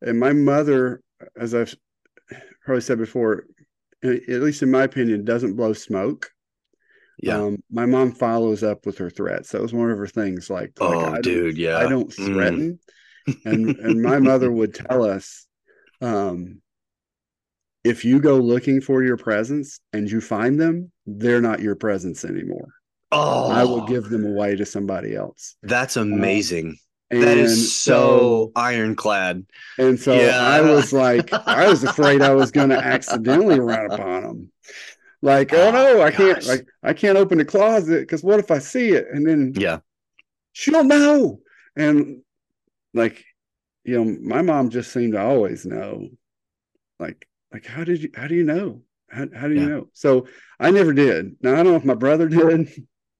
and 0.00 0.18
my 0.18 0.32
mother, 0.32 1.02
as 1.38 1.54
I've 1.54 1.74
probably 2.64 2.80
said 2.80 2.96
before, 2.98 3.44
at 4.02 4.40
least 4.46 4.62
in 4.62 4.70
my 4.70 4.84
opinion, 4.84 5.24
doesn't 5.26 5.56
blow 5.56 5.74
smoke. 5.74 6.30
Yeah. 7.22 7.38
Um, 7.38 7.62
my 7.70 7.84
mom 7.86 8.12
follows 8.12 8.62
up 8.62 8.86
with 8.86 8.96
her 8.98 9.10
threats. 9.10 9.50
That 9.50 9.60
was 9.62 9.74
one 9.74 9.90
of 9.90 9.98
her 9.98 10.06
things. 10.06 10.48
Like, 10.48 10.72
oh, 10.80 10.88
like, 11.10 11.22
dude, 11.22 11.58
yeah. 11.58 11.76
I 11.78 11.86
don't 11.86 12.10
Mm. 12.10 12.24
threaten. 12.32 12.78
and 13.44 13.78
and 13.78 14.02
my 14.02 14.18
mother 14.18 14.50
would 14.50 14.72
tell 14.74 15.04
us, 15.04 15.46
um, 16.00 16.62
if 17.84 18.04
you 18.06 18.20
go 18.20 18.38
looking 18.38 18.80
for 18.80 19.02
your 19.04 19.18
presents 19.18 19.80
and 19.92 20.10
you 20.10 20.20
find 20.22 20.58
them, 20.58 20.90
they're 21.06 21.40
not 21.40 21.60
your 21.60 21.74
presents 21.74 22.24
anymore. 22.24 22.68
Oh, 23.12 23.50
I 23.50 23.64
will 23.64 23.82
oh. 23.82 23.86
give 23.86 24.08
them 24.08 24.24
away 24.26 24.56
to 24.56 24.66
somebody 24.66 25.14
else. 25.14 25.56
That's 25.62 25.96
um, 25.96 26.12
amazing. 26.12 26.78
And 27.10 27.22
that 27.22 27.36
is 27.36 27.76
so, 27.76 28.50
ironclad. 28.56 29.46
And 29.78 30.00
so 30.00 30.14
Yeah. 30.14 30.40
I 30.40 30.60
was 30.62 30.92
like, 30.92 31.32
I 31.32 31.68
was 31.68 31.84
afraid 31.84 32.22
I 32.22 32.34
was 32.34 32.50
going 32.50 32.70
to 32.70 32.78
accidentally 32.78 33.60
run 33.60 33.86
upon 33.90 34.22
them. 34.22 34.52
Like, 35.22 35.52
oh, 35.52 35.68
Oh, 35.68 35.70
no, 35.70 36.02
I 36.02 36.10
can't, 36.10 36.44
like, 36.46 36.66
I 36.82 36.92
can't 36.92 37.16
open 37.18 37.38
the 37.38 37.44
closet 37.44 38.00
because 38.00 38.24
what 38.24 38.40
if 38.40 38.50
I 38.50 38.58
see 38.58 38.90
it? 38.90 39.06
And 39.12 39.26
then 39.26 39.52
Yeah. 39.56 39.78
she'll 40.52 40.84
know. 40.84 41.40
And 41.76 42.22
like, 42.94 43.24
you 43.84 44.02
know, 44.02 44.16
my 44.20 44.42
mom 44.42 44.70
just 44.70 44.92
seemed 44.92 45.12
to 45.12 45.20
always 45.20 45.64
know. 45.66 46.08
Like, 46.98 47.28
like, 47.52 47.66
how 47.66 47.84
did 47.84 48.02
you, 48.02 48.10
how 48.14 48.26
do 48.26 48.34
you 48.34 48.44
know? 48.44 48.82
How, 49.14 49.26
how 49.34 49.48
do 49.48 49.54
you 49.54 49.60
Yeah. 49.62 49.66
know? 49.68 49.88
So 49.92 50.26
I 50.60 50.70
never 50.70 50.92
did. 50.92 51.36
Now 51.42 51.52
I 51.52 51.56
don't 51.56 51.66
know 51.66 51.76
if 51.76 51.84
my 51.84 51.94
brother 51.94 52.28
did, 52.28 52.68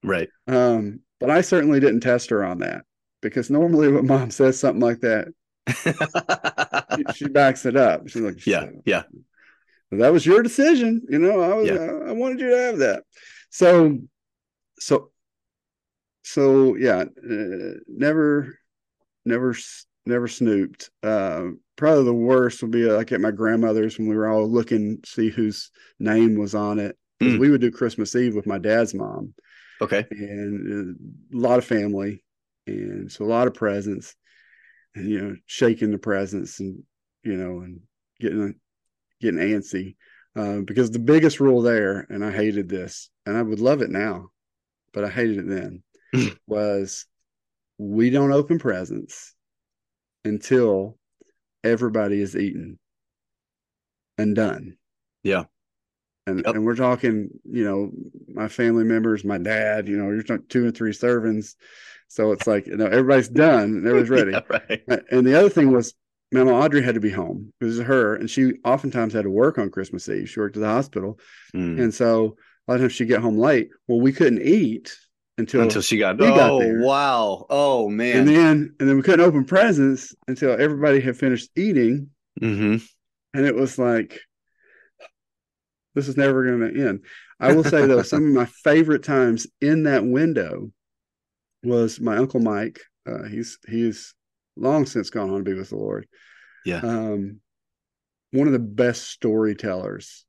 Right. 0.02 0.28
um, 0.46 1.00
but 1.20 1.30
I 1.30 1.40
certainly 1.40 1.80
didn't 1.80 2.00
test 2.00 2.30
her 2.30 2.44
on 2.44 2.58
that 2.58 2.84
because 3.22 3.50
normally 3.50 3.90
when 3.90 4.06
mom 4.06 4.30
says 4.30 4.58
something 4.58 4.80
like 4.82 5.00
that, 5.00 5.28
she, 6.96 7.04
she 7.14 7.28
backs 7.28 7.64
it 7.66 7.76
up. 7.76 8.08
She's 8.08 8.22
like, 8.22 8.44
yeah. 8.46 8.66
Yeah. 8.84 9.04
"Well, 9.90 10.00
that 10.00 10.12
was 10.12 10.26
your 10.26 10.42
decision. 10.42 11.02
You 11.08 11.18
know, 11.18 11.40
I 11.40 11.54
was, 11.54 11.66
Yeah. 11.68 11.76
I, 11.76 12.10
I 12.10 12.12
wanted 12.12 12.40
you 12.40 12.50
to 12.50 12.56
have 12.58 12.78
that. 12.78 13.04
So, 13.50 13.98
so, 14.78 15.10
so 16.22 16.74
yeah, 16.76 17.04
uh, 17.04 17.74
never, 17.88 18.58
never, 19.24 19.54
never 20.06 20.28
snooped. 20.28 20.90
Uh, 21.02 21.48
probably 21.76 22.04
the 22.04 22.14
worst 22.14 22.62
would 22.62 22.70
be 22.70 22.84
like 22.84 23.12
at 23.12 23.20
my 23.20 23.30
grandmother's 23.30 23.98
when 23.98 24.08
we 24.08 24.16
were 24.16 24.28
all 24.28 24.46
looking 24.48 25.00
to 25.02 25.08
see 25.08 25.28
whose 25.30 25.70
name 25.98 26.38
was 26.38 26.54
on 26.54 26.78
it. 26.78 26.96
Mm. 27.22 27.38
We 27.38 27.50
would 27.50 27.60
do 27.60 27.70
Christmas 27.70 28.14
Eve 28.16 28.34
with 28.34 28.46
my 28.46 28.58
dad's 28.58 28.94
mom 28.94 29.34
Okay. 29.80 30.04
and 30.10 30.96
uh, 31.32 31.36
a 31.36 31.40
lot 31.40 31.58
of 31.58 31.64
family 31.64 32.22
and 32.66 33.10
so 33.10 33.24
a 33.24 33.26
lot 33.26 33.46
of 33.46 33.54
presents 33.54 34.14
and 34.94 35.08
you 35.10 35.20
know 35.20 35.36
shaking 35.46 35.90
the 35.90 35.98
presents 35.98 36.60
and 36.60 36.82
you 37.22 37.36
know 37.36 37.60
and 37.60 37.80
getting 38.20 38.54
getting 39.20 39.40
antsy 39.40 39.96
uh, 40.36 40.60
because 40.60 40.90
the 40.90 40.98
biggest 40.98 41.40
rule 41.40 41.60
there 41.62 42.06
and 42.08 42.24
i 42.24 42.30
hated 42.30 42.68
this 42.68 43.10
and 43.26 43.36
i 43.36 43.42
would 43.42 43.60
love 43.60 43.82
it 43.82 43.90
now 43.90 44.28
but 44.92 45.04
i 45.04 45.08
hated 45.08 45.38
it 45.38 45.48
then 45.48 45.82
was 46.46 47.06
we 47.78 48.10
don't 48.10 48.32
open 48.32 48.58
presents 48.58 49.33
until 50.24 50.96
everybody 51.62 52.20
is 52.20 52.36
eaten 52.36 52.78
and 54.18 54.34
done 54.36 54.76
Yeah. 55.22 55.44
and 56.26 56.42
Yep. 56.44 56.54
and 56.54 56.64
we're 56.64 56.76
talking, 56.76 57.30
you 57.44 57.64
know, 57.64 57.90
my 58.28 58.48
family 58.48 58.84
members, 58.84 59.24
my 59.24 59.38
dad, 59.38 59.88
you 59.88 59.96
know, 59.96 60.10
you're 60.10 60.22
talking 60.22 60.46
two 60.48 60.64
and 60.66 60.76
three 60.76 60.92
servings. 60.92 61.54
So 62.08 62.32
it's 62.32 62.46
like, 62.46 62.66
you 62.66 62.76
know, 62.76 62.86
everybody's 62.86 63.28
done 63.28 63.64
and 63.78 63.86
everybody's 63.86 64.10
ready. 64.10 64.32
Yeah, 64.32 64.42
right. 64.88 65.02
And 65.10 65.26
the 65.26 65.38
other 65.38 65.48
thing 65.48 65.72
was 65.72 65.94
Mama 66.32 66.52
Audrey 66.52 66.82
had 66.82 66.94
to 66.94 67.00
be 67.00 67.10
home. 67.10 67.52
It 67.60 67.64
was 67.64 67.78
her, 67.80 68.14
and 68.16 68.28
she 68.30 68.54
oftentimes 68.64 69.12
had 69.12 69.22
to 69.24 69.30
work 69.30 69.58
on 69.58 69.70
Christmas 69.70 70.08
Eve. 70.08 70.28
She 70.28 70.40
worked 70.40 70.56
at 70.56 70.60
the 70.60 70.66
hospital. 70.68 71.18
Mm. 71.54 71.80
And 71.80 71.94
so 71.94 72.36
a 72.66 72.72
lot 72.72 72.76
of 72.76 72.80
times 72.82 72.92
she'd 72.92 73.08
get 73.08 73.20
home 73.20 73.38
late. 73.38 73.70
Well, 73.88 74.00
we 74.00 74.12
couldn't 74.12 74.42
eat 74.42 74.96
until, 75.36 75.62
Until 75.62 75.82
she 75.82 75.98
got. 75.98 76.18
we 76.18 76.26
got 76.26 76.50
oh 76.50 76.58
there. 76.60 76.80
wow. 76.80 77.46
Oh 77.50 77.88
man. 77.88 78.18
and 78.18 78.28
then 78.28 78.74
and 78.78 78.88
then 78.88 78.96
we 78.96 79.02
couldn't 79.02 79.24
open 79.26 79.44
presents 79.44 80.14
until 80.28 80.52
everybody 80.52 81.00
had 81.00 81.16
finished 81.16 81.50
eating. 81.56 82.10
hmm 82.38 82.76
And 83.34 83.46
it 83.46 83.54
was 83.54 83.78
like, 83.78 84.20
this 85.94 86.08
is 86.08 86.16
never 86.16 86.44
going 86.44 86.72
to 86.74 86.88
end. 86.88 87.00
I 87.40 87.52
will 87.52 87.64
say 87.64 87.86
though, 87.86 88.02
some 88.02 88.24
of 88.26 88.32
my 88.32 88.46
favorite 88.46 89.02
times 89.02 89.46
in 89.60 89.84
that 89.84 90.04
window 90.04 90.70
was 91.64 92.00
my 92.00 92.16
uncle 92.16 92.40
Mike. 92.40 92.80
Uh, 93.06 93.24
he's 93.24 93.58
he's 93.68 94.14
long 94.56 94.86
since 94.86 95.10
gone 95.10 95.30
on 95.30 95.38
to 95.38 95.42
be 95.44 95.54
with 95.54 95.70
the 95.70 95.76
Lord. 95.76 96.06
Yeah. 96.64 96.78
Um, 96.80 97.40
one 98.30 98.46
of 98.46 98.52
the 98.52 98.58
best 98.60 99.08
storytellers 99.10 100.24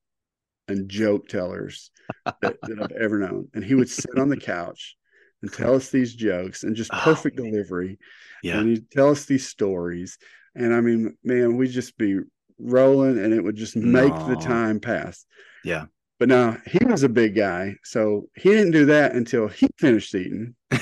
and 0.68 0.90
joke 0.90 1.28
tellers 1.28 1.92
that, 2.26 2.58
that 2.64 2.80
I've 2.82 2.92
ever 2.92 3.20
known. 3.20 3.48
And 3.54 3.64
he 3.64 3.76
would 3.76 3.90
sit 3.90 4.18
on 4.18 4.30
the 4.30 4.38
couch 4.38 4.96
and 5.42 5.52
tell 5.52 5.76
us 5.76 5.90
these 5.90 6.14
jokes 6.16 6.64
and 6.64 6.76
just 6.76 6.92
Oh, 6.94 7.00
perfect 7.04 7.38
man. 7.40 7.52
delivery 7.52 7.98
Yeah. 8.44 8.60
and 8.60 8.70
he'd 8.70 8.90
tell 8.92 9.10
us 9.10 9.26
these 9.26 9.48
stories. 9.48 10.18
And 10.56 10.74
I 10.74 10.82
mean, 10.82 11.18
man, 11.24 11.58
we'd 11.58 11.72
just 11.72 11.98
be 11.98 12.20
rolling 12.60 13.18
and 13.20 13.34
it 13.34 13.44
would 13.44 13.56
just 13.58 13.76
make 13.76 14.14
the 14.26 14.36
time 14.38 14.80
pass. 14.80 15.26
Yeah. 15.64 15.86
But 16.18 16.30
now 16.30 16.58
he 16.66 16.80
was 16.86 17.04
a 17.04 17.10
big 17.10 17.36
guy. 17.36 17.76
So 17.84 18.30
he 18.36 18.50
didn't 18.50 18.72
do 18.72 18.86
that 18.86 19.14
until 19.14 19.48
he 19.50 19.68
finished 19.78 20.16
eating. 20.16 20.56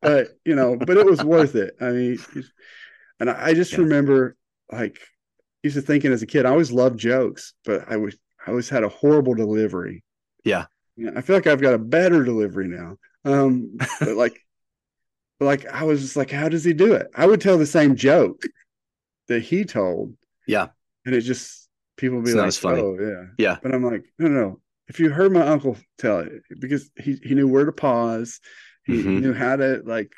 But, 0.00 0.28
you 0.44 0.54
know, 0.54 0.76
but 0.76 0.96
it 0.98 1.06
was 1.06 1.24
worth 1.24 1.54
it. 1.54 1.76
I 1.80 1.90
mean, 1.90 2.18
and 3.20 3.30
I 3.30 3.46
I 3.48 3.54
just 3.54 3.72
Yeah. 3.72 3.78
remember 3.80 4.36
like 4.70 4.98
used 5.62 5.76
to 5.76 5.82
thinking 5.82 6.12
as 6.12 6.22
a 6.22 6.26
kid, 6.26 6.44
I 6.46 6.50
always 6.50 6.72
loved 6.72 6.98
jokes, 6.98 7.54
but 7.64 7.84
I 7.88 7.96
was, 7.96 8.16
I 8.46 8.50
always 8.50 8.68
had 8.68 8.84
a 8.84 8.88
horrible 8.88 9.34
delivery. 9.34 10.02
Yeah. 10.44 10.66
Yeah, 10.96 11.10
I 11.16 11.22
feel 11.22 11.36
like 11.36 11.46
I've 11.46 11.60
got 11.60 11.74
a 11.74 11.78
better 11.78 12.22
delivery 12.24 12.68
now. 12.68 12.96
Um, 13.24 13.76
but 14.00 14.16
like, 14.16 14.38
but 15.38 15.46
like 15.46 15.66
I 15.66 15.84
was 15.84 16.00
just 16.02 16.16
like, 16.16 16.30
how 16.30 16.48
does 16.48 16.64
he 16.64 16.72
do 16.72 16.94
it? 16.94 17.08
I 17.14 17.26
would 17.26 17.40
tell 17.40 17.58
the 17.58 17.66
same 17.66 17.96
joke 17.96 18.42
that 19.28 19.42
he 19.42 19.64
told. 19.64 20.14
Yeah. 20.46 20.68
And 21.06 21.14
it 21.14 21.22
just 21.22 21.68
people 21.96 22.18
would 22.18 22.24
be 22.24 22.32
It's 22.38 22.62
like, 22.64 22.76
oh 22.78 22.96
yeah. 23.00 23.24
Yeah. 23.38 23.58
But 23.62 23.74
I'm 23.74 23.84
like, 23.84 24.04
no, 24.18 24.28
no, 24.28 24.40
no. 24.40 24.60
If 24.88 25.00
you 25.00 25.10
heard 25.10 25.32
my 25.32 25.46
uncle 25.46 25.76
tell 25.98 26.20
it, 26.20 26.32
because 26.60 26.90
he, 26.96 27.16
he 27.22 27.34
knew 27.34 27.48
where 27.48 27.64
to 27.64 27.72
pause, 27.72 28.38
he 28.84 29.02
Mhm. 29.02 29.20
knew 29.22 29.32
how 29.32 29.56
to 29.56 29.82
like 29.84 30.12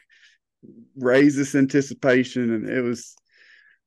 raise 0.96 1.36
this 1.36 1.54
anticipation, 1.54 2.52
and 2.52 2.68
it 2.68 2.82
was 2.82 3.14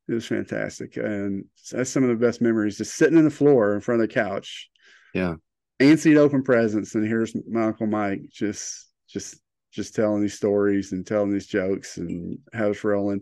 it 0.09 0.13
was 0.13 0.25
fantastic. 0.25 0.97
And 0.97 1.45
that's 1.71 1.89
some 1.91 2.03
of 2.03 2.09
the 2.09 2.15
best 2.15 2.41
memories, 2.41 2.77
just 2.77 2.95
sitting 2.95 3.17
on 3.17 3.23
the 3.25 3.29
floor 3.29 3.75
in 3.75 3.81
front 3.81 4.01
of 4.01 4.07
the 4.09 4.13
couch. 4.13 4.69
Yeah. 5.13 5.35
Antsy 5.79 6.13
to 6.15 6.17
open 6.19 6.43
presents, 6.43 6.95
and 6.95 7.07
here's 7.07 7.33
my 7.49 7.65
uncle 7.65 7.87
Mike 7.87 8.23
just 8.31 8.87
just 9.07 9.39
just 9.71 9.95
telling 9.95 10.21
these 10.21 10.33
stories 10.33 10.91
and 10.91 11.05
telling 11.07 11.31
these 11.31 11.47
jokes 11.47 11.97
and 11.97 12.39
how 12.53 12.71
it's 12.71 12.83
rolling. 12.83 13.21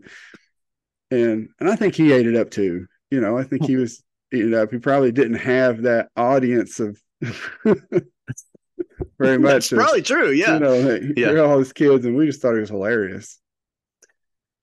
And 1.10 1.48
and 1.60 1.70
I 1.70 1.76
think 1.76 1.94
he 1.94 2.12
ate 2.12 2.26
it 2.26 2.34
up 2.36 2.50
too. 2.50 2.86
You 3.10 3.20
know, 3.20 3.38
I 3.38 3.44
think 3.44 3.64
he 3.64 3.76
was 3.76 4.02
eating 4.32 4.54
up. 4.54 4.72
He 4.72 4.78
probably 4.78 5.12
didn't 5.12 5.38
have 5.38 5.82
that 5.82 6.08
audience 6.16 6.80
of 6.80 6.98
very 9.18 9.38
much. 9.38 9.52
That's 9.52 9.72
of, 9.72 9.78
probably 9.78 10.02
true. 10.02 10.30
Yeah. 10.30 10.54
You 10.54 10.60
know, 10.60 10.82
hey, 10.82 11.12
Yeah. 11.16 11.36
all 11.40 11.58
his 11.58 11.72
kids, 11.72 12.04
and 12.06 12.16
we 12.16 12.26
just 12.26 12.40
thought 12.42 12.56
it 12.56 12.60
was 12.60 12.70
hilarious. 12.70 13.38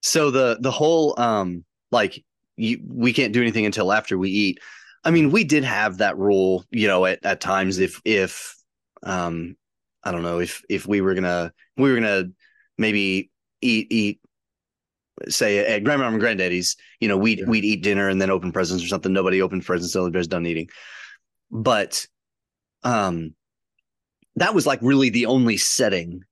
so 0.01 0.31
the 0.31 0.57
the 0.59 0.71
whole 0.71 1.19
um 1.19 1.63
like 1.95 2.23
you, 2.57 2.79
we 2.87 3.11
can't 3.13 3.33
do 3.33 3.41
anything 3.41 3.65
until 3.65 3.91
after 3.91 4.17
we 4.17 4.29
eat 4.29 4.59
i 5.03 5.09
mean 5.11 5.31
we 5.31 5.43
did 5.43 5.63
have 5.63 5.97
that 5.97 6.17
rule 6.17 6.63
you 6.71 6.87
know 6.87 7.05
at, 7.05 7.19
at 7.25 7.41
times 7.41 7.79
if 7.79 8.01
if 8.05 8.55
um 9.03 9.55
i 10.03 10.11
don't 10.11 10.23
know 10.23 10.39
if 10.39 10.61
if 10.69 10.85
we 10.87 11.01
were 11.01 11.15
gonna 11.15 11.51
we 11.77 11.89
were 11.89 11.95
gonna 11.99 12.25
maybe 12.77 13.31
eat 13.61 13.87
eat 13.91 14.19
say 15.29 15.59
at 15.65 15.83
grandma 15.83 16.07
and 16.07 16.19
granddaddy's 16.19 16.75
you 16.99 17.07
know 17.07 17.17
we'd 17.17 17.39
Yeah. 17.39 17.45
we'd 17.47 17.65
eat 17.65 17.83
dinner 17.83 18.09
and 18.09 18.21
then 18.21 18.29
open 18.29 18.51
presents 18.51 18.83
or 18.83 18.87
something 18.87 19.13
nobody 19.13 19.41
opened 19.41 19.65
presents 19.65 19.93
until 19.95 20.05
everybody's 20.05 20.27
done 20.27 20.45
eating 20.45 20.67
but 21.49 22.05
um 22.83 23.33
that 24.35 24.53
was 24.53 24.67
like 24.67 24.79
really 24.81 25.09
the 25.09 25.25
only 25.27 25.57
setting 25.57 26.23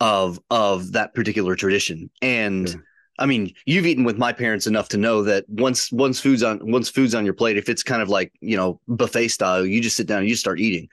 of 0.00 0.38
of 0.50 0.92
that 0.92 1.14
particular 1.14 1.56
tradition 1.56 2.10
and 2.22 2.68
Yeah. 2.68 2.74
I 3.18 3.26
mean, 3.26 3.54
you've 3.64 3.86
eaten 3.86 4.04
with 4.04 4.18
my 4.18 4.32
parents 4.32 4.66
enough 4.66 4.88
to 4.90 4.96
know 4.96 5.22
that 5.22 5.48
once 5.48 5.90
once 5.90 6.20
food's 6.20 6.42
on 6.42 6.60
once 6.62 6.88
food's 6.88 7.14
on 7.14 7.24
your 7.24 7.34
plate, 7.34 7.56
if 7.56 7.68
it's 7.68 7.82
kind 7.82 8.02
of 8.02 8.08
like 8.08 8.32
you 8.40 8.56
know 8.56 8.80
buffet 8.88 9.28
style, 9.28 9.64
you 9.64 9.80
just 9.80 9.96
sit 9.96 10.06
down 10.06 10.20
and 10.20 10.28
you 10.28 10.36
start 10.36 10.60
eating. 10.60 10.88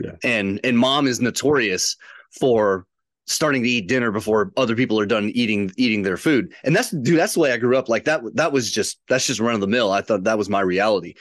Yeah. 0.00 0.12
And 0.22 0.60
and 0.64 0.78
mom 0.78 1.06
is 1.06 1.20
notorious 1.20 1.96
for 2.38 2.86
starting 3.26 3.62
to 3.62 3.68
eat 3.68 3.88
dinner 3.88 4.10
before 4.10 4.52
other 4.56 4.76
people 4.76 4.98
are 5.00 5.06
done 5.06 5.30
eating 5.34 5.70
eating 5.76 6.02
their 6.02 6.16
food. 6.16 6.52
And 6.64 6.74
that's 6.74 6.90
dude, 6.90 7.18
that's 7.18 7.34
the 7.34 7.40
way 7.40 7.52
I 7.52 7.58
grew 7.58 7.76
up. 7.76 7.88
Like 7.88 8.04
that 8.04 8.22
that 8.34 8.52
was 8.52 8.70
just 8.70 9.00
that's 9.08 9.26
just 9.26 9.40
run 9.40 9.54
of 9.54 9.60
the 9.60 9.66
mill. 9.66 9.92
I 9.92 10.00
thought 10.00 10.24
that 10.24 10.38
was 10.38 10.48
my 10.48 10.60
reality. 10.60 11.14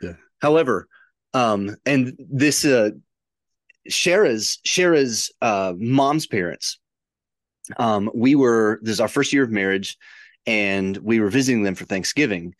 Yeah. 0.00 0.14
However, 0.40 0.88
um, 1.34 1.76
and 1.86 2.14
this 2.18 2.64
uh 2.64 2.90
Shara's 3.88 4.58
Shara's 4.66 5.30
uh 5.40 5.72
mom's 5.76 6.26
parents 6.26 6.78
um, 7.76 8.10
we 8.14 8.34
were 8.34 8.80
this 8.82 8.94
is 8.94 9.00
our 9.00 9.08
first 9.08 9.32
year 9.32 9.44
of 9.44 9.50
marriage 9.50 9.96
and 10.46 10.96
we 10.98 11.20
were 11.20 11.30
visiting 11.30 11.62
them 11.62 11.74
for 11.74 11.84
Thanksgiving. 11.84 12.54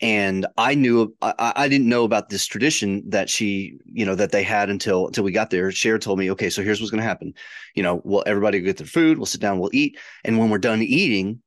And 0.00 0.46
I 0.56 0.76
knew 0.76 1.14
I, 1.20 1.52
I 1.56 1.68
didn't 1.68 1.88
know 1.88 2.04
about 2.04 2.28
this 2.28 2.46
tradition 2.46 3.02
that 3.10 3.28
she, 3.28 3.78
you 3.84 4.06
know, 4.06 4.14
that 4.14 4.30
they 4.30 4.44
had 4.44 4.70
until 4.70 5.08
until 5.08 5.24
we 5.24 5.32
got 5.32 5.50
there. 5.50 5.72
Cher 5.72 5.98
told 5.98 6.20
me, 6.20 6.30
okay, 6.30 6.50
so 6.50 6.62
here's 6.62 6.80
what's 6.80 6.92
going 6.92 7.02
to 7.02 7.08
happen. 7.08 7.34
You 7.74 7.82
know, 7.82 8.00
well, 8.04 8.22
everybody 8.24 8.60
get 8.60 8.76
their 8.76 8.86
food. 8.86 9.18
We'll 9.18 9.26
sit 9.26 9.40
down. 9.40 9.58
We'll 9.58 9.74
eat. 9.74 9.98
And 10.24 10.38
when 10.38 10.50
we're 10.50 10.58
done 10.58 10.82
eating, 10.82 11.42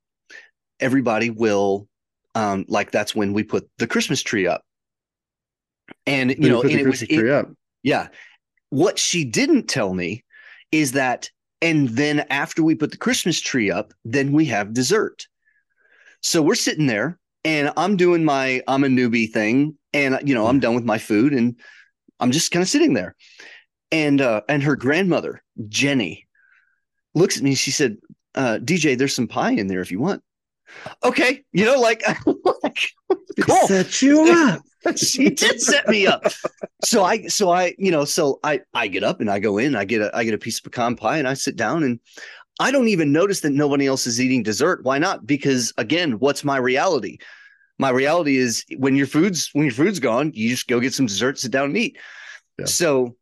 everybody 0.81 1.29
will, 1.29 1.87
um, 2.35 2.65
like 2.67 2.91
that's 2.91 3.15
when 3.15 3.31
we 3.31 3.43
put 3.43 3.69
the 3.77 3.87
Christmas 3.87 4.21
tree 4.21 4.47
up. 4.47 4.65
And 6.05 6.31
you 6.31 6.49
know, 6.49 6.61
and 6.61 6.71
it 6.71 6.87
was 6.87 7.03
it, 7.03 7.29
up. 7.29 7.49
yeah. 7.83 8.09
What 8.69 8.99
she 8.99 9.23
didn't 9.23 9.67
tell 9.67 9.93
me 9.93 10.25
is 10.71 10.93
that, 10.93 11.29
and 11.61 11.89
then 11.89 12.25
after 12.29 12.63
we 12.63 12.75
put 12.75 12.91
the 12.91 12.97
Christmas 12.97 13.39
tree 13.39 13.69
up, 13.71 13.93
then 14.03 14.31
we 14.31 14.45
have 14.45 14.73
dessert. 14.73 15.27
So 16.21 16.41
we're 16.41 16.55
sitting 16.55 16.87
there 16.87 17.19
and 17.43 17.71
I'm 17.77 17.97
doing 17.97 18.23
my 18.23 18.61
I'm 18.67 18.83
a 18.83 18.87
newbie 18.87 19.29
thing, 19.29 19.77
and 19.93 20.19
you 20.23 20.33
know 20.35 20.47
I'm 20.47 20.59
done 20.59 20.75
with 20.75 20.83
my 20.83 20.97
food, 20.97 21.33
and 21.33 21.55
I'm 22.19 22.31
just 22.31 22.51
kind 22.51 22.61
of 22.61 22.69
sitting 22.69 22.93
there, 22.93 23.15
and 23.91 24.21
uh, 24.21 24.41
and 24.47 24.63
her 24.63 24.75
grandmother 24.75 25.43
Jenny 25.67 26.27
looks 27.13 27.37
at 27.37 27.43
me. 27.43 27.55
She 27.55 27.71
said, 27.71 27.97
uh, 28.35 28.59
"DJ, 28.61 28.97
there's 28.97 29.15
some 29.15 29.27
pie 29.27 29.51
in 29.51 29.67
there 29.67 29.81
if 29.81 29.91
you 29.91 29.99
want." 29.99 30.21
Okay, 31.03 31.43
you 31.51 31.65
know, 31.65 31.79
like, 31.79 32.03
like 32.63 32.91
cool. 33.41 33.67
Set 33.67 34.01
you 34.01 34.31
up. 34.31 34.61
she 34.95 35.29
did 35.29 35.61
set 35.61 35.87
me 35.87 36.07
up. 36.07 36.23
So 36.83 37.03
I, 37.03 37.27
so 37.27 37.51
I, 37.51 37.75
you 37.77 37.91
know, 37.91 38.05
so 38.05 38.39
I, 38.43 38.61
I 38.73 38.87
get 38.87 39.03
up 39.03 39.21
and 39.21 39.29
I 39.29 39.39
go 39.39 39.57
in. 39.57 39.75
I 39.75 39.85
get 39.85 40.01
a, 40.01 40.15
I 40.15 40.23
get 40.23 40.33
a 40.33 40.39
piece 40.39 40.57
of 40.59 40.63
pecan 40.63 40.95
pie 40.95 41.17
and 41.17 41.27
I 41.27 41.33
sit 41.33 41.55
down 41.55 41.83
and 41.83 41.99
I 42.59 42.71
don't 42.71 42.87
even 42.87 43.11
notice 43.11 43.41
that 43.41 43.51
nobody 43.51 43.87
else 43.87 44.07
is 44.07 44.19
eating 44.19 44.43
dessert. 44.43 44.83
Why 44.83 44.99
not? 44.99 45.25
Because 45.25 45.73
again, 45.77 46.13
what's 46.13 46.43
my 46.43 46.57
reality? 46.57 47.17
My 47.79 47.89
reality 47.89 48.37
is 48.37 48.65
when 48.77 48.95
your 48.95 49.07
food's 49.07 49.49
when 49.53 49.65
your 49.65 49.73
food's 49.73 49.99
gone, 49.99 50.31
you 50.33 50.49
just 50.49 50.67
go 50.67 50.79
get 50.79 50.93
some 50.93 51.07
dessert, 51.07 51.39
sit 51.39 51.51
down 51.51 51.65
and 51.65 51.77
eat. 51.77 51.97
Yeah. 52.59 52.65
So 52.65 53.15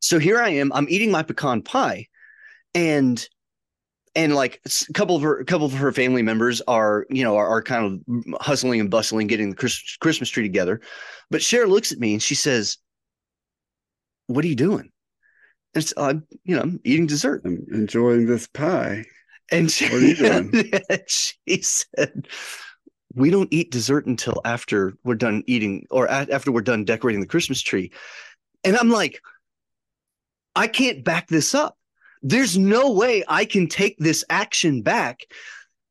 so 0.00 0.18
here 0.18 0.40
I 0.40 0.50
am, 0.50 0.72
I'm 0.72 0.88
eating 0.88 1.10
my 1.10 1.22
pecan 1.22 1.62
pie 1.62 2.06
and 2.74 3.26
and 4.16 4.34
like 4.34 4.60
a 4.66 4.92
couple 4.94 5.14
of 5.14 5.22
her 5.22 5.38
a 5.38 5.44
couple 5.44 5.66
of 5.66 5.72
her 5.72 5.92
family 5.92 6.22
members 6.22 6.60
are 6.62 7.06
you 7.10 7.22
know 7.22 7.36
are, 7.36 7.46
are 7.46 7.62
kind 7.62 8.02
of 8.08 8.40
hustling 8.40 8.80
and 8.80 8.90
bustling 8.90 9.28
getting 9.28 9.50
the 9.50 9.56
Christmas, 9.56 9.96
Christmas 10.00 10.28
tree 10.28 10.42
together 10.42 10.80
but 11.30 11.42
Cher 11.42 11.68
looks 11.68 11.92
at 11.92 11.98
me 11.98 12.14
and 12.14 12.22
she 12.22 12.34
says 12.34 12.78
what 14.26 14.44
are 14.44 14.48
you 14.48 14.56
doing 14.56 14.90
And 15.74 15.82
it's 15.82 15.94
uh, 15.96 16.14
you 16.44 16.56
know, 16.56 16.62
I'm 16.62 16.80
eating 16.84 17.06
dessert. 17.06 17.42
I'm 17.44 17.64
enjoying 17.72 18.26
this 18.26 18.46
pie. 18.48 19.04
And 19.52 19.70
she, 19.70 19.84
what 19.84 20.02
are 20.02 20.06
you 20.06 20.16
doing? 20.16 20.72
she 21.06 21.62
said, 21.62 22.26
"We 23.14 23.30
don't 23.30 23.52
eat 23.52 23.70
dessert 23.70 24.06
until 24.06 24.40
after 24.44 24.94
we're 25.04 25.14
done 25.14 25.44
eating, 25.46 25.86
or 25.90 26.08
after 26.08 26.50
we're 26.50 26.62
done 26.62 26.84
decorating 26.84 27.20
the 27.20 27.28
Christmas 27.28 27.62
tree." 27.62 27.92
And 28.64 28.76
I'm 28.76 28.90
like, 28.90 29.20
I 30.56 30.66
can't 30.66 31.04
back 31.04 31.28
this 31.28 31.54
up. 31.54 31.76
There's 32.22 32.56
no 32.58 32.92
way 32.92 33.24
I 33.28 33.44
can 33.44 33.68
take 33.68 33.96
this 33.98 34.24
action 34.30 34.82
back 34.82 35.26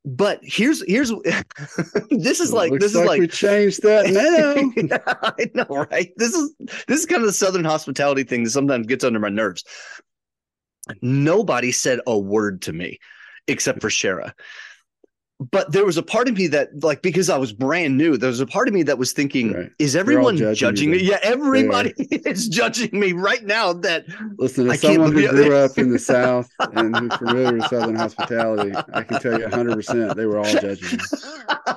but 0.06 0.38
here's 0.40 0.84
here's 0.86 1.10
this 2.10 2.38
is 2.38 2.52
like 2.52 2.72
this 2.78 2.94
like 2.94 3.02
is 3.02 3.06
like 3.06 3.20
we 3.20 3.26
changed 3.26 3.82
that 3.82 4.08
now. 4.86 5.00
I 5.36 5.50
know, 5.52 5.84
right? 5.90 6.12
This 6.16 6.32
is 6.32 6.54
this 6.86 7.00
is 7.00 7.06
kind 7.06 7.22
of 7.22 7.26
the 7.26 7.32
southern 7.32 7.64
hospitality 7.64 8.22
thing 8.22 8.44
that 8.44 8.50
sometimes 8.50 8.86
gets 8.86 9.04
under 9.04 9.18
my 9.18 9.28
nerves. 9.28 9.64
Nobody 11.02 11.72
said 11.72 11.98
a 12.06 12.16
word 12.16 12.62
to 12.62 12.72
me 12.72 13.00
except 13.48 13.80
for 13.80 13.88
Shara 13.88 14.32
but 15.38 15.70
there 15.70 15.84
was 15.84 15.98
a 15.98 16.02
part 16.02 16.28
of 16.28 16.36
me 16.36 16.46
that 16.46 16.82
like 16.82 17.02
because 17.02 17.28
I 17.28 17.36
was 17.36 17.52
brand 17.52 17.98
new, 17.98 18.16
there 18.16 18.30
was 18.30 18.40
a 18.40 18.46
part 18.46 18.68
of 18.68 18.74
me 18.74 18.82
that 18.84 18.96
was 18.96 19.12
thinking, 19.12 19.52
right. 19.52 19.70
is 19.78 19.94
everyone 19.94 20.36
judging, 20.36 20.54
judging 20.54 20.90
me? 20.92 20.98
Yeah, 20.98 21.18
everybody 21.22 21.92
is 21.98 22.48
judging 22.48 22.98
me 22.98 23.12
right 23.12 23.44
now 23.44 23.74
that 23.74 24.06
listen, 24.38 24.70
as 24.70 24.80
someone 24.80 25.12
who 25.12 25.28
grew 25.28 25.54
up 25.54 25.76
in 25.76 25.92
the 25.92 25.98
South 25.98 26.50
and 26.58 26.96
who's 26.96 27.16
familiar 27.18 27.52
with 27.52 27.66
Southern 27.66 27.96
hospitality, 27.96 28.72
I 28.94 29.02
can 29.02 29.20
tell 29.20 29.38
you 29.38 29.48
hundred 29.48 29.74
percent 29.74 30.16
they 30.16 30.24
were 30.24 30.38
all 30.38 30.44
judging 30.50 30.98
me. 30.98 31.04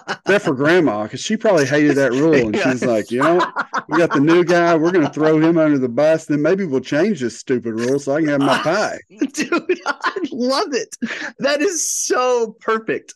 Except 0.08 0.46
for 0.46 0.54
grandma, 0.54 1.04
because 1.04 1.20
she 1.20 1.36
probably 1.36 1.66
hated 1.66 1.98
that 1.98 2.12
rule. 2.12 2.36
And 2.36 2.56
yeah. 2.56 2.72
she's 2.72 2.86
like, 2.86 3.12
you 3.12 3.20
know, 3.20 3.46
we 3.90 3.98
got 3.98 4.14
the 4.14 4.22
new 4.22 4.46
guy, 4.46 4.76
we're 4.78 4.92
gonna 4.92 5.12
throw 5.12 5.38
him 5.38 5.58
under 5.58 5.78
the 5.78 5.90
bus, 5.90 6.26
then 6.26 6.42
maybe 6.42 6.64
we'll 6.64 6.80
change 6.80 7.20
this 7.20 7.38
stupid 7.38 7.74
rule 7.74 8.00
so 8.00 8.16
I 8.16 8.22
can 8.22 8.30
have 8.30 8.40
my 8.40 8.58
pie. 8.60 9.00
Dude, 9.34 9.82
I 9.86 10.20
love 10.32 10.74
it. 10.74 10.96
That 11.40 11.62
is 11.62 11.90
so 11.90 12.56
perfect 12.62 13.16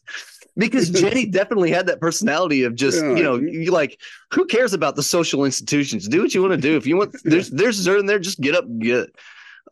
because 0.57 0.89
Jenny 1.01 1.25
definitely 1.25 1.71
had 1.71 1.87
that 1.87 1.99
personality 1.99 2.63
of 2.63 2.75
just 2.75 3.03
yeah. 3.03 3.15
you 3.15 3.23
know 3.23 3.35
you 3.35 3.71
like 3.71 3.99
who 4.31 4.45
cares 4.45 4.73
about 4.73 4.95
the 4.95 5.03
social 5.03 5.45
institutions? 5.45 6.07
Do 6.07 6.21
what 6.21 6.33
you 6.33 6.41
want 6.41 6.53
to 6.53 6.57
do. 6.57 6.75
If 6.75 6.85
you 6.85 6.97
want, 6.97 7.15
there's 7.23 7.49
there's 7.49 7.77
dessert 7.77 7.99
in 7.99 8.05
there. 8.05 8.19
Just 8.19 8.41
get 8.41 8.55
up, 8.55 8.65
and 8.65 8.81
get 8.81 8.97
it. 8.97 9.15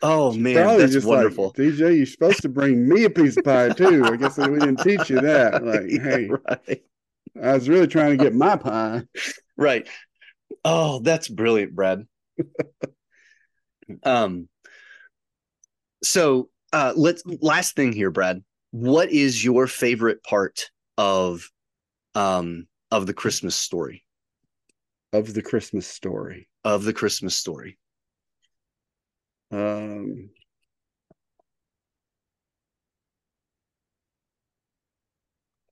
Oh 0.02 0.34
man, 0.34 0.56
Probably 0.56 0.86
that's 0.86 1.06
wonderful. 1.06 1.46
Like, 1.46 1.56
DJ, 1.56 1.98
you're 1.98 2.06
supposed 2.06 2.41
to 2.41 2.50
bring 2.50 2.88
me 2.88 3.04
a 3.04 3.10
piece 3.10 3.38
of 3.38 3.44
pie 3.44 3.70
too. 3.70 4.06
I 4.06 4.15
guess 4.15 4.38
we 4.38 4.60
didn't 4.60 4.78
teach 4.78 5.10
you 5.10 5.22
that. 5.22 5.63
Like, 5.72 5.84
yeah, 5.88 6.02
hey, 6.02 6.30
right. 6.30 6.84
I 7.41 7.54
was 7.54 7.70
really 7.70 7.88
trying 7.88 8.17
to 8.17 8.24
get 8.24 8.34
my 8.34 8.56
pie. 8.56 9.04
Right. 9.58 9.88
Oh, 10.65 11.00
that's 11.00 11.28
brilliant, 11.28 11.76
Brad. 11.76 12.06
um. 14.04 14.48
So, 16.04 16.50
uh, 16.74 16.94
let's 16.96 17.22
last 17.26 17.76
thing 17.76 17.94
here, 17.94 18.10
Brad 18.10 18.44
what 18.71 19.10
is 19.10 19.43
your 19.43 19.67
favorite 19.67 20.23
part 20.23 20.69
of 20.97 21.49
um 22.15 22.67
of 22.89 23.05
the 23.07 23.13
Christmas 23.13 23.55
story? 23.55 24.03
Of 25.13 25.34
the 25.34 25.41
Christmas 25.41 25.88
story. 25.88 26.47
Of 26.63 26.84
the 26.84 26.93
Christmas 26.93 27.36
story. 27.36 27.77
Um 29.51 30.29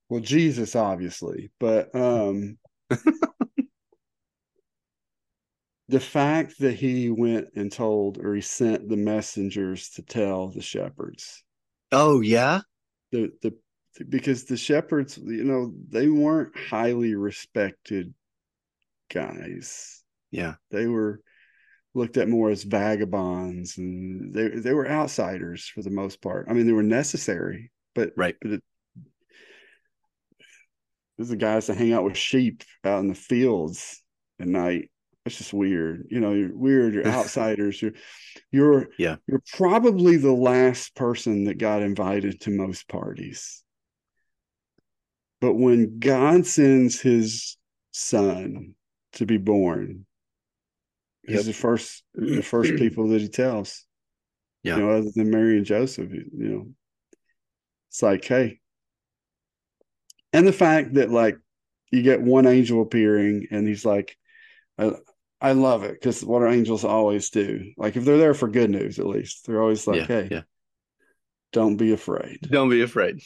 Well, 0.10 0.22
Jesus 0.22 0.76
obviously, 0.76 1.52
but 1.60 1.94
um 1.96 2.58
the 5.88 6.00
fact 6.00 6.60
that 6.60 6.74
he 6.74 7.10
went 7.10 7.48
and 7.56 7.72
told 7.72 8.18
or 8.18 8.36
he 8.36 8.42
sent 8.42 8.90
the 8.90 8.98
messengers 8.98 9.90
to 9.92 10.02
tell 10.02 10.50
the 10.50 10.62
shepherds. 10.62 11.44
Oh 11.92 12.22
yeah? 12.22 12.62
The 13.12 13.32
the 13.42 13.54
because 14.08 14.46
the 14.46 14.58
shepherds, 14.58 15.18
you 15.18 15.44
know, 15.44 15.74
they 15.90 16.08
weren't 16.08 16.58
highly 16.58 17.16
respected 17.16 18.14
guys. 19.12 20.04
Yeah, 20.32 20.56
they 20.72 20.86
were 20.88 21.22
looked 21.94 22.18
at 22.18 22.30
more 22.30 22.50
as 22.50 22.64
vagabonds, 22.64 23.78
and 23.78 24.34
they 24.34 24.50
they 24.50 24.74
were 24.74 24.88
outsiders 24.88 25.68
for 25.68 25.82
the 25.82 25.90
most 25.90 26.22
part. 26.22 26.48
I 26.50 26.54
mean, 26.54 26.66
they 26.66 26.74
were 26.74 26.84
necessary, 26.84 27.72
but 27.96 28.12
right. 28.16 28.36
But 28.42 28.52
it, 28.52 28.64
there's 31.18 31.30
the 31.30 31.36
guys 31.36 31.68
that 31.68 31.78
hang 31.78 31.92
out 31.92 32.04
with 32.04 32.16
sheep 32.16 32.64
out 32.86 33.00
in 33.00 33.08
the 33.08 33.16
fields 33.16 34.02
at 34.40 34.48
night. 34.48 34.90
It's 35.30 35.38
just 35.38 35.54
weird. 35.54 36.08
You 36.10 36.20
know, 36.20 36.34
you're 36.34 36.56
weird. 36.56 36.94
You're 36.94 37.08
outsiders. 37.08 37.82
You're, 37.82 37.94
you're, 38.52 38.90
yeah. 38.98 39.18
You're 39.28 39.44
probably 39.54 40.18
the 40.18 40.34
last 40.34 40.96
person 40.96 41.46
that 41.46 41.58
got 41.58 41.82
invited 41.82 42.42
to 42.42 42.50
most 42.50 42.88
parties. 42.88 43.64
But 45.40 45.54
when 45.54 46.00
God 46.00 46.46
sends 46.46 47.00
His 47.00 47.58
Son 47.92 48.76
to 49.14 49.26
be 49.26 49.38
born, 49.38 50.06
yep. 51.28 51.38
He's 51.38 51.46
the 51.46 51.54
first, 51.54 52.04
the 52.14 52.42
first 52.42 52.76
people 52.78 53.10
that 53.10 53.22
He 53.22 53.30
tells. 53.30 53.86
Yeah. 54.64 54.78
You 54.78 54.82
know, 54.82 54.90
other 54.90 55.12
than 55.16 55.30
Mary 55.30 55.58
and 55.58 55.66
Joseph, 55.66 56.12
you 56.12 56.26
know, 56.34 56.68
it's 57.90 58.02
like, 58.02 58.26
hey, 58.26 58.60
and 60.34 60.46
the 60.46 60.54
fact 60.54 60.96
that 60.96 61.10
like 61.10 61.38
you 61.92 62.02
get 62.02 62.22
one 62.22 62.46
angel 62.46 62.82
appearing 62.82 63.48
and 63.52 63.68
he's 63.68 63.86
like 63.86 64.16
uh, 64.78 64.92
I 65.42 65.54
love 65.54 65.84
it 65.84 65.94
because 65.94 66.24
what 66.24 66.42
our 66.42 66.50
angels 66.50 66.84
always 66.84 67.30
do. 67.30 67.72
Like 67.78 67.96
if 67.96 68.04
they're 68.04 68.18
there 68.18 68.34
for 68.34 68.48
good 68.48 68.70
news, 68.70 69.00
at 69.00 69.06
least 69.08 69.46
they're 69.46 69.62
always 69.62 69.88
like, 69.88 70.02
yeah, 70.02 70.06
"Hey, 70.06 70.28
yeah. 70.30 70.42
don't 71.54 71.78
be 71.78 71.94
afraid. 71.94 72.40
Don't 72.42 72.70
be 72.70 72.82
afraid." 72.82 73.22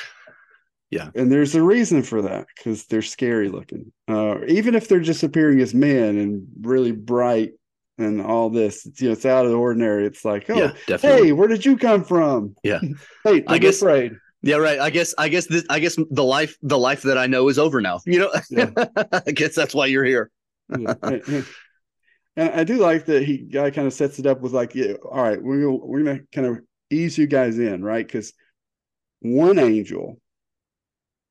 yeah, 0.90 1.10
and 1.14 1.30
there's 1.30 1.54
a 1.54 1.62
reason 1.62 2.02
for 2.02 2.22
that 2.22 2.46
because 2.56 2.86
they're 2.86 3.02
scary 3.02 3.48
looking. 3.48 3.92
Uh, 4.08 4.38
even 4.48 4.74
if 4.74 4.88
they're 4.88 4.98
just 4.98 5.22
appearing 5.22 5.60
as 5.60 5.74
men 5.74 6.18
and 6.18 6.48
really 6.60 6.92
bright 6.92 7.52
and 7.98 8.20
all 8.20 8.50
this, 8.50 8.84
it's, 8.84 9.00
you 9.00 9.08
know, 9.08 9.12
it's 9.12 9.26
out 9.26 9.44
of 9.44 9.52
the 9.52 9.58
ordinary. 9.58 10.06
It's 10.06 10.24
like, 10.24 10.50
oh, 10.50 10.72
yeah, 10.88 10.98
hey, 10.98 11.30
where 11.30 11.48
did 11.48 11.64
you 11.64 11.76
come 11.76 12.02
from? 12.02 12.56
Yeah, 12.64 12.80
hey, 13.24 13.44
I 13.46 13.58
guess 13.58 13.80
afraid. 13.80 14.16
Yeah, 14.42 14.56
right. 14.56 14.80
I 14.80 14.90
guess 14.90 15.14
I 15.18 15.28
guess 15.28 15.46
this 15.46 15.64
I 15.70 15.78
guess 15.78 15.96
the 16.10 16.24
life 16.24 16.56
the 16.62 16.78
life 16.78 17.02
that 17.02 17.18
I 17.18 17.28
know 17.28 17.48
is 17.48 17.60
over 17.60 17.80
now. 17.80 18.00
You 18.06 18.20
know, 18.20 18.32
yeah. 18.50 18.70
I 19.26 19.30
guess 19.30 19.54
that's 19.54 19.74
why 19.74 19.86
you're 19.86 20.04
here 20.04 20.32
and, 20.70 21.46
I 22.36 22.64
do 22.64 22.76
like 22.78 23.06
that 23.06 23.24
he 23.24 23.38
guy 23.38 23.70
kind 23.70 23.86
of 23.86 23.92
sets 23.92 24.18
it 24.18 24.26
up 24.26 24.40
with 24.40 24.52
like, 24.52 24.74
yeah, 24.74 24.94
all 25.04 25.22
right, 25.22 25.42
we're 25.42 25.62
gonna, 25.62 25.76
we're 25.76 26.02
gonna 26.04 26.20
kind 26.32 26.46
of 26.46 26.58
ease 26.90 27.18
you 27.18 27.26
guys 27.26 27.58
in, 27.58 27.82
right? 27.82 28.06
Because 28.06 28.32
one 29.20 29.58
angel 29.58 30.20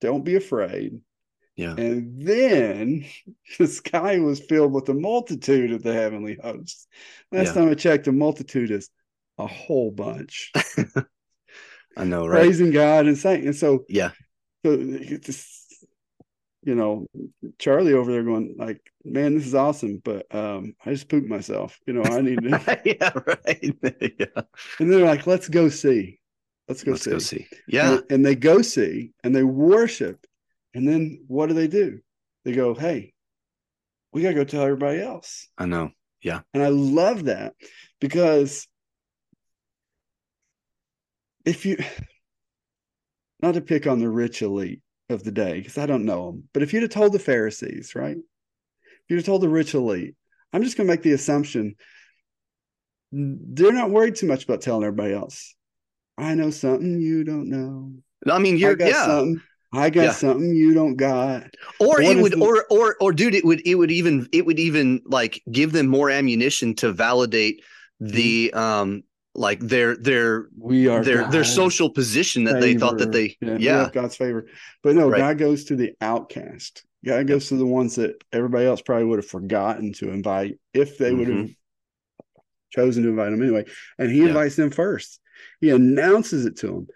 Don't 0.02 0.24
be 0.24 0.36
afraid. 0.36 1.00
Yeah. 1.56 1.76
And 1.78 2.22
then 2.22 3.06
the 3.60 3.68
sky 3.68 4.20
was 4.20 4.40
filled 4.40 4.74
with 4.74 4.90
a 4.90 4.94
multitude 4.94 5.72
of 5.72 5.84
the 5.84 5.94
heavenly 5.94 6.38
hosts. 6.42 6.88
Last 7.32 7.48
Yeah. 7.48 7.54
time 7.54 7.70
I 7.70 7.74
checked, 7.76 8.08
a 8.08 8.12
multitude 8.12 8.72
is 8.72 8.90
a 9.40 9.48
whole 9.48 9.92
bunch 9.92 10.52
I 11.98 12.04
know, 12.04 12.28
right? 12.28 12.42
praising 12.42 12.72
God 12.72 13.08
and 13.08 13.18
saying. 13.18 13.46
And 13.46 13.56
so, 13.56 13.86
Yeah. 13.88 14.12
so 14.66 14.78
it's 14.80 15.26
just, 15.26 15.57
you 16.68 16.76
know, 16.76 17.08
Charlie 17.58 17.94
over 17.94 18.12
there 18.12 18.24
going 18.24 18.56
like, 18.58 18.82
"Man, 19.04 19.36
this 19.36 19.48
is 19.48 19.56
awesome," 19.56 20.02
but 20.04 20.34
um, 20.36 20.76
I 20.86 20.92
just 20.92 21.10
pooped 21.10 21.28
myself. 21.28 21.80
You 21.88 21.94
know, 21.94 22.04
I 22.04 22.22
need 22.22 22.44
to. 22.44 22.82
yeah, 22.86 23.12
right. 23.26 23.76
yeah. 24.20 24.42
and 24.80 24.92
they're 24.92 25.06
like, 25.06 25.26
"Let's 25.26 25.48
go 25.48 25.70
see. 25.70 26.20
Let's 26.68 26.84
go 26.84 26.92
Let's 26.92 27.04
see." 27.04 27.12
go 27.12 27.20
see. 27.20 27.48
Yeah. 27.68 27.94
And, 27.94 28.04
and 28.10 28.26
they 28.26 28.36
go 28.36 28.62
see 28.62 29.12
and 29.24 29.36
they 29.36 29.44
worship. 29.44 30.26
And 30.74 30.88
then 30.88 31.24
what 31.28 31.48
do 31.48 31.54
they 31.54 31.68
do? 31.68 32.00
They 32.46 32.52
go, 32.52 32.74
Hey, 32.74 33.14
we 34.12 34.22
got 34.22 34.30
to 34.30 34.36
go 34.36 34.44
tell 34.44 34.64
everybody 34.64 35.02
else. 35.02 35.48
I 35.58 35.66
know. 35.66 35.92
Yeah. 36.22 36.42
And 36.54 36.62
I 36.62 36.70
love 36.70 37.26
that 37.26 37.54
because 38.00 38.68
if 41.46 41.66
you, 41.66 41.78
not 43.42 43.54
to 43.54 43.62
pick 43.62 43.88
on 43.88 44.00
the 44.00 44.10
rich 44.10 44.42
elite 44.42 44.82
of 45.10 45.24
the 45.24 45.32
day, 45.32 45.60
because 45.60 45.78
I 45.78 45.86
don't 45.86 46.06
know 46.06 46.32
them, 46.32 46.44
but 46.54 46.64
if 46.64 46.74
you'd 46.74 46.84
have 46.84 46.92
told 46.92 47.14
the 47.14 47.20
Pharisees, 47.20 47.96
right? 47.96 48.18
If 48.18 49.04
you'd 49.10 49.18
have 49.18 49.26
told 49.26 49.42
the 49.42 49.50
rich 49.50 49.74
elite, 49.74 50.16
I'm 50.54 50.64
just 50.64 50.76
going 50.78 50.88
to 50.88 50.94
make 50.94 51.02
the 51.04 51.14
assumption 51.14 51.76
they're 53.12 53.72
not 53.72 53.90
worried 53.90 54.16
too 54.16 54.28
much 54.28 54.44
about 54.44 54.62
telling 54.62 54.84
everybody 54.84 55.14
else. 55.14 55.56
I 56.18 56.36
know 56.36 56.50
something 56.50 57.00
you 57.00 57.24
don't 57.24 57.50
know. 57.50 57.94
I 58.30 58.40
mean, 58.40 58.58
you're 58.58 58.76
got 58.76 58.90
yeah. 58.90 59.06
something. 59.06 59.42
I 59.74 59.90
got 59.90 60.04
Yeah. 60.04 60.12
something 60.12 60.56
you 60.56 60.74
don't 60.74 60.96
got. 60.96 61.56
or 61.80 61.88
What 61.88 62.04
it 62.04 62.22
would 62.22 62.34
the- 62.34 62.44
or 62.44 62.66
or 62.70 62.96
or 63.00 63.14
dude 63.14 63.36
it 63.36 63.46
would 63.46 63.62
it 63.66 63.76
would 63.76 63.92
even 63.92 64.28
it 64.34 64.46
would 64.46 64.60
even 64.60 65.02
like 65.06 65.42
give 65.52 65.72
them 65.72 65.88
more 65.88 66.10
ammunition 66.10 66.74
to 66.76 66.92
validate 66.92 67.62
the 68.00 68.52
um 68.54 69.04
like 69.38 69.60
their 69.60 69.96
their 69.96 70.48
We 70.58 70.88
are 70.88 71.04
their 71.04 71.24
their 71.26 71.44
social 71.44 71.90
position 71.90 72.44
that 72.46 72.60
they 72.60 72.74
thought 72.74 72.98
that 72.98 73.12
they 73.12 73.38
we 73.42 73.58
yeah 73.58 73.90
God's 73.94 74.16
favor. 74.16 74.48
But 74.84 74.96
no, 74.96 75.10
Right. 75.10 75.20
God 75.20 75.38
goes 75.38 75.66
to 75.66 75.76
the 75.76 75.94
outcast. 76.02 76.84
God 77.06 77.28
goes 77.28 77.48
to 77.50 77.56
the 77.56 77.66
ones 77.66 77.96
that 77.96 78.22
everybody 78.34 78.66
else 78.66 78.82
probably 78.82 79.06
would 79.06 79.20
have 79.20 79.28
forgotten 79.28 79.94
to 79.94 80.10
invite 80.10 80.60
if 80.74 80.98
they 80.98 81.14
would 81.14 81.28
have 81.30 81.50
chosen 82.72 83.04
to 83.04 83.10
invite 83.10 83.32
them 83.32 83.42
anyway. 83.42 83.66
And 83.98 84.10
he 84.10 84.18
Mm-hmm. 84.18 84.24
Yeah. 84.24 84.30
invites 84.30 84.56
them 84.56 84.72
first. 84.72 85.20
He 85.62 85.70
announces 85.70 86.46
it 86.46 86.58
to 86.58 86.68
them. 86.68 86.88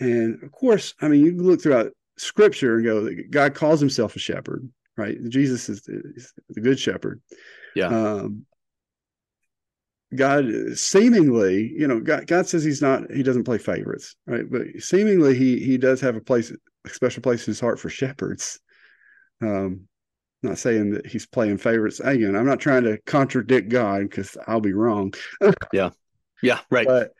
And 0.00 0.42
of 0.42 0.50
course, 0.50 0.94
I 1.00 1.08
mean, 1.08 1.24
you 1.24 1.36
look 1.36 1.62
throughout 1.62 1.92
scripture 2.16 2.76
and 2.76 2.84
go, 2.84 3.08
God 3.30 3.54
calls 3.54 3.78
himself 3.80 4.16
a 4.16 4.18
shepherd, 4.18 4.68
right? 4.96 5.16
Jesus 5.28 5.68
is, 5.68 5.86
is 5.88 6.32
the 6.48 6.60
good 6.60 6.78
shepherd. 6.80 7.20
Yeah. 7.76 7.86
Um, 7.88 8.46
God 10.14 10.44
seemingly, 10.74 11.72
you 11.76 11.86
know, 11.88 12.00
God, 12.00 12.26
God 12.26 12.46
says 12.46 12.64
he's 12.64 12.82
not, 12.82 13.10
he 13.10 13.22
doesn't 13.22 13.44
play 13.44 13.58
favorites, 13.58 14.14
right? 14.26 14.44
But 14.50 14.62
seemingly 14.78 15.34
he 15.36 15.58
he 15.58 15.78
does 15.78 16.00
have 16.00 16.16
a 16.16 16.20
place, 16.20 16.52
a 16.84 16.88
special 16.90 17.22
place 17.22 17.46
in 17.46 17.52
his 17.52 17.60
heart 17.60 17.78
for 17.80 17.88
shepherds. 17.88 18.60
Um, 19.40 19.88
not 20.42 20.58
saying 20.58 20.90
that 20.90 21.06
he's 21.06 21.26
playing 21.26 21.58
favorites. 21.58 22.00
Again, 22.00 22.34
I'm 22.36 22.46
not 22.46 22.60
trying 22.60 22.84
to 22.84 22.98
contradict 23.06 23.68
God 23.68 24.02
because 24.02 24.36
I'll 24.46 24.60
be 24.60 24.72
wrong. 24.72 25.14
yeah 25.72 25.90
Yeah. 26.42 26.60
right 26.70 26.86
But 26.86 27.12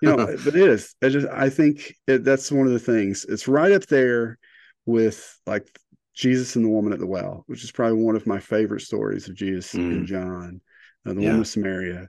you 0.00 0.08
know, 0.08 0.16
but 0.44 0.56
it 0.56 0.68
is. 0.68 0.94
I 1.02 1.08
just 1.10 1.28
I 1.28 1.50
think 1.50 1.94
it, 2.06 2.24
that's 2.24 2.50
one 2.50 2.66
of 2.66 2.72
the 2.72 2.78
things. 2.78 3.26
It's 3.28 3.48
right 3.48 3.72
up 3.72 3.86
there 3.86 4.38
with 4.86 5.38
like 5.46 5.68
Jesus 6.14 6.56
and 6.56 6.64
the 6.64 6.70
woman 6.70 6.92
at 6.92 6.98
the 6.98 7.06
well, 7.06 7.44
which 7.46 7.62
is 7.64 7.70
probably 7.70 8.02
one 8.02 8.16
of 8.16 8.26
my 8.26 8.40
favorite 8.40 8.80
stories 8.80 9.28
of 9.28 9.34
Jesus 9.34 9.74
Mm. 9.74 9.90
and 9.90 10.06
John, 10.06 10.60
uh, 11.06 11.12
the 11.12 11.20
Yeah. 11.20 11.26
woman 11.28 11.40
of 11.42 11.46
Samaria. 11.46 12.08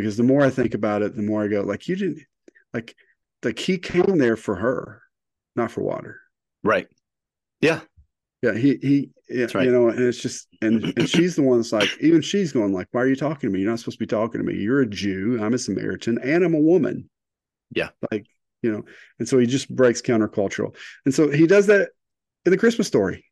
Because 0.00 0.16
the 0.16 0.22
more 0.22 0.42
I 0.42 0.50
think 0.50 0.74
about 0.74 1.02
it, 1.02 1.14
the 1.16 1.22
more 1.22 1.44
I 1.44 1.48
go, 1.48 1.62
like 1.62 1.88
you 1.88 1.96
didn't, 1.96 2.20
like, 2.72 2.94
like 3.44 3.58
he 3.58 3.78
came 3.78 4.18
there 4.18 4.36
for 4.36 4.56
her, 4.56 5.02
not 5.56 5.70
for 5.70 5.82
water. 5.82 6.20
right 6.62 6.88
yeah 7.60 7.80
Yeah, 8.42 8.54
he 8.54 8.78
he, 8.80 9.10
yeah, 9.28 9.46
right. 9.54 9.64
you 9.66 9.72
know, 9.72 9.88
and 9.88 10.00
it's 10.00 10.20
just, 10.22 10.48
and 10.62 10.82
and 10.96 11.08
she's 11.08 11.36
the 11.36 11.42
one 11.42 11.58
that's 11.58 11.72
like, 11.72 11.90
even 12.00 12.22
she's 12.22 12.52
going 12.52 12.72
like, 12.72 12.88
why 12.92 13.02
are 13.02 13.06
you 13.06 13.16
talking 13.16 13.48
to 13.48 13.52
me? 13.52 13.60
You're 13.60 13.70
not 13.70 13.78
supposed 13.78 13.98
to 13.98 14.04
be 14.06 14.06
talking 14.08 14.40
to 14.40 14.46
me. 14.46 14.54
You're 14.58 14.80
a 14.80 14.86
Jew, 14.86 15.38
I'm 15.42 15.54
a 15.54 15.58
Samaritan, 15.58 16.18
and 16.22 16.42
I'm 16.44 16.54
a 16.54 16.60
woman. 16.60 17.08
Yeah. 17.74 17.90
like 18.10 18.26
you 18.62 18.72
know, 18.72 18.82
and 19.18 19.28
so 19.28 19.38
he 19.38 19.46
just 19.46 19.74
breaks 19.74 20.02
countercultural, 20.02 20.74
and 21.04 21.14
so 21.14 21.28
he 21.30 21.46
does 21.46 21.66
that 21.68 21.90
in 22.44 22.50
the 22.52 22.58
Christmas 22.58 22.86
story. 22.86 23.24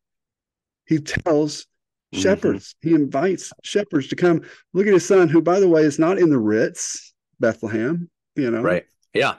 He 0.85 0.99
tells 0.99 1.67
Mhm. 2.13 2.21
shepherds, 2.21 2.75
he 2.81 2.93
invites 2.95 3.51
shepherds 3.63 4.07
to 4.07 4.15
come 4.15 4.41
look 4.73 4.87
at 4.87 4.93
his 4.93 5.05
son, 5.05 5.27
who, 5.29 5.41
by 5.41 5.59
the 5.59 5.67
way, 5.69 5.83
is 5.83 5.99
not 5.99 6.17
in 6.17 6.29
the 6.29 6.39
Ritz, 6.39 7.13
Bethlehem. 7.39 8.09
You 8.35 8.51
know, 8.51 8.61
right 8.61 8.85
yeah 9.13 9.35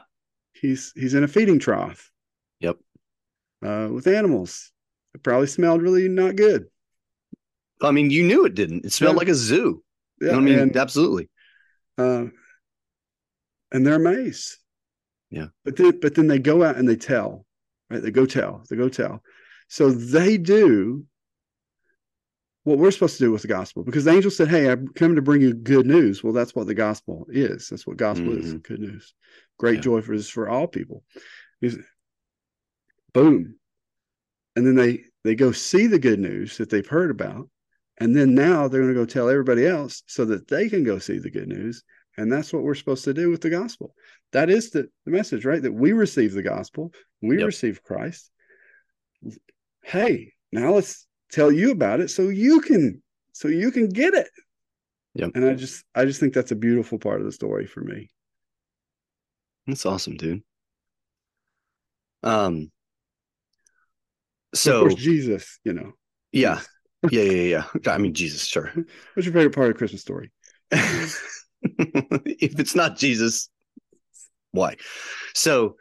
He's 0.53 0.93
he's 0.95 1.15
in 1.15 1.25
a 1.25 1.29
feeding 1.29 1.59
trough. 1.59 2.11
Yep. 2.61 2.77
Uh, 3.65 3.89
with 3.93 4.07
animals. 4.07 4.73
It 5.15 5.23
probably 5.23 5.47
smelled 5.47 5.81
really 5.83 6.09
not 6.09 6.37
good. 6.37 6.67
i 7.83 7.91
mean 7.91 8.11
you 8.11 8.23
knew 8.25 8.45
it 8.45 8.55
didn't 8.55 8.85
it 8.85 8.93
smelled 8.93 9.15
Yeah. 9.15 9.19
like 9.19 9.29
a 9.29 9.35
zoo 9.35 9.83
Yeah, 10.21 10.37
i 10.37 10.41
mean 10.41 10.59
and, 10.59 10.77
absolutely 10.77 11.29
uh, 11.99 12.27
and 13.73 13.87
they're 13.87 13.95
amazed. 13.97 14.57
Yeah. 15.31 15.47
But 15.65 15.77
then 15.77 15.99
but 16.01 16.15
then 16.15 16.27
they 16.27 16.39
go 16.39 16.63
out 16.65 16.77
and 16.77 16.89
they 16.89 16.97
tell, 16.97 17.47
right? 17.89 18.03
They 18.03 18.11
go 18.11 18.27
tell, 18.27 18.65
they 18.69 18.77
go 18.77 18.89
tell. 18.89 19.23
So 19.69 19.91
they 19.91 20.37
do 20.39 21.07
what 22.65 22.79
we're 22.79 22.91
supposed 22.91 23.17
to 23.19 23.25
do 23.25 23.33
with 23.33 23.43
the 23.43 23.49
gospel 23.49 23.83
because 23.83 24.05
the 24.05 24.13
angel 24.13 24.31
said, 24.31 24.49
Hey, 24.49 24.71
I'm 24.71 24.89
coming 24.89 25.17
to 25.17 25.23
bring 25.23 25.41
you 25.41 25.55
good 25.55 25.87
news. 25.87 26.23
Well, 26.23 26.33
that's 26.33 26.55
what 26.55 26.67
the 26.67 26.75
gospel 26.75 27.27
is. 27.31 27.69
That's 27.69 27.87
what 27.87 27.97
gospel 27.97 28.33
is 28.35 28.55
Mhm. 28.55 28.63
good 28.63 28.81
news. 28.81 29.15
Great 29.59 29.77
Yeah. 29.77 29.81
joy 29.83 30.03
for 30.03 30.13
is 30.13 30.29
for 30.29 30.49
all 30.49 30.67
people. 30.67 31.03
Is 31.61 31.79
boom. 33.13 33.57
And 34.57 34.67
then 34.67 34.75
they 34.75 35.05
they 35.23 35.35
go 35.35 35.53
see 35.53 35.87
the 35.87 35.99
good 35.99 36.19
news 36.19 36.57
that 36.59 36.71
they've 36.71 36.87
heard 36.87 37.11
about. 37.11 37.49
And 37.99 38.17
then 38.17 38.35
now 38.35 38.69
they're 38.69 38.81
going 38.81 38.95
to 38.95 38.99
go 39.01 39.05
tell 39.05 39.29
everybody 39.29 39.67
else 39.67 40.03
so 40.07 40.25
that 40.25 40.49
they 40.49 40.71
can 40.71 40.83
go 40.85 40.99
see 40.99 41.19
the 41.19 41.31
good 41.31 41.49
news. 41.49 41.83
And 42.17 42.33
that's 42.33 42.51
what 42.53 42.63
we're 42.63 42.75
supposed 42.75 43.05
to 43.05 43.13
do 43.13 43.29
with 43.31 43.43
the 43.43 43.51
gospel. 43.51 43.95
That 44.33 44.49
is 44.49 44.71
the, 44.71 44.89
the 45.05 45.11
message, 45.11 45.45
right? 45.45 45.63
That 45.63 45.73
we 45.73 45.93
receive 45.93 46.33
the 46.33 46.43
gospel, 46.43 46.93
we 47.21 47.37
Yep. 47.37 47.47
receive 47.47 47.83
Christ. 47.83 48.31
Hey, 49.83 50.33
now 50.51 50.73
let's 50.73 51.07
tell 51.33 51.51
you 51.53 51.71
about 51.71 52.01
it 52.01 52.11
so 52.11 52.29
you 52.29 52.61
can 52.61 53.03
so 53.33 53.49
you 53.49 53.71
can 53.71 53.89
get 53.89 54.15
it. 54.15 54.29
Yep. 55.15 55.33
And 55.35 55.45
I 55.45 55.55
just 55.55 55.85
I 55.95 56.05
just 56.05 56.21
think 56.21 56.35
that's 56.35 56.53
a 56.53 56.57
beautiful 56.57 56.99
part 56.99 57.21
of 57.21 57.27
the 57.27 57.33
story 57.33 57.67
for 57.67 57.81
me. 57.81 58.11
that's 59.67 59.87
awesome 59.87 60.17
dude 60.17 60.43
um 62.23 62.71
so 64.55 64.89
Jesus, 64.89 65.59
you 65.65 65.73
know. 65.73 65.93
yeah 66.33 66.61
yeah 67.11 67.23
yeah 67.23 67.65
yeah 67.83 67.93
i 67.93 67.97
mean 67.97 68.13
jesus 68.13 68.45
sure 68.45 68.71
What's 69.15 69.25
your 69.27 69.33
favorite 69.33 69.55
part 69.55 69.69
of 69.69 69.75
the 69.75 69.79
Christmas 69.79 70.03
story? 70.03 70.31
if 70.71 72.59
it's 72.61 72.75
not 72.75 72.99
Jesus, 72.99 73.49
why? 74.53 74.77
So, 75.35 75.77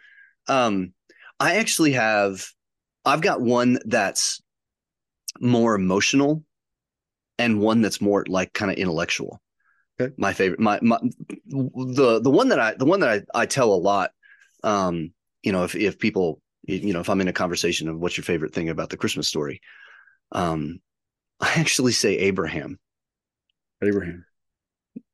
um, 0.47 0.93
I 1.39 1.55
actually 1.57 1.93
have, 1.93 2.45
I've 3.05 3.21
got 3.21 3.41
one 3.41 3.79
that's 3.85 4.41
more 5.39 5.75
emotional 5.75 6.43
and 7.37 7.59
one 7.59 7.81
that's 7.81 8.01
more 8.01 8.25
like 8.27 8.53
kind 8.53 8.71
of 8.71 8.77
intellectual. 8.77 9.41
Okay. 9.99 10.13
My 10.17 10.33
favorite, 10.33 10.59
my, 10.59 10.79
my, 10.81 10.97
the, 11.47 12.21
the 12.21 12.29
one 12.29 12.49
that 12.49 12.59
I, 12.59 12.73
the 12.73 12.85
one 12.85 13.01
that 13.01 13.09
I, 13.09 13.41
I 13.41 13.45
tell 13.45 13.73
a 13.73 13.75
lot, 13.75 14.11
um, 14.63 15.13
you 15.43 15.51
know, 15.51 15.63
if, 15.63 15.75
if 15.75 15.99
people, 15.99 16.41
you 16.63 16.93
know, 16.93 16.99
if 16.99 17.09
I'm 17.09 17.21
in 17.21 17.27
a 17.27 17.33
conversation 17.33 17.89
of 17.89 17.99
what's 17.99 18.17
your 18.17 18.23
favorite 18.23 18.53
thing 18.53 18.69
about 18.69 18.89
the 18.89 18.97
Christmas 18.97 19.27
story, 19.27 19.61
um, 20.31 20.79
I 21.39 21.53
actually 21.55 21.93
say 21.93 22.17
Abraham 22.17 22.79
Abraham. 23.81 24.25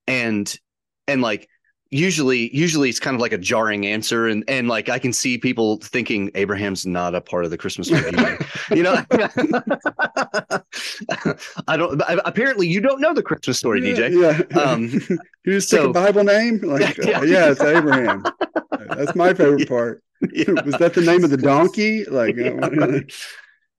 and 0.07 0.59
and 1.07 1.21
like 1.21 1.47
usually 1.91 2.55
usually 2.55 2.89
it's 2.89 2.99
kind 2.99 3.13
of 3.15 3.21
like 3.21 3.31
a 3.31 3.37
jarring 3.37 3.85
answer 3.85 4.27
and 4.27 4.43
and 4.47 4.67
like 4.67 4.89
i 4.89 4.97
can 4.97 5.13
see 5.13 5.37
people 5.37 5.77
thinking 5.77 6.31
abraham's 6.35 6.85
not 6.85 7.13
a 7.13 7.21
part 7.21 7.45
of 7.45 7.51
the 7.51 7.57
christmas 7.57 7.87
story 7.87 8.11
you 8.71 8.81
know 8.83 8.95
i 11.67 11.77
don't 11.77 12.01
apparently 12.25 12.67
you 12.67 12.81
don't 12.81 12.99
know 13.01 13.13
the 13.13 13.21
christmas 13.23 13.57
story 13.59 13.81
dj 13.81 14.11
Yeah. 14.19 14.41
Um, 14.61 14.83
you 15.45 15.53
just 15.53 15.69
so- 15.69 15.89
a 15.89 15.93
Bible 15.93 16.23
name? 16.23 16.59
Like, 16.61 16.97
Yeah. 16.97 17.21
yeah, 17.21 17.23
yeah 17.23 17.51
it's 17.51 17.61
Abraham. 17.61 18.23
That's 18.89 19.15
my 19.15 19.33
favorite 19.33 19.67
part. 19.69 20.01
Yeah. 20.31 20.51
Was 20.65 20.75
that 20.79 20.93
the 20.95 21.01
name 21.01 21.23
of 21.23 21.29
the 21.29 21.37
donkey? 21.37 22.05
Like, 22.05 22.35
uh, 22.39 23.01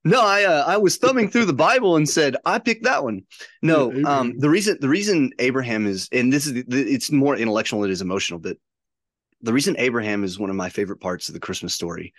no 0.06 0.20
i 0.22 0.44
uh, 0.44 0.64
i 0.66 0.76
was 0.76 0.96
thumbing 0.96 1.28
through 1.28 1.44
the 1.44 1.52
bible 1.52 1.96
and 1.96 2.08
said 2.08 2.36
i 2.44 2.58
picked 2.58 2.84
that 2.84 3.04
one 3.04 3.22
no 3.62 3.92
Yeah, 3.92 4.20
um 4.20 4.38
the 4.38 4.48
reason 4.48 4.78
the 4.80 4.88
reason 4.88 5.32
abraham 5.38 5.86
is 5.86 6.08
and 6.12 6.32
this 6.32 6.46
is 6.46 6.64
it's 6.68 7.10
more 7.10 7.36
intellectual 7.36 7.80
than 7.80 7.90
it 7.90 7.92
is 7.92 8.00
emotional 8.02 8.40
but 8.40 8.56
the 9.42 9.52
reason 9.52 9.76
abraham 9.78 10.24
is 10.24 10.38
one 10.38 10.50
of 10.50 10.56
my 10.56 10.70
favorite 10.70 11.00
parts 11.00 11.28
of 11.28 11.34
the 11.34 11.40
christmas 11.40 11.74
story 11.74 12.14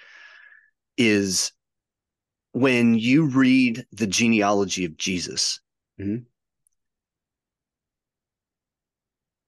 is 0.98 1.52
when 2.54 2.98
you 2.98 3.28
read 3.28 3.86
the 3.92 4.08
genealogy 4.08 4.86
of 4.86 4.98
Jesus, 4.98 5.60
Mhm. 6.00 6.26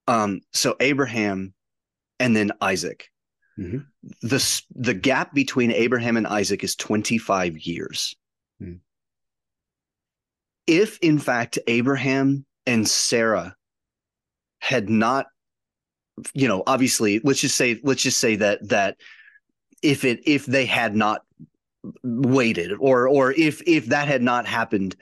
um, 0.07 0.41
so 0.53 0.75
Abraham 0.79 1.53
and 2.19 2.35
then 2.35 2.51
Isaac, 2.61 3.09
Mhm. 3.57 3.87
the 4.21 4.61
the 4.75 4.93
gap 4.93 5.33
between 5.33 5.71
Abraham 5.71 6.17
and 6.17 6.27
Isaac 6.27 6.63
is 6.63 6.75
25 6.75 7.57
years. 7.57 8.15
Hmm. 8.59 8.73
If 10.67 10.99
in 10.99 11.19
fact 11.19 11.57
Abraham 11.67 12.45
and 12.65 12.87
Sarah 12.87 13.55
had 14.59 14.89
not, 14.89 15.27
you 16.33 16.47
know, 16.47 16.63
obviously, 16.67 17.19
let's 17.23 17.39
just 17.39 17.55
say, 17.55 17.79
let's 17.83 18.03
just 18.03 18.19
say 18.19 18.35
that 18.35 18.67
that 18.69 18.97
if 19.81 20.03
it 20.03 20.21
if 20.27 20.45
they 20.45 20.65
had 20.65 20.95
not 20.95 21.21
waited 22.03 22.73
or 22.79 23.07
or 23.07 23.31
if 23.31 23.61
if 23.65 23.87
that 23.87 24.07
had 24.07 24.21
not 24.21 24.45
happened 24.45 24.95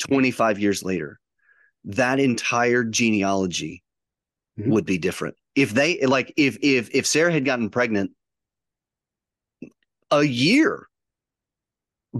25 0.00 0.58
years 0.58 0.82
later 0.82 1.18
that 1.84 2.20
entire 2.20 2.84
genealogy 2.84 3.82
Mhm. 4.58 4.66
would 4.68 4.84
be 4.84 4.98
different 4.98 5.34
if 5.54 5.70
they 5.72 5.98
like 6.04 6.34
if 6.36 6.58
if 6.60 6.90
if 6.94 7.06
sarah 7.06 7.32
had 7.32 7.46
gotten 7.46 7.70
pregnant 7.70 8.10
a 10.10 10.22
year 10.22 10.89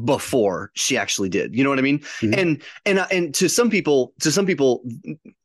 before 0.05 0.71
she 0.75 0.97
actually 0.97 1.29
did 1.29 1.53
you 1.55 1.65
know 1.65 1.71
what 1.71 1.79
i 1.79 1.83
mean? 1.83 1.99
Mhm. 2.21 2.39
and 2.39 2.63
and 2.87 3.07
and 3.11 3.35
to 3.35 3.49
some 3.49 3.69
people 3.69 4.13
to 4.21 4.31
some 4.31 4.47
people 4.47 4.85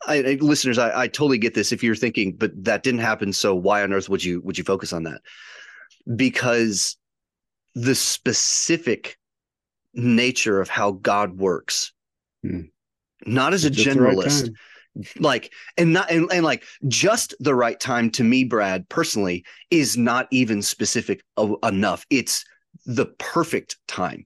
I, 0.08 0.16
I 0.18 0.38
listeners 0.40 0.78
I, 0.78 1.02
I 1.04 1.08
totally 1.08 1.40
get 1.40 1.56
this 1.56 1.72
if 1.72 1.82
you're 1.82 1.96
thinking 1.96 2.36
but 2.36 2.52
that 2.64 2.84
didn't 2.84 3.00
happen 3.00 3.34
so 3.34 3.56
why 3.56 3.82
on 3.82 3.92
earth 3.92 4.08
would 4.08 4.24
you 4.24 4.42
would 4.42 4.58
you 4.58 4.64
focus 4.64 4.94
on 4.94 5.04
that? 5.04 5.22
Because 6.16 6.96
the 7.74 7.96
specific 7.96 9.18
nature 9.96 10.62
of 10.62 10.70
how 10.70 10.92
god 10.92 11.40
works 11.40 11.92
Hmm. 12.44 12.62
not 13.26 13.54
as 13.54 13.66
a 13.66 13.72
Just 13.72 13.96
the 13.96 14.02
right 14.02 14.16
generalist 14.16 14.52
like 15.20 15.52
and 15.78 15.92
not 15.92 16.12
and, 16.12 16.32
and 16.32 16.46
like 16.46 16.64
just 16.88 17.34
the 17.40 17.56
right 17.56 17.80
time 17.80 18.12
to 18.12 18.24
me 18.24 18.44
brad 18.44 18.88
personally 18.90 19.44
is 19.72 19.98
not 19.98 20.28
even 20.32 20.62
specific 20.62 21.24
o- 21.36 21.58
enough. 21.64 22.06
It's 22.10 22.46
the 22.86 23.08
perfect 23.18 23.78
time 23.88 24.26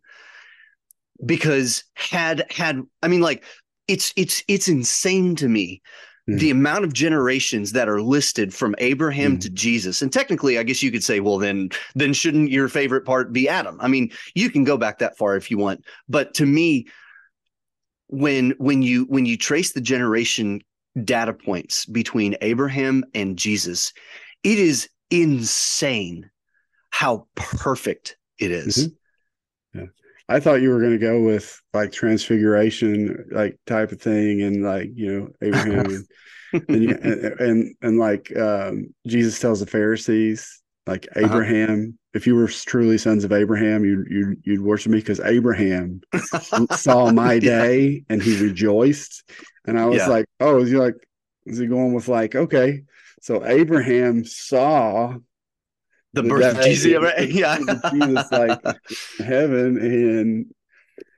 because 1.25 1.83
had 1.95 2.45
had 2.51 2.81
i 3.03 3.07
mean 3.07 3.21
like 3.21 3.43
it's 3.87 4.13
it's 4.15 4.43
it's 4.47 4.67
insane 4.67 5.35
to 5.35 5.47
me 5.47 5.81
Hmm. 6.27 6.37
the 6.37 6.51
amount 6.51 6.83
of 6.83 6.93
generations 6.93 7.71
that 7.71 7.89
are 7.89 8.01
listed 8.01 8.53
from 8.53 8.75
abraham 8.77 9.33
Hmm. 9.33 9.39
to 9.39 9.49
jesus 9.49 10.01
and 10.01 10.13
technically 10.13 10.59
i 10.59 10.63
guess 10.63 10.83
you 10.83 10.91
could 10.91 11.03
say 11.03 11.19
well 11.19 11.37
then 11.39 11.69
then 11.95 12.13
shouldn't 12.13 12.51
your 12.51 12.67
favorite 12.67 13.05
part 13.05 13.33
be 13.33 13.49
adam 13.49 13.77
i 13.81 13.87
mean 13.87 14.11
you 14.35 14.49
can 14.51 14.63
go 14.63 14.77
back 14.77 14.99
that 14.99 15.17
far 15.17 15.35
if 15.35 15.49
you 15.49 15.57
want 15.57 15.83
but 16.07 16.33
to 16.35 16.45
me 16.45 16.87
when 18.07 18.51
when 18.57 18.81
you 18.81 19.05
when 19.05 19.25
you 19.25 19.37
trace 19.37 19.73
the 19.73 19.81
generation 19.81 20.61
data 21.03 21.33
points 21.33 21.85
between 21.85 22.35
Abraham 22.41 23.03
and 23.13 23.37
Jesus, 23.37 23.93
it 24.43 24.57
is 24.57 24.89
insane 25.11 26.29
how 26.89 27.27
perfect 27.35 28.17
it 28.39 28.51
is. 28.51 28.89
I 30.29 30.39
thought 30.41 30.61
you 30.61 30.71
were 30.71 30.79
going 30.81 30.93
to 30.93 30.99
go 30.99 31.21
with 31.21 31.61
like 31.73 31.91
transfiguration, 31.93 33.27
like 33.31 33.57
type 33.67 33.91
of 33.93 34.01
thing, 34.01 34.43
and 34.43 34.63
like 34.63 34.91
you 34.95 35.11
know 35.13 35.29
Abraham, 35.41 35.91
and, 35.95 36.07
and, 36.71 36.83
you, 36.83 36.99
and 37.01 37.23
and 37.41 37.75
and 37.81 37.99
like 37.99 38.35
um, 38.37 38.93
Jesus 39.07 39.39
tells 39.39 39.59
the 39.61 39.67
Pharisees, 39.67 40.61
like 40.87 41.07
Uh-huh. 41.21 41.45
Abraham, 41.45 41.97
if 42.13 42.27
you 42.27 42.35
were 42.35 42.47
truly 42.47 42.97
sons 42.97 43.23
of 43.23 43.31
Abraham, 43.33 43.85
you 43.85 44.05
you 44.09 44.37
you'd 44.43 44.61
worship 44.61 44.91
me 44.91 44.99
because 44.99 45.19
Abraham 45.21 46.01
saw 46.71 47.09
my 47.09 47.39
Yeah. 47.39 47.65
day 47.65 48.03
and 48.09 48.21
he 48.21 48.35
rejoiced, 48.35 49.23
and 49.65 49.79
I 49.79 49.85
was 49.87 50.07
Yeah. 50.07 50.07
like, 50.07 50.25
oh, 50.39 50.59
is 50.61 50.69
he 50.71 50.77
like, 50.77 50.95
is 51.45 51.57
he 51.57 51.67
going 51.67 51.93
with 51.93 52.07
like, 52.07 52.35
okay, 52.35 52.83
so 53.21 53.45
Abraham 53.45 54.23
saw 54.25 55.15
The 56.13 56.21
the 56.23 56.29
birth 56.29 56.57
of 56.57 56.63
Jesus, 56.63 56.93
right? 57.01 57.29
yeah. 57.31 57.57
Jesus 57.91 58.31
like 58.31 58.59
heaven 59.19 59.77
and 59.77 60.45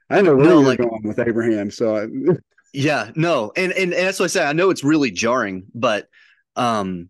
I 0.09 0.21
know 0.21 0.35
where 0.35 0.45
No, 0.45 0.59
you're 0.59 0.67
like- 0.67 0.79
going 0.79 1.03
with 1.03 1.19
Abraham. 1.19 1.71
So 1.71 1.95
I, 1.97 2.07
Yeah, 2.73 3.11
no, 3.15 3.51
and 3.57 3.71
and, 3.73 3.93
and 3.93 4.07
that's 4.07 4.17
what 4.19 4.25
I 4.25 4.27
say. 4.29 4.45
I 4.45 4.53
know 4.53 4.69
it's 4.69 4.83
really 4.83 5.11
jarring, 5.11 5.65
but 5.75 6.07
um, 6.55 7.09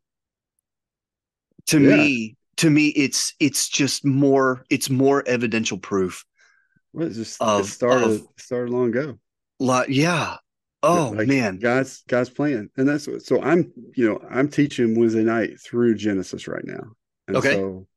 to 1.67 1.79
Yeah. 1.79 1.95
me, 1.95 2.35
to 2.57 2.69
me, 2.69 2.87
it's 2.89 3.33
it's 3.39 3.69
just 3.69 4.03
more 4.05 4.63
it's 4.69 4.89
more 4.89 5.23
evidential 5.27 5.77
proof. 5.77 6.25
what 6.93 7.07
is 7.07 7.17
this? 7.17 7.37
Of- 7.39 7.61
it 7.65 7.67
started 7.69 8.09
of- 8.09 8.27
started 8.37 8.71
long 8.71 8.89
ago. 8.89 9.19
Lot, 9.59 9.89
yeah. 9.89 10.37
Oh 10.83 11.13
Like, 11.15 11.27
man. 11.27 11.59
God's 11.59 12.03
God's 12.07 12.31
plan, 12.31 12.71
and 12.75 12.87
that's 12.87 13.07
what. 13.07 13.21
So 13.21 13.39
I'm 13.41 13.71
you 13.95 14.09
know 14.09 14.19
I'm 14.31 14.47
teaching 14.49 14.99
Wednesday 14.99 15.23
night 15.23 15.59
through 15.61 15.93
Genesis 15.95 16.47
right 16.47 16.65
now. 16.65 16.81
And 17.27 17.37
Okay. 17.37 17.53
So, 17.53 17.87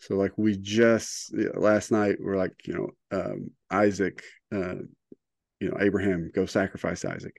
so 0.00 0.16
like 0.16 0.32
we 0.36 0.56
just 0.56 1.32
last 1.54 1.90
night 1.92 2.16
we're 2.20 2.36
like 2.36 2.54
you 2.66 2.74
know 2.74 3.18
um, 3.18 3.50
Isaac, 3.70 4.22
uh, 4.52 4.76
you 5.60 5.70
know 5.70 5.76
Abraham 5.80 6.30
go 6.34 6.46
sacrifice 6.46 7.04
Isaac, 7.04 7.36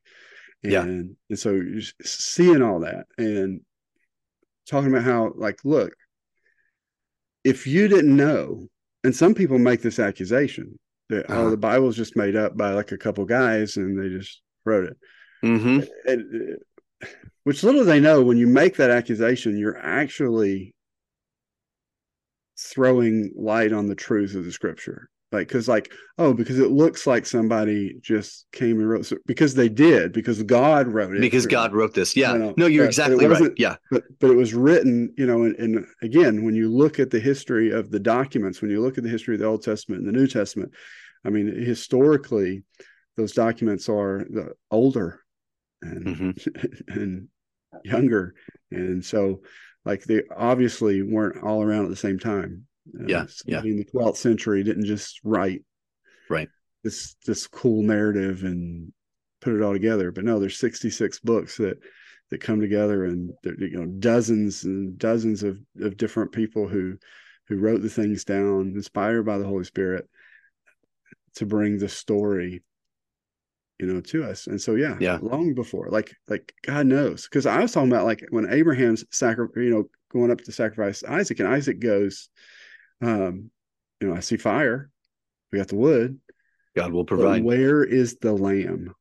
and 0.63 0.71
Yeah. 0.71 0.81
and 1.29 1.39
so 1.39 1.51
you're 1.51 1.81
seeing 2.03 2.61
all 2.61 2.79
that 2.81 3.05
and 3.17 3.61
talking 4.65 4.89
about 4.89 5.03
how 5.03 5.33
like 5.35 5.59
look, 5.63 5.93
if 7.43 7.67
you 7.67 7.87
didn't 7.87 8.15
know, 8.15 8.67
and 9.03 9.15
some 9.15 9.33
people 9.33 9.59
make 9.59 9.81
this 9.81 9.99
accusation 9.99 10.79
that 11.09 11.29
Uh-huh. 11.29 11.41
oh 11.41 11.49
the 11.49 11.57
Bible's 11.57 11.97
just 11.97 12.15
made 12.15 12.35
up 12.35 12.55
by 12.55 12.71
like 12.71 12.91
a 12.91 12.97
couple 12.97 13.25
guys 13.25 13.77
and 13.77 13.99
they 13.99 14.09
just 14.09 14.41
wrote 14.65 14.85
it 14.85 14.97
hmm 15.41 15.79
and, 16.07 16.51
uh, 17.03 17.07
which 17.43 17.63
little 17.63 17.83
they 17.83 17.99
know 17.99 18.21
when 18.21 18.37
you 18.37 18.47
make 18.47 18.77
that 18.77 18.89
accusation 18.89 19.57
you're 19.57 19.77
actually 19.77 20.73
throwing 22.63 23.31
light 23.35 23.71
on 23.73 23.87
the 23.87 23.95
truth 23.95 24.35
of 24.35 24.45
the 24.45 24.51
scripture 24.51 25.09
like 25.31 25.47
because 25.47 25.67
like 25.67 25.91
oh 26.19 26.33
because 26.33 26.59
it 26.59 26.69
looks 26.71 27.07
like 27.07 27.25
somebody 27.25 27.95
just 28.01 28.45
came 28.51 28.79
and 28.79 28.87
wrote 28.89 29.11
because 29.25 29.53
they 29.55 29.67
did 29.67 30.13
because 30.13 30.41
god 30.43 30.87
wrote 30.87 31.15
it 31.15 31.21
Because 31.21 31.47
God 31.47 31.73
wrote 31.73 31.93
this. 31.95 32.15
Yeah. 32.15 32.33
No, 32.33 32.37
No, 32.37 32.53
no, 32.57 32.65
you're 32.67 32.83
but- 32.85 32.95
but 32.95 33.11
exactly 33.11 33.25
right. 33.27 33.51
Yeah. 33.57 33.75
but 33.91 34.03
but 34.19 34.29
it 34.29 34.35
was 34.37 34.53
written 34.53 35.11
you 35.17 35.25
know 35.25 35.43
and, 35.43 35.55
and 35.57 35.85
again 36.01 36.43
when 36.45 36.55
you 36.55 36.69
look 36.71 36.99
at 36.99 37.09
the 37.09 37.19
history 37.19 37.71
of 37.71 37.89
the 37.89 37.99
documents 37.99 38.61
when 38.61 38.69
you 38.71 38.79
look 38.81 38.97
at 38.97 39.03
the 39.03 39.09
history 39.09 39.33
of 39.35 39.39
the 39.41 39.47
old 39.47 39.63
testament 39.63 40.01
and 40.03 40.07
the 40.07 40.17
new 40.19 40.27
testament 40.27 40.71
i 41.25 41.29
mean 41.29 41.47
historically 41.47 42.63
those 43.17 43.33
documents 43.33 43.89
are 43.89 44.25
the 44.29 44.53
older 44.71 45.19
and 45.81 46.05
Mhm. 46.05 46.83
and 46.95 47.27
younger 47.83 48.35
and 48.71 49.03
so 49.03 49.41
like 49.85 50.03
they 50.03 50.21
obviously 50.35 51.01
weren't 51.01 51.43
all 51.43 51.61
around 51.63 51.83
at 51.85 51.89
the 51.89 51.95
same 51.95 52.19
time 52.19 52.65
Uh, 52.99 53.05
Yeah, 53.07 53.25
yeah. 53.45 53.61
in 53.63 53.77
the 53.77 53.85
12th 53.85 54.17
century 54.17 54.63
didn't 54.63 54.85
just 54.85 55.19
write 55.23 55.63
Right. 56.29 56.49
this 56.83 57.15
this 57.25 57.47
cool 57.47 57.81
narrative 57.83 58.43
and 58.43 58.91
put 59.41 59.53
it 59.55 59.61
all 59.61 59.73
together 59.73 60.11
but 60.11 60.23
no 60.23 60.39
there's 60.39 60.57
66 60.59 61.19
books 61.19 61.57
that 61.57 61.77
that 62.29 62.39
come 62.41 62.59
together 62.61 63.05
and 63.05 63.31
there- 63.43 63.59
you 63.59 63.77
know 63.77 63.85
dozens 63.85 64.63
and 64.63 64.97
dozens 64.97 65.43
of 65.43 65.59
of 65.79 65.97
different 65.97 66.31
people 66.31 66.67
who 66.67 66.97
who 67.47 67.57
wrote 67.57 67.81
the 67.81 67.89
things 67.89 68.23
down 68.23 68.71
inspired 68.75 69.23
by 69.23 69.37
the 69.37 69.45
holy 69.45 69.65
spirit 69.65 70.07
to 71.35 71.45
bring 71.45 71.77
the 71.77 71.89
story 71.89 72.63
you 73.79 73.85
know 73.87 74.01
to 74.01 74.23
us. 74.23 74.47
And 74.47 74.61
so 74.61 74.75
yeah 74.75 74.95
Yeah. 74.99 75.17
long 75.21 75.53
before 75.53 75.89
like 75.89 76.15
like 76.27 76.53
god 76.65 76.85
knows 76.85 77.23
because 77.27 77.45
i 77.45 77.59
was 77.59 77.71
talking 77.71 77.91
about 77.91 78.05
like 78.05 78.23
when 78.29 78.51
abraham's 78.53 79.03
sacri- 79.11 79.47
you 79.65 79.71
know 79.71 79.89
going 80.11 80.31
up 80.31 80.41
to 80.41 80.51
sacrifice 80.51 81.03
isaac 81.03 81.39
and 81.39 81.47
isaac 81.49 81.79
goes 81.79 82.29
um 83.01 83.49
you 83.99 84.07
know 84.07 84.15
i 84.15 84.19
see 84.19 84.37
fire. 84.37 84.89
We 85.51 85.59
got 85.59 85.67
the 85.67 85.75
wood. 85.75 86.19
God 86.75 86.91
will 86.93 87.05
provide. 87.05 87.43
where 87.43 87.83
is 87.83 88.17
the 88.17 88.33
lamb? 88.33 88.93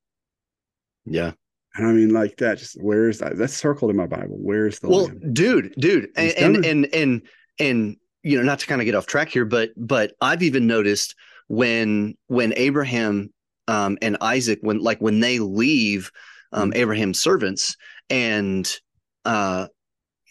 Yeah. 1.06 1.32
and 1.74 1.86
i 1.86 1.92
mean 1.92 2.10
like 2.10 2.36
that 2.38 2.58
just 2.58 2.80
where 2.80 3.08
is 3.08 3.18
that? 3.18 3.36
That's 3.36 3.54
circled 3.54 3.90
in 3.90 3.96
my 3.96 4.06
bible. 4.06 4.36
Where's 4.38 4.78
the 4.80 4.88
Well, 4.88 5.04
lamb? 5.06 5.32
dude, 5.32 5.74
dude, 5.78 6.08
and 6.16 6.30
and, 6.32 6.64
and 6.66 6.94
and 6.94 7.22
and 7.58 7.96
you 8.22 8.36
know, 8.36 8.44
not 8.44 8.60
to 8.60 8.66
kind 8.66 8.80
of 8.80 8.84
get 8.84 8.94
off 8.94 9.06
track 9.06 9.30
here, 9.30 9.44
but 9.44 9.70
but 9.76 10.12
I've 10.20 10.42
even 10.42 10.66
noticed 10.66 11.14
when 11.48 12.16
when 12.28 12.52
Abraham 12.56 13.32
um, 13.68 13.98
and 14.02 14.16
Isaac, 14.20 14.58
when 14.62 14.78
like 14.80 15.00
when 15.00 15.20
they 15.20 15.38
leave 15.38 16.10
um, 16.52 16.70
Mhm. 16.70 16.76
Abraham's 16.76 17.20
servants, 17.20 17.76
and 18.10 18.70
uh, 19.24 19.68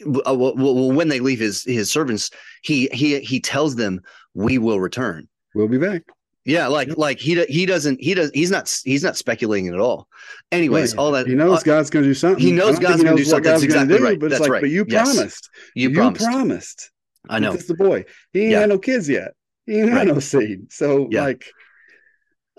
uh, 0.05 0.35
well, 0.35 0.55
well, 0.55 0.91
when 0.91 1.07
they 1.09 1.19
leave 1.19 1.39
his 1.39 1.63
his 1.63 1.91
servants, 1.91 2.29
he 2.63 2.89
he 2.91 3.19
he 3.19 3.39
tells 3.39 3.75
them, 3.75 4.01
"We 4.33 4.57
will 4.57 4.79
return." 4.79 5.27
we'll 5.53 5.67
be 5.67 5.77
back 5.77 6.03
Yeah, 6.45 6.67
like 6.67 6.97
like 6.97 7.19
he 7.19 7.43
he 7.45 7.65
doesn't 7.65 7.99
he 8.01 8.13
does 8.13 8.31
he's 8.33 8.49
not 8.51 8.73
he's 8.85 9.03
not 9.03 9.17
speculating 9.17 9.67
at 9.73 9.79
all. 9.79 10.07
Anyways, 10.51 10.93
all 10.95 11.11
that 11.11 11.27
he 11.27 11.35
knows 11.35 11.59
uh, 11.59 11.63
god's 11.63 11.89
going 11.89 12.03
to 12.03 12.09
do 12.09 12.13
something 12.13 12.41
he 12.43 12.51
knows 12.51 12.79
God's 12.79 13.03
gonna 13.03 13.11
knows 13.11 13.19
do 13.19 13.25
something. 13.25 13.51
God's 13.51 13.65
gonna 13.67 13.81
exactly 13.83 13.97
do, 13.97 14.03
right. 14.05 14.19
but 14.19 14.25
it's 14.27 14.33
That's 14.35 14.41
like 14.41 14.51
right. 14.51 14.61
but 14.61 14.69
you 14.69 14.85
Yes. 14.87 15.13
promised 15.13 15.49
you 15.75 15.91
promised. 15.91 16.25
promised 16.25 16.91
I 17.29 17.39
know. 17.39 17.53
It's 17.53 17.67
the 17.67 17.75
boy. 17.75 18.05
He 18.33 18.41
ain't 18.43 18.51
Yeah. 18.51 18.59
had 18.61 18.69
no 18.69 18.79
kids 18.79 19.07
yet. 19.09 19.33
He 19.65 19.79
ain't 19.79 19.89
Right. 19.91 20.07
had 20.07 20.15
no 20.15 20.19
seed. 20.19 20.71
So 20.71 21.07
like 21.11 21.51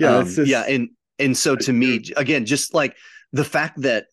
Yeah, 0.03 0.17
Um, 0.17 0.25
just, 0.27 0.51
yeah, 0.51 0.63
and 0.63 0.91
and 1.19 1.37
so 1.37 1.57
to 1.57 1.73
me, 1.73 2.05
again, 2.17 2.47
just 2.47 2.75
like 2.75 2.97
the 3.33 3.45
fact 3.45 3.81
that 3.83 4.07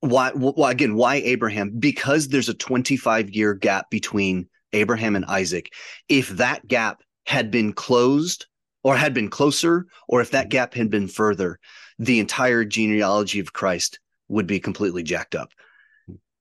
why, 0.00 0.30
well, 0.34 0.66
again, 0.66 0.94
why 0.94 1.16
Abraham? 1.16 1.72
Because 1.78 2.28
there's 2.28 2.48
a 2.48 2.54
25 2.54 3.30
year 3.30 3.54
gap 3.54 3.90
between 3.90 4.48
Abraham 4.72 5.16
and 5.16 5.24
Isaac. 5.24 5.72
If 6.08 6.28
that 6.30 6.66
gap 6.68 7.02
had 7.26 7.50
been 7.50 7.72
closed 7.72 8.46
or 8.84 8.96
had 8.96 9.14
been 9.14 9.30
closer, 9.30 9.86
or 10.08 10.20
if 10.20 10.30
that 10.30 10.48
gap 10.48 10.74
had 10.74 10.90
been 10.90 11.08
further, 11.08 11.58
the 11.98 12.20
entire 12.20 12.64
genealogy 12.64 13.40
of 13.40 13.52
Christ 13.52 13.98
would 14.28 14.46
be 14.46 14.60
completely 14.60 15.02
jacked 15.02 15.34
up. 15.34 15.50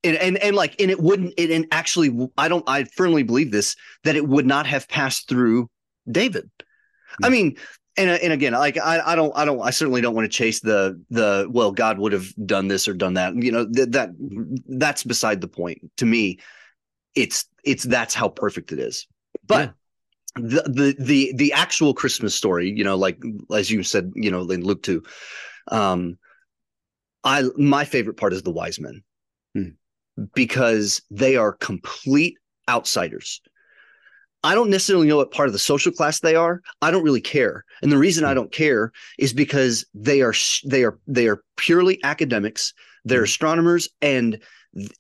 And, 0.04 0.18
and 0.18 0.38
and 0.38 0.56
like 0.56 0.80
and 0.80 0.92
it 0.92 1.00
wouldn't 1.00 1.34
it 1.38 1.50
and 1.50 1.66
actually 1.72 2.30
I 2.38 2.48
don't 2.48 2.64
I 2.68 2.84
firmly 2.84 3.24
believe 3.24 3.52
this 3.52 3.76
that 4.04 4.16
it 4.16 4.28
would 4.28 4.46
not 4.46 4.68
have 4.68 4.88
passed 4.88 5.28
through 5.28 5.70
David. 6.12 6.52
I 7.24 7.30
mean, 7.30 7.58
and 7.98 8.10
and 8.10 8.34
again, 8.34 8.54
like 8.54 8.78
I 8.78 9.00
I 9.00 9.16
don't 9.16 9.32
I 9.36 9.46
don't 9.46 9.62
I 9.62 9.70
certainly 9.70 10.02
don't 10.02 10.16
want 10.16 10.26
to 10.26 10.38
chase 10.38 10.60
the 10.60 11.02
the 11.10 11.48
well 11.50 11.72
God 11.72 11.98
would 12.00 12.12
have 12.12 12.28
done 12.46 12.68
this 12.68 12.88
or 12.88 12.94
done 12.94 13.14
that. 13.16 13.36
You 13.36 13.52
know 13.52 13.66
that 13.72 13.92
that 13.94 14.10
that's 14.68 15.04
beside 15.04 15.42
the 15.42 15.48
point. 15.48 15.80
To 15.98 16.06
me, 16.06 16.40
it's 17.16 17.46
it's 17.64 17.84
that's 17.84 18.14
how 18.14 18.30
perfect 18.30 18.72
it 18.72 18.80
is. 18.80 19.08
But 19.48 19.74
the 20.36 20.64
the 20.64 20.96
the 21.00 21.34
the 21.36 21.54
actual 21.54 21.94
Christmas 21.94 22.36
story, 22.36 22.74
you 22.76 22.84
know, 22.84 22.96
like 22.98 23.22
as 23.54 23.72
you 23.72 23.84
said, 23.84 24.12
you 24.16 24.30
know, 24.30 24.42
in 24.50 24.64
Luke 24.64 24.84
two, 24.84 25.04
um, 25.70 26.18
I 27.24 27.44
my 27.58 27.86
favorite 27.86 28.18
part 28.18 28.34
is 28.34 28.44
the 28.44 28.52
wise 28.52 28.80
men 28.80 29.04
Hmm. 29.56 29.70
because 30.34 31.02
they 31.10 31.38
are 31.38 31.54
complete 31.54 32.38
outsiders. 32.68 33.42
I 34.46 34.54
don't 34.54 34.70
necessarily 34.70 35.08
know 35.08 35.18
what 35.18 35.32
part 35.32 35.48
of 35.50 35.54
the 35.54 35.60
social 35.60 35.92
class 35.92 36.20
they 36.20 36.36
are. 36.36 36.62
I 36.82 36.92
don't 36.92 37.04
really 37.04 37.22
care. 37.22 37.66
And 37.82 37.92
the 37.92 37.98
reason 37.98 38.24
I 38.24 38.34
don't 38.36 38.52
care 38.52 38.92
is 39.18 39.34
because 39.34 39.86
they 39.94 40.22
are 40.22 40.34
they 40.66 40.84
are 40.84 40.98
they 41.08 41.28
are 41.28 41.42
purely 41.58 42.00
academics. 42.04 42.74
They're 43.04 43.22
Mhm. 43.22 43.32
astronomers 43.32 43.90
and 44.02 44.40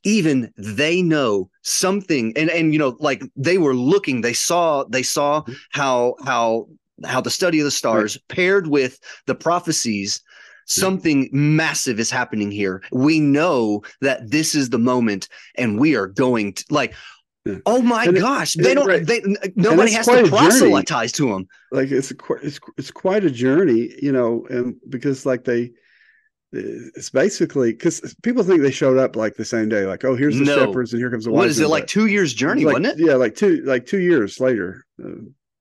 even 0.04 0.52
they 0.58 1.02
know 1.02 1.50
something 1.62 2.34
and 2.36 2.50
and 2.50 2.74
you 2.74 2.80
know 2.80 2.96
like 3.00 3.22
they 3.36 3.58
were 3.58 3.76
looking 3.76 4.22
they 4.22 4.34
saw 4.34 4.84
they 4.86 5.04
saw 5.04 5.41
Mhm. 5.41 5.56
how 5.72 6.16
how 6.26 6.68
how 7.04 7.22
the 7.22 7.30
study 7.30 7.60
of 7.60 7.66
the 7.66 7.72
stars 7.72 8.18
paired 8.30 8.68
with 8.68 8.98
the 9.28 9.36
prophecies 9.36 10.22
something 10.66 11.30
massive 11.34 12.00
is 12.00 12.10
happening 12.10 12.50
here 12.52 12.82
we 12.91 13.20
know 13.20 13.84
that 14.02 14.32
this 14.32 14.56
is 14.56 14.70
the 14.70 14.80
moment 14.80 15.28
and 15.56 15.78
we 15.80 15.93
are 15.96 16.08
going 16.08 16.54
to 16.54 16.64
like 16.70 16.93
Yeah. 17.46 17.58
oh 17.68 17.80
my 17.82 18.06
And 18.06 18.18
it- 18.18 18.22
gosh 18.22 18.56
they 18.56 18.72
it- 18.72 18.76
don't 18.76 18.88
right. 18.88 19.06
they 19.06 19.22
nobody 19.56 19.91
has 19.91 20.08
to 20.08 20.14
journey. 20.16 20.30
proselytize 20.30 21.12
to 21.14 21.30
them 21.30 21.48
like 21.72 21.91
it's 21.91 22.12
a, 22.12 22.16
it's 22.41 22.60
it's 22.78 22.89
quite 22.89 23.24
a 23.24 23.30
journey, 23.30 23.93
you 24.02 24.12
know, 24.12 24.48
and 24.50 24.76
because 24.89 25.26
like 25.28 25.43
they, 25.43 25.72
it's 26.52 27.10
basically 27.12 27.72
because 27.72 28.16
people 28.24 28.43
think 28.43 28.62
they 28.62 28.72
showed 28.72 28.98
up 28.98 29.16
like 29.16 29.36
the 29.36 29.46
same 29.46 29.70
day, 29.70 29.86
like 29.86 30.04
oh 30.06 30.16
here's 30.16 30.38
the 30.39 30.46
No. 30.46 30.56
shepherds 30.58 30.93
and 30.93 31.00
here 31.02 31.12
comes 31.12 31.26
the 31.26 31.32
What 31.32 31.48
is 31.48 31.60
it 31.60 31.68
like 31.68 31.86
two 31.86 32.08
years 32.08 32.34
journey 32.34 32.66
like- 32.66 32.80
wasn't 32.80 33.00
it 33.00 33.06
Yeah, 33.06 33.14
like 33.16 33.36
two 33.36 33.62
like 33.66 33.86
two 33.86 34.00
years 34.00 34.39
later, 34.39 34.86
uh, 35.04 35.10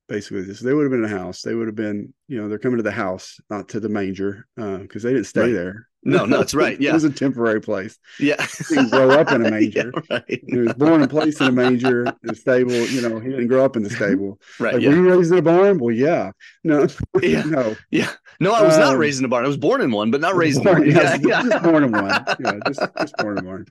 basically. 0.08 0.52
So 0.54 0.64
they 0.64 0.74
would 0.74 0.82
have 0.84 0.90
been 0.90 1.04
in 1.04 1.12
a 1.12 1.18
house. 1.18 1.42
They 1.42 1.54
would 1.54 1.66
have 1.68 1.76
been, 1.76 2.12
you 2.28 2.40
know, 2.40 2.48
they're 2.48 2.58
coming 2.58 2.76
to 2.78 2.82
the 2.82 2.90
house, 2.92 3.38
not 3.50 3.68
to 3.70 3.80
the 3.80 3.88
manger, 3.88 4.46
because 4.56 5.02
they 5.02 5.12
didn't 5.12 5.26
stay 5.26 5.42
Right. 5.42 5.52
there. 5.52 5.88
No, 6.06 6.26
no, 6.26 6.36
that's 6.36 6.52
right. 6.52 6.78
Yeah, 6.80 6.90
it 6.90 6.94
was 6.94 7.04
a 7.04 7.10
temporary 7.10 7.62
place. 7.62 7.96
yeah 8.20 8.44
He 8.68 8.74
didn't 8.74 8.90
grow 8.90 9.10
up 9.12 9.32
in 9.32 9.46
a 9.46 9.50
manger. 9.50 9.90
yeah, 10.10 10.18
right 10.28 10.44
He 10.46 10.58
was 10.58 10.74
born 10.74 11.00
and 11.00 11.10
placed 11.10 11.40
in 11.40 11.46
a 11.48 11.52
manger, 11.52 12.04
in 12.22 12.28
a 12.30 12.34
stable. 12.34 12.72
You 12.74 13.00
know, 13.08 13.18
he 13.20 13.30
didn't 13.30 13.46
grow 13.46 13.64
up 13.64 13.74
in 13.76 13.82
the 13.82 13.88
stable. 13.88 14.38
right 14.60 14.74
Like, 14.74 14.82
yeah 14.82 14.90
were 14.90 14.96
you 14.96 15.10
raised 15.16 15.32
in 15.32 15.38
a 15.38 15.42
barn? 15.42 15.78
Well, 15.78 15.94
yeah. 15.94 16.32
No, 16.62 16.86
Yeah. 17.22 17.42
no. 17.44 17.74
yeah 17.90 18.10
no 18.40 18.52
i 18.52 18.62
was 18.62 18.76
not 18.76 18.94
Um, 18.94 18.98
raised 18.98 19.20
in 19.20 19.24
a 19.24 19.28
barn 19.28 19.44
i 19.44 19.48
was 19.48 19.56
born 19.56 19.80
in 19.80 19.92
one 19.92 20.10
but 20.10 20.20
not 20.20 20.34
raised 20.34 20.58
in 20.58 20.64
one 20.64 20.84
yeah, 20.90 21.14
yeah, 21.14 21.18
yeah. 21.24 21.42
just 21.42 21.62
born 21.64 21.84
in 21.84 21.92
one. 21.92 22.24
Yeah, 22.40 22.58
just, 22.66 22.80
just 22.98 23.16
born 23.16 23.38
in 23.38 23.46
one. 23.46 23.64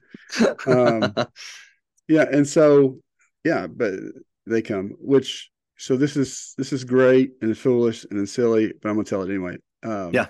Um, 0.65 1.13
yeah 2.07 2.25
and 2.31 2.47
so 2.47 2.99
yeah 3.43 3.67
but 3.67 3.93
they 4.47 4.61
come 4.61 4.95
which 4.99 5.51
so 5.83 5.97
this 5.97 6.15
is 6.15 6.53
this 6.57 6.71
is 6.71 6.83
great 6.85 7.31
and 7.41 7.57
foolish 7.57 8.05
and 8.11 8.27
silly 8.29 8.71
but 8.81 8.87
i'm 8.89 8.95
gonna 8.95 9.03
tell 9.03 9.23
it 9.23 9.29
anyway 9.29 9.55
um, 9.83 10.11
Yeah. 10.13 10.27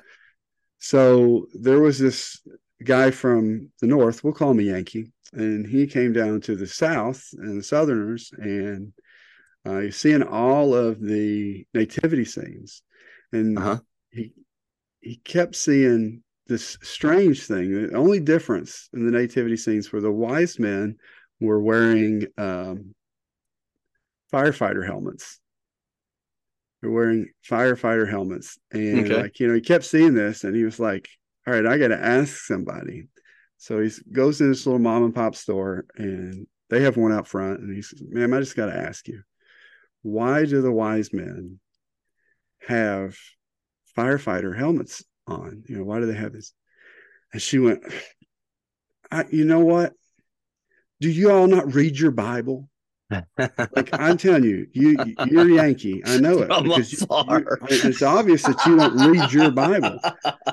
so 0.80 1.46
there 1.54 1.80
was 1.80 2.00
this 2.00 2.42
guy 2.84 3.12
from 3.12 3.70
the 3.82 3.88
north 3.88 4.24
we'll 4.24 4.34
call 4.34 4.52
him 4.52 4.60
a 4.60 4.64
yankee 4.74 5.12
and 5.34 5.66
he 5.68 5.86
came 5.86 6.12
down 6.14 6.42
to 6.42 6.56
the 6.56 6.68
south 6.68 7.22
and 7.38 7.60
the 7.60 7.64
southerners 7.64 8.32
and 8.38 8.94
uh, 9.66 9.80
you're 9.80 9.92
seeing 9.92 10.24
all 10.24 10.74
of 10.74 11.00
the 11.00 11.66
nativity 11.74 12.26
scenes 12.26 12.82
and 13.32 13.58
Uh-huh. 13.58 13.78
he 14.12 14.34
he 15.02 15.16
kept 15.18 15.56
seeing 15.56 16.24
this 16.48 16.78
strange 16.82 17.46
thing. 17.46 17.68
The 17.90 17.96
only 17.96 18.20
difference 18.20 18.90
in 18.94 19.06
the 19.06 19.12
nativity 19.12 19.58
scenes 19.58 19.92
were 19.92 20.02
the 20.02 20.12
wise 20.12 20.60
men 20.60 20.98
were 21.42 21.62
wearing 21.62 22.26
um, 22.38 22.94
firefighter 24.32 24.86
helmets. 24.86 25.40
They're 26.84 26.92
wearing 26.92 27.30
firefighter 27.50 28.10
helmets, 28.10 28.60
and 28.74 29.06
Okay. 29.06 29.22
like 29.22 29.40
you 29.40 29.48
know, 29.48 29.54
he 29.54 29.62
kept 29.62 29.86
seeing 29.86 30.14
this, 30.14 30.44
and 30.44 30.54
he 30.54 30.66
was 30.66 30.82
like, 30.82 31.08
"All 31.48 31.54
right, 31.54 31.66
I 31.66 31.78
got 31.78 31.88
to 31.88 31.98
ask 31.98 32.44
somebody." 32.44 33.08
So 33.56 33.80
he 33.80 33.90
goes 34.12 34.40
to 34.40 34.48
this 34.50 34.66
little 34.66 34.82
mom 34.82 35.06
and 35.06 35.16
pop 35.16 35.34
store, 35.36 35.86
and 35.96 36.46
they 36.70 36.82
have 36.82 36.98
one 36.98 37.14
out 37.14 37.26
front, 37.26 37.62
and 37.62 37.74
he 37.74 37.82
says, 37.82 38.04
"Ma'am, 38.06 38.34
I 38.34 38.42
just 38.42 38.58
got 38.58 38.66
to 38.66 38.76
ask 38.76 39.08
you, 39.08 39.24
why 40.02 40.44
do 40.44 40.62
the 40.62 40.74
wise 40.74 41.14
men 41.14 41.62
have 42.68 43.18
firefighter 43.98 44.54
helmets 44.54 45.06
on? 45.26 45.64
You 45.70 45.78
know, 45.78 45.84
why 45.86 46.02
do 46.02 46.06
they 46.06 46.16
have 46.16 46.34
this?" 46.34 46.52
And 47.32 47.42
she 47.42 47.60
went, 47.60 47.82
I, 49.10 49.24
"You 49.32 49.46
know 49.46 49.62
what? 49.62 49.94
Do 51.00 51.10
you 51.10 51.32
all 51.32 51.48
not 51.48 51.74
read 51.74 51.98
your 51.98 52.12
Bible?" 52.12 52.70
Like 53.38 53.90
I'm 53.94 54.18
telling 54.18 54.44
you, 54.44 54.68
you 54.74 54.96
you're 55.28 55.50
Yankee. 55.50 56.02
I 56.06 56.18
know 56.20 56.40
it 56.40 56.48
From 56.54 56.64
because 56.64 56.92
you- 56.94 57.08
you- 57.10 57.46
it's 57.90 58.02
obvious 58.02 58.44
that 58.44 58.66
you 58.66 58.78
don't 58.78 59.12
read 59.12 59.32
your 59.32 59.52
Bible 59.52 60.00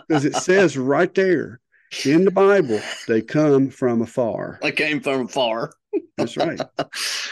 because 0.09 0.25
it 0.25 0.35
says 0.37 0.77
right 0.77 1.13
there 1.15 1.61
in 2.05 2.25
the 2.25 2.31
Bible 2.31 2.81
they 3.09 3.21
come 3.23 3.69
from 3.71 4.03
afar. 4.03 4.59
i 4.63 4.71
came 4.71 5.01
from 5.01 5.27
far 5.29 5.73
That's 6.17 6.37
right. 6.37 6.61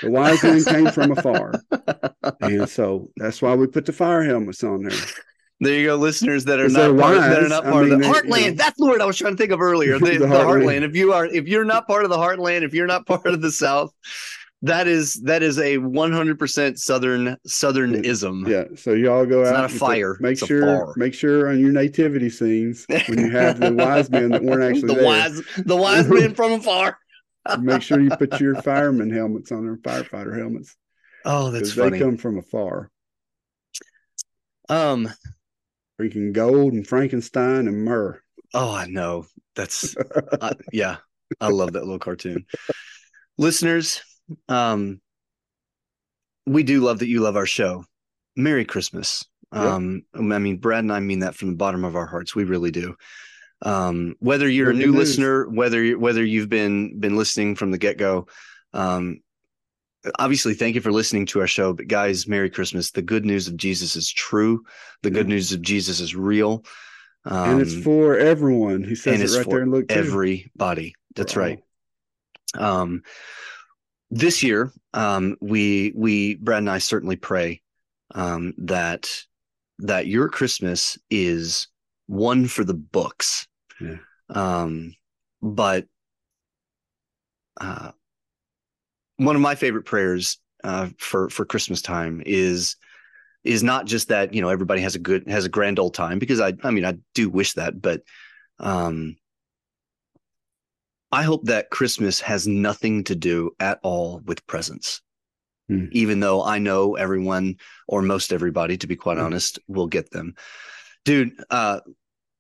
The 0.03 0.11
wise 0.11 0.43
men 0.43 0.65
came 0.65 0.91
from 0.91 1.13
afar, 1.13 1.53
and 2.41 2.69
so 2.69 3.11
that's 3.17 3.41
why 3.41 3.55
we 3.55 3.67
put 3.69 3.87
the 3.87 3.93
fire 3.93 4.25
helmets 4.25 4.65
on 4.65 4.83
there. 4.83 4.99
There 5.61 5.75
you 5.75 5.87
go, 5.87 5.97
listeners 5.97 6.45
that 6.47 6.59
are 6.61 6.69
not 6.69 6.97
part, 6.99 7.17
that 7.19 7.43
are 7.43 7.49
not 7.49 7.67
I 7.67 7.71
part 7.71 7.85
of 7.85 7.91
the 7.91 7.97
they- 7.99 8.07
you 8.07 8.13
heartland. 8.13 8.47
know. 8.51 8.55
That's 8.55 8.79
the 8.79 8.87
word 8.87 9.01
I 9.01 9.07
was 9.07 9.17
trying 9.17 9.35
to 9.35 9.37
think 9.37 9.53
of 9.53 9.61
earlier. 9.61 9.99
The, 9.99 10.07
The 10.13 10.19
the, 10.21 10.27
heartland. 10.27 10.65
heartland. 10.65 10.83
If 10.89 10.97
you 10.97 11.13
are, 11.13 11.27
if 11.27 11.47
you're 11.49 11.65
not 11.65 11.87
part 11.87 12.05
of 12.05 12.11
the 12.11 12.17
heartland, 12.17 12.63
if 12.63 12.75
you're 12.75 12.87
not 12.87 13.07
part 13.07 13.27
of 13.27 13.41
the 13.43 13.51
South, 13.53 13.93
that 14.63 14.89
is 14.89 15.15
that 15.25 15.43
is 15.43 15.59
a 15.59 15.77
100% 15.79 16.79
Southern 16.79 17.37
Southernism. 17.47 18.49
Yeah, 18.49 18.65
so 18.77 18.93
y'all 18.93 19.25
go 19.27 19.43
It's 19.43 19.51
out. 19.51 19.53
not 19.53 19.61
a 19.61 19.65
and 19.65 19.73
put- 19.73 19.79
fire, 19.79 20.17
Make 20.21 20.39
sure, 20.39 20.63
fire. 20.63 20.93
make 20.97 21.15
sure 21.15 21.49
on 21.49 21.61
your 21.61 21.71
nativity 21.73 22.29
scenes 22.31 22.85
when 22.89 23.19
you 23.19 23.31
have 23.31 23.61
the 23.61 23.73
wise 23.73 24.11
men 24.11 24.31
that 24.31 24.43
weren't 24.43 24.65
actually 24.65 24.89
the 24.95 24.95
there. 24.95 25.05
wise, 25.05 25.41
the 25.65 25.77
wise 25.77 26.09
men 26.09 26.35
from 26.35 26.53
afar. 26.53 26.99
make 27.61 27.83
sure 27.83 28.01
you 28.01 28.11
put 28.11 28.41
your 28.41 28.61
fireman 28.63 29.11
helmets 29.11 29.53
on 29.53 29.65
their 29.65 29.77
firefighter 29.77 30.37
helmets 30.39 30.77
Oh, 31.25 31.51
that's 31.51 31.75
because 31.75 31.91
they 31.93 31.99
come 31.99 32.17
from 32.17 32.39
afar. 32.39 32.91
Um. 34.69 35.09
Freaking 36.01 36.33
gold 36.33 36.75
and 36.75 36.87
Frankenstein 36.87 37.67
and 37.67 37.85
myrrh. 37.85 38.21
Oh, 38.55 38.73
I 38.73 38.87
know. 38.87 39.27
That's 39.57 39.97
uh, 39.97 40.55
yeah. 40.73 40.99
I 41.41 41.49
love 41.49 41.73
that 41.73 41.81
little 41.83 41.99
cartoon. 41.99 42.47
Listeners, 43.37 44.01
um, 44.49 45.01
we 46.47 46.63
do 46.63 46.81
love 46.81 47.01
that 47.01 47.09
you 47.09 47.21
love 47.21 47.37
our 47.37 47.47
show. 47.47 47.85
Merry 48.37 48.65
Christmas. 48.65 49.25
Yep. 49.53 49.63
Um, 49.63 50.03
I 50.15 50.39
mean, 50.39 50.59
Brad 50.59 50.85
and 50.85 50.93
I 50.93 51.01
mean 51.01 51.21
that 51.21 51.35
from 51.35 51.49
the 51.49 51.57
bottom 51.57 51.85
of 51.85 51.97
our 51.97 52.07
hearts. 52.07 52.35
We 52.35 52.45
really 52.45 52.71
do. 52.71 52.97
Um, 53.63 54.15
whether 54.21 54.49
you're 54.49 54.71
a 54.71 54.75
new 54.75 54.93
news. 54.93 54.97
listener, 54.97 55.49
whether 55.49 55.83
you 55.83 55.99
whether 55.99 56.25
you've 56.25 56.49
been 56.49 57.01
been 57.01 57.17
listening 57.17 57.57
from 57.57 57.71
the 57.71 57.79
get 57.79 57.99
go, 57.99 58.29
um, 58.73 59.21
obviously 60.19 60.55
thank 60.55 60.75
you 60.75 60.81
for 60.81 60.93
listening 60.93 61.27
to 61.27 61.41
our 61.41 61.47
show. 61.47 61.73
But 61.73 61.89
guys, 61.89 62.29
Merry 62.29 62.51
Christmas. 62.51 62.93
The 62.93 63.03
good 63.03 63.25
news 63.25 63.49
of 63.49 63.57
Jesus 63.57 63.97
is 63.97 64.11
true. 64.13 64.65
The 65.03 65.11
good 65.11 65.29
news 65.29 65.53
of 65.53 65.63
Jesus 65.63 65.99
is 66.01 66.15
real. 66.15 66.65
Um, 67.25 67.51
and 67.51 67.61
it's 67.61 67.75
for 67.83 68.17
everyone. 68.17 68.85
He 68.85 68.95
says 68.95 69.21
and 69.21 69.31
it 69.31 69.37
right 69.37 69.51
there 69.51 69.63
in 69.63 69.71
Luke 69.71 69.89
2. 69.89 69.95
everybody. 69.95 70.95
That's 71.17 71.33
For 71.33 71.43
all. 71.43 71.49
right. 71.49 71.61
Um, 72.55 73.03
this 74.11 74.43
year, 74.43 74.73
um, 74.95 75.37
we 75.41 75.93
we 75.95 76.37
Brad 76.37 76.59
and 76.59 76.71
I 76.71 76.79
certainly 76.79 77.17
pray 77.17 77.63
um, 78.15 78.55
that 78.59 79.09
that 79.81 80.07
your 80.07 80.29
Christmas 80.29 80.99
is 81.11 81.69
one 82.07 82.47
for 82.47 82.65
the 82.65 82.75
books. 82.75 83.47
Yeah. 83.81 83.97
Um, 84.31 84.95
but 85.43 85.87
uh, 87.61 87.93
one 89.17 89.37
of 89.37 89.43
my 89.43 89.55
favorite 89.55 89.85
prayers 89.85 90.39
uh, 90.65 90.89
for 90.99 91.29
for 91.29 91.45
Christmas 91.45 91.83
time 91.83 92.23
is 92.25 92.77
is 93.45 93.63
not 93.63 93.87
just 93.87 94.09
that 94.09 94.35
you 94.35 94.41
know 94.41 94.49
everybody 94.49 94.81
has 94.81 94.95
a 94.95 94.99
good 94.99 95.29
has 95.29 95.45
a 95.45 95.51
grand 95.51 95.79
old 95.79 95.95
time 95.95 96.19
because 96.19 96.41
I 96.41 96.55
I 96.63 96.71
mean 96.71 96.85
I 96.85 96.95
do 97.15 97.29
wish 97.29 97.53
that, 97.55 97.81
but 97.81 98.03
um, 98.59 99.17
I 101.11 101.23
hope 101.23 101.45
that 101.45 101.71
Christmas 101.71 102.21
has 102.21 102.47
nothing 102.47 103.05
to 103.05 103.15
do 103.15 103.51
at 103.59 103.79
all 103.83 104.21
with 104.25 104.47
presents. 104.47 105.01
Hmm. 105.69 105.87
Even 105.93 106.21
though 106.21 106.43
I 106.43 106.59
know 106.59 106.97
everyone 106.97 107.57
or 107.87 108.03
most 108.03 108.33
everybody, 108.33 108.77
to 108.79 108.87
be 108.87 108.97
quite 108.97 109.19
Hmm. 109.19 109.25
honest, 109.25 109.59
will 109.69 109.87
get 109.87 110.11
them. 110.11 110.35
Dude, 111.05 111.33
uh, 111.51 111.81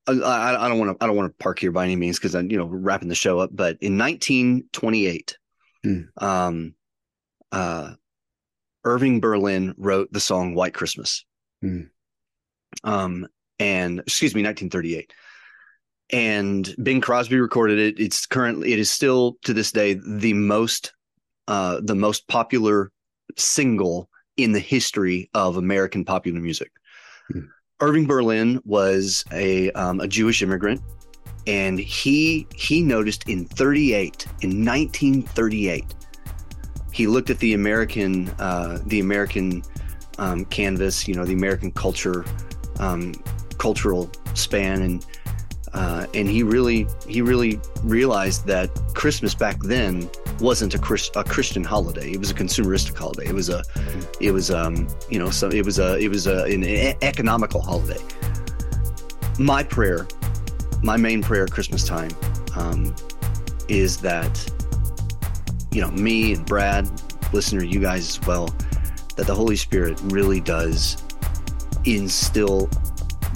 I, 0.06 0.56
I 0.58 0.68
don't 0.68 0.78
want 0.78 0.98
to 0.98 1.04
I 1.04 1.06
don't 1.06 1.16
want 1.16 1.30
to 1.30 1.42
park 1.42 1.58
here 1.58 1.70
by 1.72 1.84
any 1.84 1.96
means 1.96 2.18
because 2.18 2.34
I'm 2.34 2.50
you 2.50 2.56
know 2.56 2.64
wrapping 2.66 3.08
the 3.08 3.14
show 3.14 3.38
up. 3.38 3.50
But 3.52 3.76
in 3.80 3.98
1928, 3.98 5.38
Hmm. 5.84 6.00
um, 6.16 6.74
uh, 7.52 7.94
Irving 8.84 9.20
Berlin 9.20 9.74
wrote 9.76 10.10
the 10.12 10.20
song 10.20 10.54
"White 10.54 10.74
Christmas." 10.74 11.24
Hmm. 11.60 11.82
Um, 12.84 13.26
and 13.58 14.00
excuse 14.00 14.34
me, 14.34 14.42
1938 14.42 15.12
and 16.10 16.74
Bing 16.82 17.00
Crosby 17.00 17.38
recorded 17.38 17.78
it. 17.78 18.00
It's 18.00 18.26
currently 18.26 18.72
it 18.72 18.78
is 18.78 18.90
still 18.90 19.36
to 19.44 19.52
this 19.52 19.72
day 19.72 20.00
the 20.06 20.32
most 20.32 20.92
uh 21.48 21.80
the 21.82 21.94
most 21.94 22.26
popular 22.28 22.90
single 23.36 24.08
in 24.36 24.52
the 24.52 24.60
history 24.60 25.28
of 25.34 25.56
American 25.56 26.04
popular 26.04 26.40
music. 26.40 26.70
Hmm. 27.30 27.40
Irving 27.80 28.06
Berlin 28.06 28.60
was 28.64 29.24
a 29.32 29.70
um, 29.72 30.00
a 30.00 30.08
Jewish 30.08 30.42
immigrant 30.42 30.80
and 31.46 31.78
he 31.78 32.46
he 32.54 32.82
noticed 32.82 33.28
in 33.28 33.44
38 33.46 34.26
in 34.42 34.64
1938 34.64 35.94
he 36.92 37.06
looked 37.06 37.30
at 37.30 37.38
the 37.38 37.54
American 37.54 38.28
uh 38.38 38.78
the 38.86 39.00
American 39.00 39.62
um, 40.18 40.44
canvas, 40.46 41.06
you 41.06 41.14
know, 41.14 41.24
the 41.24 41.34
American 41.34 41.70
culture 41.70 42.24
um 42.78 43.12
cultural 43.58 44.10
span 44.34 44.82
and 44.82 45.06
uh, 45.78 46.08
and 46.12 46.28
he 46.28 46.42
really 46.42 46.88
he 47.06 47.22
really 47.22 47.60
realized 47.84 48.44
that 48.46 48.68
Christmas 48.94 49.32
back 49.32 49.62
then 49.62 50.10
wasn't 50.40 50.74
a, 50.74 50.78
Chris, 50.78 51.08
a 51.14 51.22
Christian 51.22 51.62
holiday. 51.62 52.10
It 52.10 52.18
was 52.18 52.32
a 52.32 52.34
consumeristic 52.34 52.98
holiday. 52.98 53.26
It 53.26 53.32
was 53.32 53.48
a 53.48 53.62
it 54.20 54.32
was 54.32 54.50
um 54.50 54.88
you 55.08 55.20
know 55.20 55.30
so 55.30 55.48
it 55.48 55.64
was 55.64 55.78
a 55.78 55.96
it 55.98 56.08
was 56.08 56.26
a, 56.26 56.42
an 56.46 56.64
economical 57.02 57.60
holiday. 57.60 58.02
My 59.38 59.62
prayer, 59.62 60.08
my 60.82 60.96
main 60.96 61.22
prayer 61.22 61.44
at 61.44 61.52
Christmas 61.52 61.84
time, 61.84 62.10
um, 62.56 62.92
is 63.68 63.98
that 63.98 64.52
you 65.70 65.80
know 65.80 65.92
me 65.92 66.32
and 66.32 66.44
Brad, 66.44 66.90
listener, 67.32 67.62
you 67.62 67.78
guys 67.78 68.18
as 68.18 68.26
well, 68.26 68.46
that 69.14 69.28
the 69.28 69.34
Holy 69.34 69.54
Spirit 69.54 70.00
really 70.06 70.40
does 70.40 71.04
instill 71.84 72.68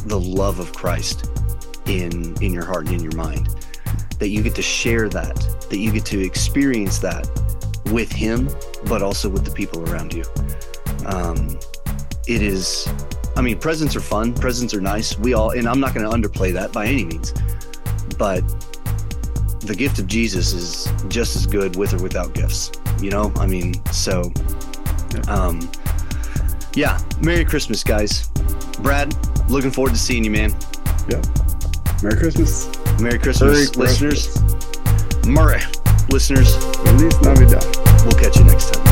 the 0.06 0.18
love 0.18 0.58
of 0.58 0.72
Christ 0.72 1.28
in 1.92 2.34
in 2.42 2.52
your 2.52 2.64
heart 2.64 2.86
and 2.86 2.96
in 2.96 3.02
your 3.02 3.14
mind 3.16 3.48
that 4.18 4.28
you 4.28 4.42
get 4.42 4.54
to 4.54 4.62
share 4.62 5.08
that 5.08 5.34
that 5.68 5.78
you 5.78 5.90
get 5.92 6.04
to 6.06 6.20
experience 6.20 6.98
that 6.98 7.28
with 7.90 8.10
him 8.10 8.48
but 8.86 9.02
also 9.02 9.28
with 9.28 9.44
the 9.44 9.50
people 9.50 9.88
around 9.90 10.12
you. 10.14 10.24
Um 11.06 11.58
it 12.28 12.40
is 12.40 12.88
i 13.36 13.40
mean 13.40 13.58
presents 13.58 13.96
are 13.96 14.00
fun 14.00 14.32
presents 14.32 14.72
are 14.74 14.80
nice. 14.80 15.18
We 15.18 15.34
all 15.34 15.50
and 15.50 15.66
i'm 15.68 15.80
not 15.80 15.92
going 15.94 16.08
to 16.08 16.16
underplay 16.16 16.52
that 16.52 16.72
by 16.72 16.86
any 16.86 17.04
means 17.04 17.34
but 18.16 18.42
the 19.60 19.74
gift 19.74 19.98
of 19.98 20.06
jesus 20.06 20.52
is 20.52 20.92
just 21.08 21.34
as 21.34 21.46
good 21.46 21.76
with 21.76 21.94
or 21.94 22.02
without 22.02 22.32
gifts 22.34 22.70
you 23.00 23.10
know? 23.10 23.32
I 23.36 23.46
mean 23.46 23.74
so 23.92 24.32
um 25.28 25.68
yeah 26.74 27.00
merry 27.22 27.44
christmas 27.44 27.82
guys. 27.82 28.28
Brad 28.80 29.12
looking 29.50 29.70
forward 29.72 29.90
to 29.92 29.98
seeing 29.98 30.24
you 30.24 30.30
man 30.30 30.54
Merry 32.02 32.16
Christmas. 32.16 32.68
Merry 33.00 33.18
Christmas, 33.18 33.76
Merry 33.76 33.86
listeners. 33.86 34.26
Christmas. 34.38 35.26
Murray, 35.26 35.60
listeners. 36.10 36.56
Feliz 36.56 37.20
Navidad. 37.22 37.64
We'll 38.04 38.18
catch 38.18 38.36
you 38.36 38.44
next 38.44 38.74
time. 38.74 38.91